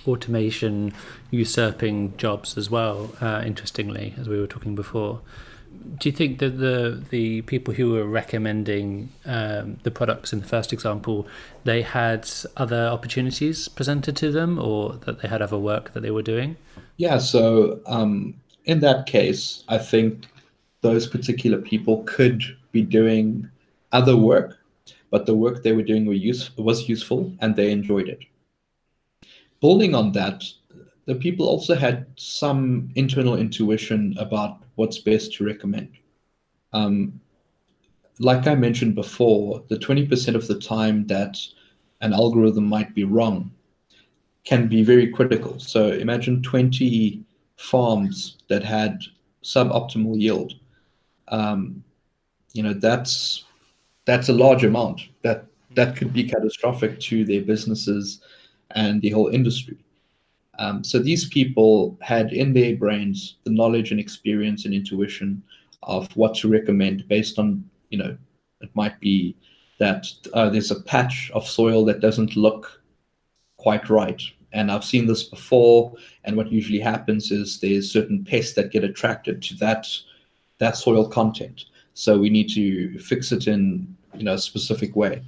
automation 0.07 0.95
usurping 1.33 2.17
jobs 2.17 2.57
as 2.57 2.71
well. 2.71 3.17
Uh, 3.21 3.43
interestingly, 3.45 4.15
as 4.17 4.29
we 4.29 4.39
were 4.39 4.47
talking 4.47 4.77
before, 4.77 5.23
do 5.99 6.09
you 6.09 6.15
think 6.15 6.39
that 6.39 6.59
the 6.59 7.03
the 7.11 7.43
people 7.43 7.75
who 7.75 7.93
were 7.93 8.05
recommending 8.05 9.11
um, 9.25 9.79
the 9.83 9.91
products 9.91 10.33
in 10.33 10.41
the 10.41 10.47
first 10.47 10.73
example, 10.73 11.27
they 11.65 11.83
had 11.83 12.29
other 12.57 12.87
opportunities 12.87 13.69
presented 13.69 14.17
to 14.17 14.31
them, 14.31 14.59
or 14.59 14.95
that 15.05 15.21
they 15.21 15.29
had 15.29 15.43
other 15.43 15.59
work 15.59 15.93
that 15.93 16.01
they 16.01 16.11
were 16.11 16.23
doing? 16.23 16.57
Yeah. 16.97 17.19
So 17.19 17.81
um, 17.87 18.35
in 18.65 18.81
that 18.81 19.07
case, 19.07 19.65
I 19.69 19.79
think 19.79 20.27
those 20.81 21.07
particular 21.07 21.59
people 21.59 22.03
could 22.05 22.43
be 22.73 22.83
doing 22.83 23.49
other 23.93 24.17
work, 24.17 24.59
but 25.11 25.27
the 25.27 25.35
work 25.35 25.63
they 25.63 25.73
were 25.73 25.83
doing 25.83 26.07
were 26.07 26.13
use, 26.13 26.51
was 26.57 26.89
useful 26.89 27.33
and 27.41 27.57
they 27.57 27.71
enjoyed 27.71 28.09
it. 28.09 28.21
Building 29.61 29.95
on 29.95 30.13
that, 30.13 30.45
the 31.07 31.15
people 31.15 31.47
also 31.47 31.75
had 31.75 32.07
some 32.17 32.91
internal 32.95 33.37
intuition 33.37 34.15
about 34.19 34.64
what's 34.77 34.99
best 34.99 35.35
to 35.35 35.45
recommend. 35.45 35.91
Um, 36.73 37.21
like 38.19 38.47
I 38.47 38.55
mentioned 38.55 38.95
before, 38.95 39.65
the 39.69 39.77
20% 39.77 40.35
of 40.35 40.47
the 40.47 40.59
time 40.59 41.07
that 41.07 41.39
an 42.01 42.13
algorithm 42.13 42.67
might 42.67 42.95
be 42.95 43.05
wrong 43.05 43.51
can 44.45 44.69
be 44.69 44.83
very 44.83 45.11
critical. 45.11 45.59
So 45.59 45.89
imagine 45.89 46.43
20 46.43 47.25
farms 47.57 48.37
that 48.49 48.63
had 48.63 49.01
suboptimal 49.43 50.21
yield. 50.21 50.55
Um, 51.29 51.83
you 52.53 52.63
know, 52.63 52.75
that's 52.75 53.45
that's 54.05 54.29
a 54.29 54.33
large 54.33 54.65
amount. 54.65 55.01
That 55.23 55.47
that 55.75 55.97
could 55.97 56.13
be 56.13 56.25
catastrophic 56.25 57.01
to 57.01 57.25
their 57.25 57.43
businesses 57.43 58.21
and 58.73 59.01
the 59.01 59.11
whole 59.11 59.29
industry. 59.29 59.84
Um, 60.59 60.85
so 60.85 60.99
these 60.99 61.29
people 61.29 61.99
had 62.01 62.33
in 62.33 62.53
their 62.53 62.77
brains 62.77 63.37
the 63.45 63.51
knowledge 63.51 63.91
and 63.91 64.01
experience 64.01 64.65
and 64.65 64.75
intuition 64.75 65.43
of 65.83 66.15
what 66.17 66.35
to 66.37 66.49
recommend 66.49 67.07
based 67.09 67.39
on, 67.39 67.69
you 67.91 67.99
know, 67.99 68.17
it 68.61 68.71
might 68.75 68.99
be 69.01 69.37
that 69.79 70.07
uh, 70.33 70.49
there's 70.49 70.71
a 70.71 70.83
patch 70.83 71.31
of 71.35 71.47
soil 71.47 71.85
that 71.85 72.01
doesn't 72.01 72.37
look 72.37 72.83
quite 73.59 73.91
right. 73.91 74.23
And 74.53 74.71
I've 74.71 74.85
seen 74.85 75.07
this 75.07 75.25
before. 75.25 75.93
And 76.25 76.37
what 76.37 76.53
usually 76.53 76.79
happens 76.79 77.31
is 77.31 77.59
there's 77.59 77.91
certain 77.91 78.25
pests 78.25 78.55
that 78.55 78.71
get 78.71 78.85
attracted 78.85 79.43
to 79.43 79.55
that 79.57 79.87
that 80.59 80.77
soil 80.77 81.09
content. 81.09 81.65
So 81.95 82.19
we 82.19 82.31
need 82.31 82.49
to 82.55 82.99
fix 82.99 83.33
it 83.33 83.49
in 83.49 83.97
you 84.15 84.25
know 84.25 84.35
a 84.35 84.39
specific 84.39 84.95
way. 84.95 85.23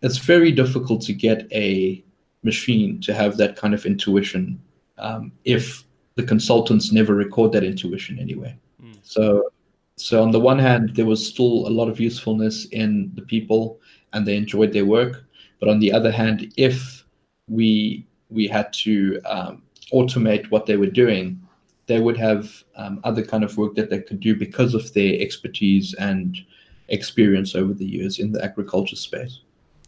It's 0.00 0.18
very 0.18 0.50
difficult 0.50 1.02
to 1.02 1.12
get 1.12 1.46
a 1.52 2.02
machine 2.42 3.00
to 3.00 3.14
have 3.14 3.36
that 3.36 3.56
kind 3.56 3.74
of 3.74 3.86
intuition 3.86 4.60
um, 4.98 5.32
if 5.44 5.84
the 6.14 6.22
consultants 6.22 6.92
never 6.92 7.14
record 7.14 7.52
that 7.52 7.64
intuition 7.64 8.18
anyway. 8.18 8.56
Mm. 8.82 8.98
So, 9.02 9.52
so 9.96 10.22
on 10.22 10.30
the 10.30 10.40
one 10.40 10.58
hand, 10.58 10.94
there 10.94 11.06
was 11.06 11.26
still 11.26 11.66
a 11.66 11.70
lot 11.70 11.88
of 11.88 12.00
usefulness 12.00 12.66
in 12.66 13.12
the 13.14 13.22
people, 13.22 13.80
and 14.12 14.26
they 14.26 14.36
enjoyed 14.36 14.72
their 14.72 14.84
work. 14.84 15.24
But 15.60 15.68
on 15.68 15.78
the 15.78 15.92
other 15.92 16.10
hand, 16.10 16.52
if 16.56 17.04
we 17.48 18.06
we 18.30 18.48
had 18.48 18.72
to 18.72 19.20
um, 19.26 19.62
automate 19.92 20.50
what 20.50 20.66
they 20.66 20.76
were 20.76 20.86
doing, 20.86 21.40
they 21.86 22.00
would 22.00 22.16
have 22.16 22.64
um, 22.76 23.00
other 23.04 23.22
kind 23.22 23.44
of 23.44 23.56
work 23.58 23.74
that 23.74 23.90
they 23.90 24.00
could 24.00 24.20
do 24.20 24.34
because 24.34 24.74
of 24.74 24.92
their 24.94 25.20
expertise 25.20 25.94
and 25.94 26.38
experience 26.88 27.54
over 27.54 27.74
the 27.74 27.84
years 27.84 28.18
in 28.18 28.32
the 28.32 28.42
agriculture 28.44 28.96
space. 28.96 29.40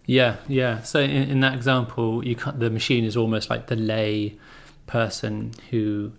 Yeah, 0.06 0.36
yeah. 0.48 0.82
So 0.82 1.00
in, 1.00 1.10
in 1.10 1.40
that 1.40 1.54
example, 1.54 2.24
you 2.24 2.36
the 2.54 2.70
machine 2.70 3.04
is 3.04 3.16
almost 3.16 3.50
like 3.50 3.68
the 3.68 3.76
lay 3.76 4.38
person 4.86 5.52
who 5.70 6.12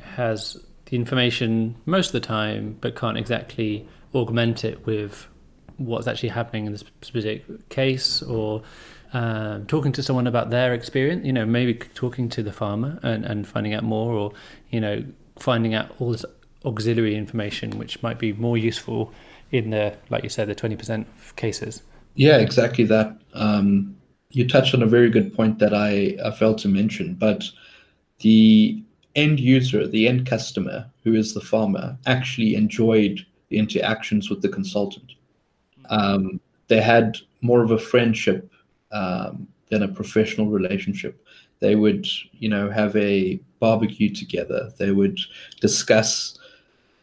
has 0.00 0.56
the 0.86 0.96
information 0.96 1.76
most 1.86 2.08
of 2.08 2.12
the 2.12 2.20
time, 2.20 2.76
but 2.80 2.96
can't 2.96 3.16
exactly 3.16 3.88
augment 4.14 4.64
it 4.64 4.84
with 4.86 5.26
what's 5.76 6.06
actually 6.06 6.28
happening 6.28 6.66
in 6.66 6.72
this 6.72 6.84
specific 7.02 7.68
case 7.68 8.22
or 8.22 8.62
um, 9.12 9.66
talking 9.66 9.92
to 9.92 10.02
someone 10.02 10.26
about 10.26 10.50
their 10.50 10.74
experience, 10.74 11.24
you 11.24 11.32
know, 11.32 11.46
maybe 11.46 11.74
talking 11.74 12.28
to 12.30 12.42
the 12.42 12.52
farmer 12.52 12.98
and, 13.02 13.24
and 13.24 13.46
finding 13.46 13.74
out 13.74 13.84
more 13.84 14.12
or, 14.12 14.32
you 14.70 14.80
know, 14.80 15.04
finding 15.38 15.74
out 15.74 15.90
all 15.98 16.12
this 16.12 16.24
auxiliary 16.64 17.16
information, 17.16 17.78
which 17.78 18.02
might 18.02 18.18
be 18.18 18.32
more 18.32 18.56
useful 18.56 19.12
in 19.50 19.70
the, 19.70 19.96
like 20.10 20.22
you 20.24 20.28
said, 20.28 20.48
the 20.48 20.54
20% 20.54 21.06
of 21.18 21.36
cases. 21.36 21.82
Yeah, 22.14 22.38
exactly 22.38 22.84
that. 22.84 23.18
Um, 23.32 23.96
you 24.30 24.46
touched 24.46 24.74
on 24.74 24.82
a 24.82 24.86
very 24.86 25.10
good 25.10 25.34
point 25.34 25.58
that 25.58 25.74
I, 25.74 26.16
I 26.24 26.30
failed 26.30 26.58
to 26.58 26.68
mention, 26.68 27.14
but 27.14 27.44
the 28.20 28.82
end 29.14 29.38
user, 29.40 29.86
the 29.86 30.08
end 30.08 30.26
customer, 30.26 30.90
who 31.02 31.14
is 31.14 31.34
the 31.34 31.40
farmer, 31.40 31.96
actually 32.06 32.54
enjoyed 32.54 33.24
the 33.48 33.58
interactions 33.58 34.30
with 34.30 34.42
the 34.42 34.48
consultant. 34.48 35.12
Um, 35.90 36.40
they 36.68 36.80
had 36.80 37.18
more 37.42 37.62
of 37.62 37.70
a 37.70 37.78
friendship 37.78 38.50
um, 38.90 39.46
than 39.68 39.82
a 39.82 39.88
professional 39.88 40.48
relationship. 40.48 41.24
They 41.60 41.76
would, 41.76 42.06
you 42.32 42.48
know, 42.48 42.70
have 42.70 42.96
a 42.96 43.36
barbecue 43.60 44.12
together. 44.12 44.70
They 44.78 44.90
would 44.92 45.18
discuss 45.60 46.38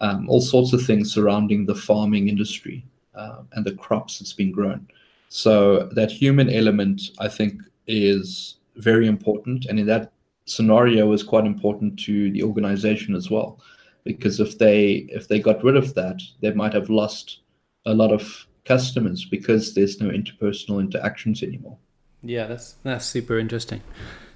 um, 0.01 0.29
all 0.29 0.41
sorts 0.41 0.73
of 0.73 0.83
things 0.83 1.13
surrounding 1.13 1.65
the 1.65 1.75
farming 1.75 2.27
industry 2.27 2.83
uh, 3.15 3.43
and 3.53 3.65
the 3.65 3.75
crops 3.75 4.19
that's 4.19 4.33
been 4.33 4.51
grown. 4.51 4.87
So 5.29 5.89
that 5.93 6.11
human 6.11 6.49
element, 6.49 7.01
I 7.19 7.27
think, 7.27 7.61
is 7.87 8.55
very 8.75 9.07
important, 9.07 9.65
and 9.65 9.79
in 9.79 9.87
that 9.87 10.11
scenario, 10.45 11.11
is 11.13 11.23
quite 11.23 11.45
important 11.45 11.99
to 11.99 12.31
the 12.31 12.43
organization 12.43 13.15
as 13.15 13.29
well, 13.29 13.59
because 14.03 14.39
if 14.39 14.57
they 14.57 15.07
if 15.09 15.27
they 15.27 15.39
got 15.39 15.63
rid 15.63 15.75
of 15.75 15.93
that, 15.95 16.21
they 16.41 16.51
might 16.51 16.73
have 16.73 16.89
lost 16.89 17.39
a 17.85 17.93
lot 17.93 18.11
of 18.11 18.45
customers 18.65 19.25
because 19.25 19.73
there's 19.73 19.99
no 19.99 20.09
interpersonal 20.09 20.79
interactions 20.79 21.41
anymore. 21.43 21.77
Yeah, 22.23 22.47
that's 22.47 22.75
that's 22.83 23.05
super 23.05 23.39
interesting. 23.39 23.81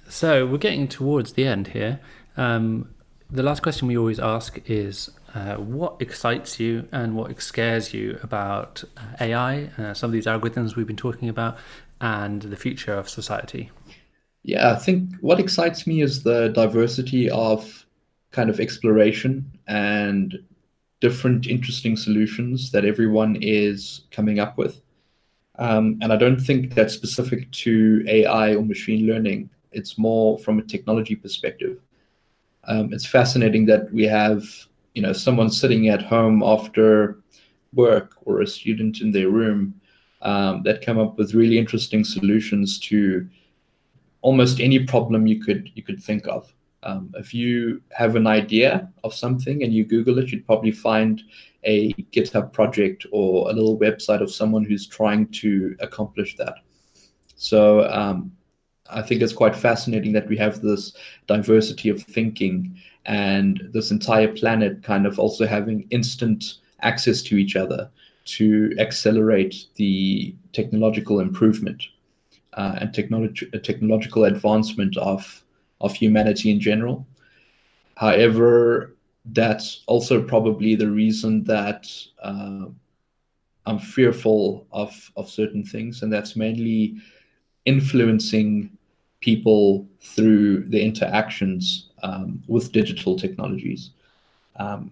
So 0.08 0.46
we're 0.46 0.58
getting 0.58 0.88
towards 0.88 1.32
the 1.34 1.46
end 1.46 1.68
here. 1.68 2.00
Um, 2.36 2.94
the 3.30 3.42
last 3.42 3.62
question 3.62 3.88
we 3.88 3.96
always 3.98 4.20
ask 4.20 4.60
is 4.66 5.10
uh, 5.36 5.56
what 5.56 6.00
excites 6.00 6.58
you 6.58 6.88
and 6.92 7.14
what 7.14 7.40
scares 7.42 7.92
you 7.92 8.18
about 8.22 8.82
uh, 8.96 9.02
AI, 9.20 9.64
uh, 9.76 9.92
some 9.92 10.08
of 10.08 10.12
these 10.12 10.24
algorithms 10.24 10.76
we've 10.76 10.86
been 10.86 10.96
talking 10.96 11.28
about, 11.28 11.58
and 12.00 12.40
the 12.42 12.56
future 12.56 12.94
of 12.94 13.06
society? 13.06 13.70
Yeah, 14.42 14.72
I 14.72 14.76
think 14.76 15.10
what 15.20 15.38
excites 15.38 15.86
me 15.86 16.00
is 16.00 16.22
the 16.22 16.48
diversity 16.48 17.28
of 17.28 17.86
kind 18.30 18.48
of 18.48 18.60
exploration 18.60 19.44
and 19.66 20.38
different 21.00 21.46
interesting 21.46 21.96
solutions 21.96 22.70
that 22.70 22.86
everyone 22.86 23.36
is 23.42 24.04
coming 24.10 24.38
up 24.38 24.56
with. 24.56 24.80
Um, 25.58 25.98
and 26.00 26.14
I 26.14 26.16
don't 26.16 26.40
think 26.40 26.74
that's 26.74 26.94
specific 26.94 27.50
to 27.52 28.04
AI 28.08 28.54
or 28.54 28.62
machine 28.62 29.06
learning. 29.06 29.50
It's 29.72 29.98
more 29.98 30.38
from 30.38 30.58
a 30.58 30.62
technology 30.62 31.14
perspective. 31.14 31.78
Um, 32.64 32.94
it's 32.94 33.06
fascinating 33.06 33.66
that 33.66 33.92
we 33.92 34.04
have, 34.04 34.42
you 34.96 35.02
know, 35.02 35.12
someone 35.12 35.50
sitting 35.50 35.88
at 35.90 36.00
home 36.00 36.42
after 36.42 37.20
work 37.74 38.14
or 38.22 38.40
a 38.40 38.46
student 38.46 39.02
in 39.02 39.12
their 39.12 39.28
room 39.28 39.78
um, 40.22 40.62
that 40.62 40.80
come 40.80 40.98
up 40.98 41.18
with 41.18 41.34
really 41.34 41.58
interesting 41.58 42.02
solutions 42.02 42.78
to 42.78 43.28
almost 44.22 44.58
any 44.58 44.84
problem 44.86 45.26
you 45.26 45.38
could 45.38 45.70
you 45.74 45.82
could 45.82 46.02
think 46.02 46.26
of. 46.26 46.50
Um, 46.82 47.12
if 47.14 47.34
you 47.34 47.82
have 47.90 48.16
an 48.16 48.26
idea 48.26 48.90
of 49.04 49.12
something 49.12 49.62
and 49.62 49.70
you 49.70 49.84
Google 49.84 50.18
it, 50.18 50.32
you'd 50.32 50.46
probably 50.46 50.72
find 50.72 51.22
a 51.64 51.92
GitHub 52.14 52.54
project 52.54 53.04
or 53.12 53.50
a 53.50 53.52
little 53.52 53.78
website 53.78 54.22
of 54.22 54.32
someone 54.32 54.64
who's 54.64 54.86
trying 54.86 55.28
to 55.42 55.76
accomplish 55.80 56.36
that. 56.36 56.54
So 57.34 57.86
um, 57.90 58.32
I 58.88 59.02
think 59.02 59.20
it's 59.20 59.34
quite 59.34 59.54
fascinating 59.54 60.14
that 60.14 60.28
we 60.28 60.38
have 60.38 60.62
this 60.62 60.96
diversity 61.26 61.90
of 61.90 62.02
thinking 62.02 62.78
and 63.06 63.68
this 63.72 63.90
entire 63.90 64.28
planet 64.28 64.82
kind 64.82 65.06
of 65.06 65.18
also 65.18 65.46
having 65.46 65.86
instant 65.90 66.54
access 66.80 67.22
to 67.22 67.36
each 67.36 67.56
other 67.56 67.88
to 68.24 68.74
accelerate 68.78 69.66
the 69.76 70.34
technological 70.52 71.20
improvement 71.20 71.84
uh, 72.54 72.76
and 72.80 72.92
technology, 72.92 73.46
technological 73.62 74.24
advancement 74.24 74.96
of 74.96 75.42
of 75.80 75.94
humanity 75.94 76.50
in 76.50 76.58
general. 76.58 77.06
However, 77.96 78.96
that's 79.26 79.84
also 79.86 80.22
probably 80.22 80.74
the 80.74 80.90
reason 80.90 81.44
that 81.44 81.88
uh, 82.22 82.66
I'm 83.66 83.78
fearful 83.78 84.66
of 84.72 85.12
of 85.16 85.30
certain 85.30 85.64
things, 85.64 86.02
and 86.02 86.12
that's 86.12 86.34
mainly 86.34 86.96
influencing 87.66 88.70
people 89.20 89.86
through 90.00 90.64
the 90.68 90.80
interactions 90.80 91.85
um, 92.02 92.42
with 92.46 92.72
digital 92.72 93.18
technologies. 93.18 93.90
Um, 94.56 94.90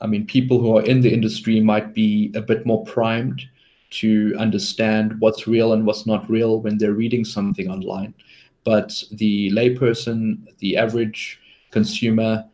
I 0.00 0.06
mean, 0.06 0.26
people 0.26 0.60
who 0.60 0.76
are 0.76 0.84
in 0.84 1.00
the 1.00 1.12
industry 1.12 1.60
might 1.60 1.94
be 1.94 2.32
a 2.34 2.40
bit 2.40 2.66
more 2.66 2.84
primed 2.84 3.42
to 3.90 4.34
understand 4.38 5.20
what's 5.20 5.46
real 5.46 5.72
and 5.72 5.86
what's 5.86 6.06
not 6.06 6.28
real 6.28 6.60
when 6.60 6.78
they're 6.78 6.92
reading 6.92 7.24
something 7.24 7.70
online 7.70 8.12
but 8.64 9.02
the 9.12 9.50
layperson, 9.50 10.38
the 10.58 10.76
average 10.76 11.40
consumer, 11.70 12.44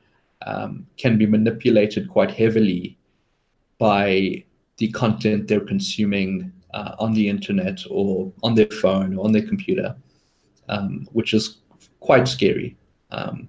um, 0.45 0.87
can 0.97 1.17
be 1.17 1.27
manipulated 1.27 2.09
quite 2.09 2.33
heavily 2.33 2.99
by 3.79 4.45
the 4.79 4.89
content 4.89 5.47
they're 5.47 5.61
consuming 5.61 6.53
uh, 6.75 6.95
on 6.99 7.13
the 7.15 7.29
internet 7.29 7.81
or 7.91 8.33
on 8.43 8.55
their 8.55 8.67
phone 8.67 9.17
or 9.17 9.25
on 9.25 9.33
their 9.33 9.47
computer, 9.47 9.95
um, 10.69 11.07
which 11.13 11.33
is 11.33 11.59
quite 12.01 12.27
scary. 12.27 12.77
Um, 13.11 13.49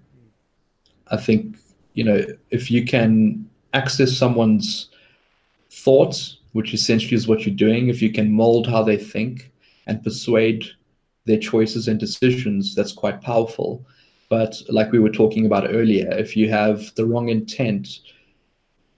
I 1.11 1.17
think 1.17 1.57
you 1.93 2.03
know 2.03 2.25
if 2.49 2.71
you 2.71 2.85
can 2.85 3.47
access 3.73 4.17
someone's 4.17 4.89
thoughts, 5.69 6.39
which 6.53 6.73
essentially 6.73 7.15
is 7.15 7.27
what 7.27 7.45
you're 7.45 7.55
doing, 7.55 7.87
if 7.87 8.01
you 8.01 8.11
can 8.11 8.31
mold 8.31 8.67
how 8.67 8.83
they 8.83 8.97
think 8.97 9.51
and 9.87 10.03
persuade 10.03 10.65
their 11.25 11.39
choices 11.39 11.87
and 11.87 11.99
decisions, 11.99 12.75
that's 12.75 12.91
quite 12.91 13.21
powerful. 13.21 13.85
But 14.29 14.61
like 14.69 14.91
we 14.91 14.99
were 14.99 15.09
talking 15.09 15.45
about 15.45 15.69
earlier, 15.69 16.09
if 16.17 16.35
you 16.35 16.49
have 16.49 16.93
the 16.95 17.05
wrong 17.05 17.29
intent, 17.29 17.99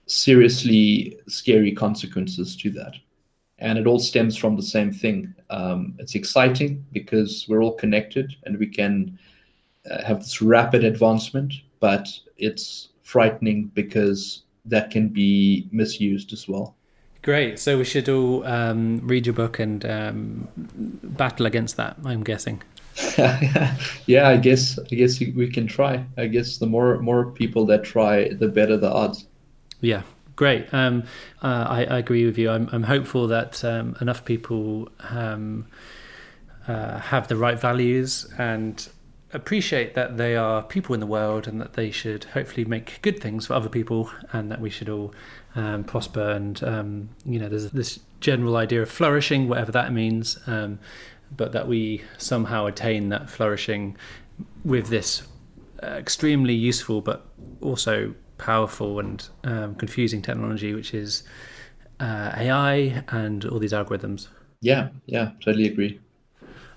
seriously 0.06 1.18
scary 1.28 1.72
consequences 1.72 2.56
to 2.56 2.70
that. 2.70 2.94
And 3.58 3.78
it 3.78 3.86
all 3.86 3.98
stems 3.98 4.36
from 4.36 4.56
the 4.56 4.62
same 4.62 4.92
thing. 4.92 5.34
Um, 5.50 5.94
it's 5.98 6.14
exciting 6.14 6.84
because 6.92 7.46
we're 7.48 7.62
all 7.62 7.74
connected 7.74 8.34
and 8.44 8.58
we 8.58 8.66
can 8.66 9.18
uh, 9.90 10.04
have 10.04 10.20
this 10.20 10.42
rapid 10.42 10.84
advancement, 10.84 11.54
but 11.84 12.08
it's 12.38 12.88
frightening 13.02 13.70
because 13.74 14.44
that 14.64 14.90
can 14.90 15.06
be 15.06 15.68
misused 15.70 16.32
as 16.32 16.48
well. 16.48 16.74
Great. 17.20 17.58
So 17.58 17.76
we 17.76 17.84
should 17.84 18.08
all 18.08 18.42
um, 18.46 19.00
read 19.02 19.26
your 19.26 19.34
book 19.34 19.58
and 19.58 19.84
um, 19.84 20.48
battle 21.02 21.44
against 21.44 21.76
that. 21.76 21.98
I'm 22.02 22.24
guessing. 22.24 22.62
yeah, 23.18 24.28
I 24.28 24.38
guess 24.38 24.78
I 24.78 24.94
guess 24.94 25.20
we 25.20 25.50
can 25.50 25.66
try. 25.66 26.02
I 26.16 26.26
guess 26.26 26.56
the 26.56 26.66
more 26.66 26.98
more 27.00 27.32
people 27.32 27.66
that 27.66 27.84
try, 27.84 28.28
the 28.28 28.48
better 28.48 28.78
the 28.78 28.90
odds. 28.90 29.26
Yeah, 29.82 30.04
great. 30.36 30.72
Um, 30.72 31.02
uh, 31.42 31.66
I, 31.68 31.84
I, 31.84 31.98
agree 31.98 32.24
with 32.24 32.38
you. 32.38 32.48
I'm, 32.50 32.70
I'm 32.72 32.84
hopeful 32.84 33.26
that 33.28 33.62
um, 33.62 33.94
enough 34.00 34.24
people 34.24 34.88
um, 35.10 35.66
uh, 36.66 36.98
have 36.98 37.28
the 37.28 37.36
right 37.36 37.60
values 37.60 38.26
and 38.38 38.88
appreciate 39.34 39.94
that 39.94 40.16
they 40.16 40.36
are 40.36 40.62
people 40.62 40.94
in 40.94 41.00
the 41.00 41.06
world 41.06 41.48
and 41.48 41.60
that 41.60 41.74
they 41.74 41.90
should 41.90 42.24
hopefully 42.24 42.64
make 42.64 43.00
good 43.02 43.20
things 43.20 43.46
for 43.46 43.54
other 43.54 43.68
people 43.68 44.10
and 44.32 44.50
that 44.50 44.60
we 44.60 44.70
should 44.70 44.88
all 44.88 45.12
um, 45.56 45.84
prosper 45.84 46.30
and 46.30 46.62
um, 46.62 47.08
you 47.24 47.38
know 47.38 47.48
there's 47.48 47.70
this 47.72 48.00
general 48.20 48.56
idea 48.56 48.80
of 48.80 48.90
flourishing 48.90 49.48
whatever 49.48 49.72
that 49.72 49.92
means 49.92 50.38
um, 50.46 50.78
but 51.36 51.52
that 51.52 51.66
we 51.66 52.02
somehow 52.16 52.64
attain 52.66 53.08
that 53.08 53.28
flourishing 53.28 53.96
with 54.64 54.86
this 54.86 55.24
uh, 55.82 55.86
extremely 55.86 56.54
useful 56.54 57.00
but 57.00 57.26
also 57.60 58.14
powerful 58.38 59.00
and 59.00 59.28
um, 59.42 59.74
confusing 59.74 60.22
technology 60.22 60.72
which 60.72 60.94
is 60.94 61.24
uh, 62.00 62.32
AI 62.36 63.02
and 63.08 63.44
all 63.44 63.58
these 63.58 63.72
algorithms. 63.72 64.28
Yeah 64.60 64.88
yeah 65.06 65.32
totally 65.40 65.66
agree. 65.66 66.00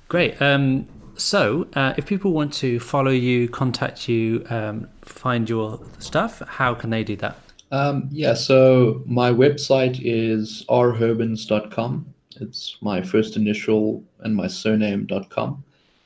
Great 0.07 0.41
um, 0.41 0.87
so, 1.17 1.67
uh, 1.73 1.93
if 1.97 2.05
people 2.05 2.31
want 2.31 2.53
to 2.53 2.79
follow 2.79 3.11
you, 3.11 3.49
contact 3.49 4.07
you, 4.07 4.45
um, 4.49 4.87
find 5.01 5.49
your 5.49 5.79
stuff, 5.99 6.41
how 6.47 6.73
can 6.73 6.89
they 6.89 7.03
do 7.03 7.15
that? 7.17 7.37
Um, 7.71 8.07
yeah, 8.11 8.33
so 8.33 9.01
my 9.05 9.31
website 9.31 9.99
is 10.01 10.65
rhurbans.com. 10.69 12.13
It's 12.39 12.77
my 12.81 13.01
first 13.01 13.35
initial 13.35 14.03
and 14.19 14.35
my 14.35 14.47
surname.com. 14.47 15.63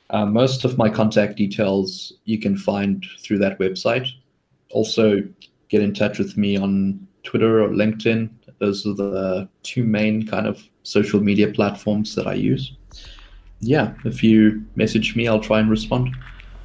Uh, 0.09 0.25
most 0.25 0.65
of 0.65 0.77
my 0.77 0.89
contact 0.89 1.37
details 1.37 2.13
you 2.25 2.39
can 2.39 2.57
find 2.57 3.05
through 3.19 3.37
that 3.39 3.59
website. 3.59 4.07
Also, 4.71 5.21
get 5.69 5.81
in 5.81 5.93
touch 5.93 6.19
with 6.19 6.37
me 6.37 6.57
on 6.57 7.07
Twitter 7.23 7.63
or 7.63 7.69
LinkedIn. 7.69 8.29
Those 8.59 8.85
are 8.85 8.93
the 8.93 9.49
two 9.63 9.83
main 9.83 10.25
kind 10.25 10.47
of 10.47 10.61
social 10.83 11.21
media 11.21 11.51
platforms 11.51 12.15
that 12.15 12.27
I 12.27 12.33
use. 12.33 12.73
Yeah, 13.61 13.93
if 14.05 14.23
you 14.23 14.63
message 14.75 15.15
me, 15.15 15.27
I'll 15.27 15.39
try 15.39 15.59
and 15.59 15.69
respond. 15.69 16.15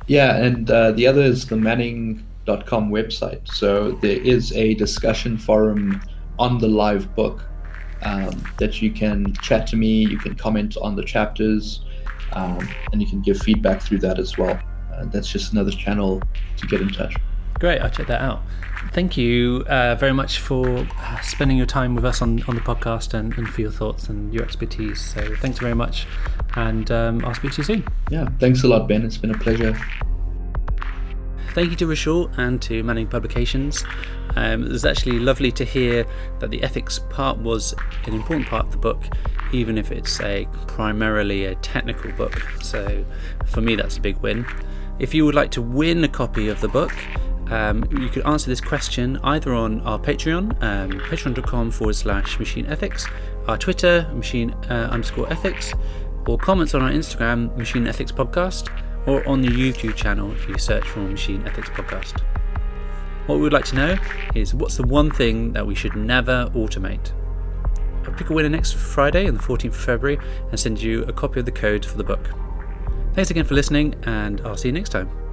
Yeah, 0.06 0.36
and 0.36 0.70
uh, 0.70 0.92
the 0.92 1.06
other 1.06 1.22
is 1.22 1.46
the 1.46 1.56
Manning 1.56 2.24
com 2.46 2.90
website. 2.90 3.46
So 3.48 3.92
there 3.92 4.20
is 4.20 4.52
a 4.52 4.74
discussion 4.74 5.36
forum 5.36 6.00
on 6.38 6.58
the 6.58 6.68
live 6.68 7.14
book 7.14 7.44
um, 8.02 8.42
that 8.58 8.80
you 8.80 8.90
can 8.90 9.32
chat 9.34 9.66
to 9.68 9.76
me, 9.76 10.06
you 10.06 10.18
can 10.18 10.34
comment 10.34 10.76
on 10.80 10.96
the 10.96 11.02
chapters, 11.02 11.84
um, 12.32 12.68
and 12.92 13.00
you 13.00 13.08
can 13.08 13.20
give 13.20 13.38
feedback 13.38 13.82
through 13.82 13.98
that 13.98 14.18
as 14.18 14.36
well. 14.38 14.58
Uh, 14.94 15.04
that's 15.06 15.28
just 15.30 15.52
another 15.52 15.70
channel 15.70 16.22
to 16.56 16.66
get 16.66 16.80
in 16.80 16.88
touch. 16.88 17.14
Great, 17.58 17.80
I'll 17.80 17.90
check 17.90 18.06
that 18.06 18.20
out. 18.20 18.42
Thank 18.92 19.16
you 19.16 19.64
uh, 19.68 19.94
very 19.96 20.12
much 20.12 20.38
for 20.38 20.66
uh, 20.78 21.20
spending 21.20 21.58
your 21.58 21.66
time 21.66 21.94
with 21.94 22.04
us 22.04 22.22
on, 22.22 22.42
on 22.44 22.54
the 22.54 22.62
podcast 22.62 23.12
and, 23.12 23.36
and 23.36 23.48
for 23.48 23.60
your 23.60 23.70
thoughts 23.70 24.08
and 24.08 24.32
your 24.32 24.42
expertise. 24.42 25.00
So 25.00 25.34
thanks 25.36 25.58
very 25.58 25.74
much, 25.74 26.06
and 26.54 26.90
um, 26.90 27.24
I'll 27.24 27.34
speak 27.34 27.52
to 27.52 27.58
you 27.58 27.64
soon. 27.64 27.84
Yeah, 28.10 28.28
thanks 28.38 28.62
a 28.62 28.68
lot, 28.68 28.88
Ben. 28.88 29.04
It's 29.04 29.18
been 29.18 29.32
a 29.32 29.38
pleasure. 29.38 29.78
Thank 31.52 31.70
you 31.70 31.76
to 31.76 31.86
Rishal 31.86 32.36
and 32.38 32.60
to 32.62 32.82
Manning 32.82 33.06
Publications. 33.06 33.82
Um, 34.36 34.64
it 34.64 34.68
was 34.68 34.84
actually 34.84 35.18
lovely 35.18 35.50
to 35.52 35.64
hear 35.64 36.06
that 36.38 36.50
the 36.50 36.62
ethics 36.62 36.98
part 37.10 37.38
was 37.38 37.74
an 38.04 38.12
important 38.12 38.46
part 38.46 38.66
of 38.66 38.72
the 38.72 38.78
book, 38.78 39.02
even 39.52 39.78
if 39.78 39.90
it's 39.90 40.20
a 40.20 40.46
primarily 40.66 41.46
a 41.46 41.54
technical 41.56 42.12
book. 42.12 42.38
So 42.60 43.04
for 43.46 43.62
me, 43.62 43.74
that's 43.74 43.96
a 43.96 44.00
big 44.00 44.18
win. 44.18 44.46
If 44.98 45.14
you 45.14 45.24
would 45.24 45.34
like 45.34 45.50
to 45.52 45.62
win 45.62 46.04
a 46.04 46.08
copy 46.08 46.48
of 46.48 46.60
the 46.60 46.68
book, 46.68 46.92
um, 47.50 47.84
you 47.90 48.08
could 48.08 48.26
answer 48.26 48.48
this 48.48 48.60
question 48.60 49.18
either 49.22 49.54
on 49.54 49.80
our 49.82 49.98
Patreon, 49.98 50.62
um, 50.62 50.90
patreon.com 51.00 51.70
forward 51.70 51.94
slash 51.94 52.38
machine 52.38 52.66
ethics, 52.66 53.06
our 53.46 53.56
Twitter, 53.56 54.10
machine 54.14 54.50
uh, 54.70 54.88
underscore 54.90 55.30
ethics, 55.32 55.72
or 56.26 56.36
comments 56.38 56.74
on 56.74 56.82
our 56.82 56.90
Instagram, 56.90 57.56
machine 57.56 57.86
ethics 57.86 58.10
podcast, 58.10 58.68
or 59.06 59.26
on 59.28 59.40
the 59.40 59.48
YouTube 59.48 59.94
channel 59.94 60.32
if 60.32 60.48
you 60.48 60.58
search 60.58 60.84
for 60.84 61.00
Machine 61.00 61.46
Ethics 61.46 61.68
Podcast. 61.70 62.20
What 63.26 63.36
we 63.36 63.42
would 63.42 63.52
like 63.52 63.64
to 63.66 63.76
know 63.76 63.96
is 64.34 64.54
what's 64.54 64.76
the 64.76 64.82
one 64.84 65.10
thing 65.10 65.52
that 65.52 65.66
we 65.66 65.74
should 65.74 65.96
never 65.96 66.50
automate? 66.54 67.12
I'll 68.04 68.14
pick 68.14 68.30
a 68.30 68.32
winner 68.32 68.48
next 68.48 68.74
Friday 68.74 69.26
on 69.26 69.34
the 69.34 69.40
14th 69.40 69.64
of 69.66 69.76
February 69.76 70.18
and 70.50 70.58
send 70.58 70.80
you 70.80 71.02
a 71.04 71.12
copy 71.12 71.40
of 71.40 71.46
the 71.46 71.52
code 71.52 71.84
for 71.84 71.96
the 71.96 72.04
book. 72.04 72.30
Thanks 73.14 73.30
again 73.30 73.44
for 73.44 73.54
listening, 73.54 73.94
and 74.04 74.40
I'll 74.42 74.56
see 74.56 74.68
you 74.68 74.72
next 74.72 74.90
time. 74.90 75.25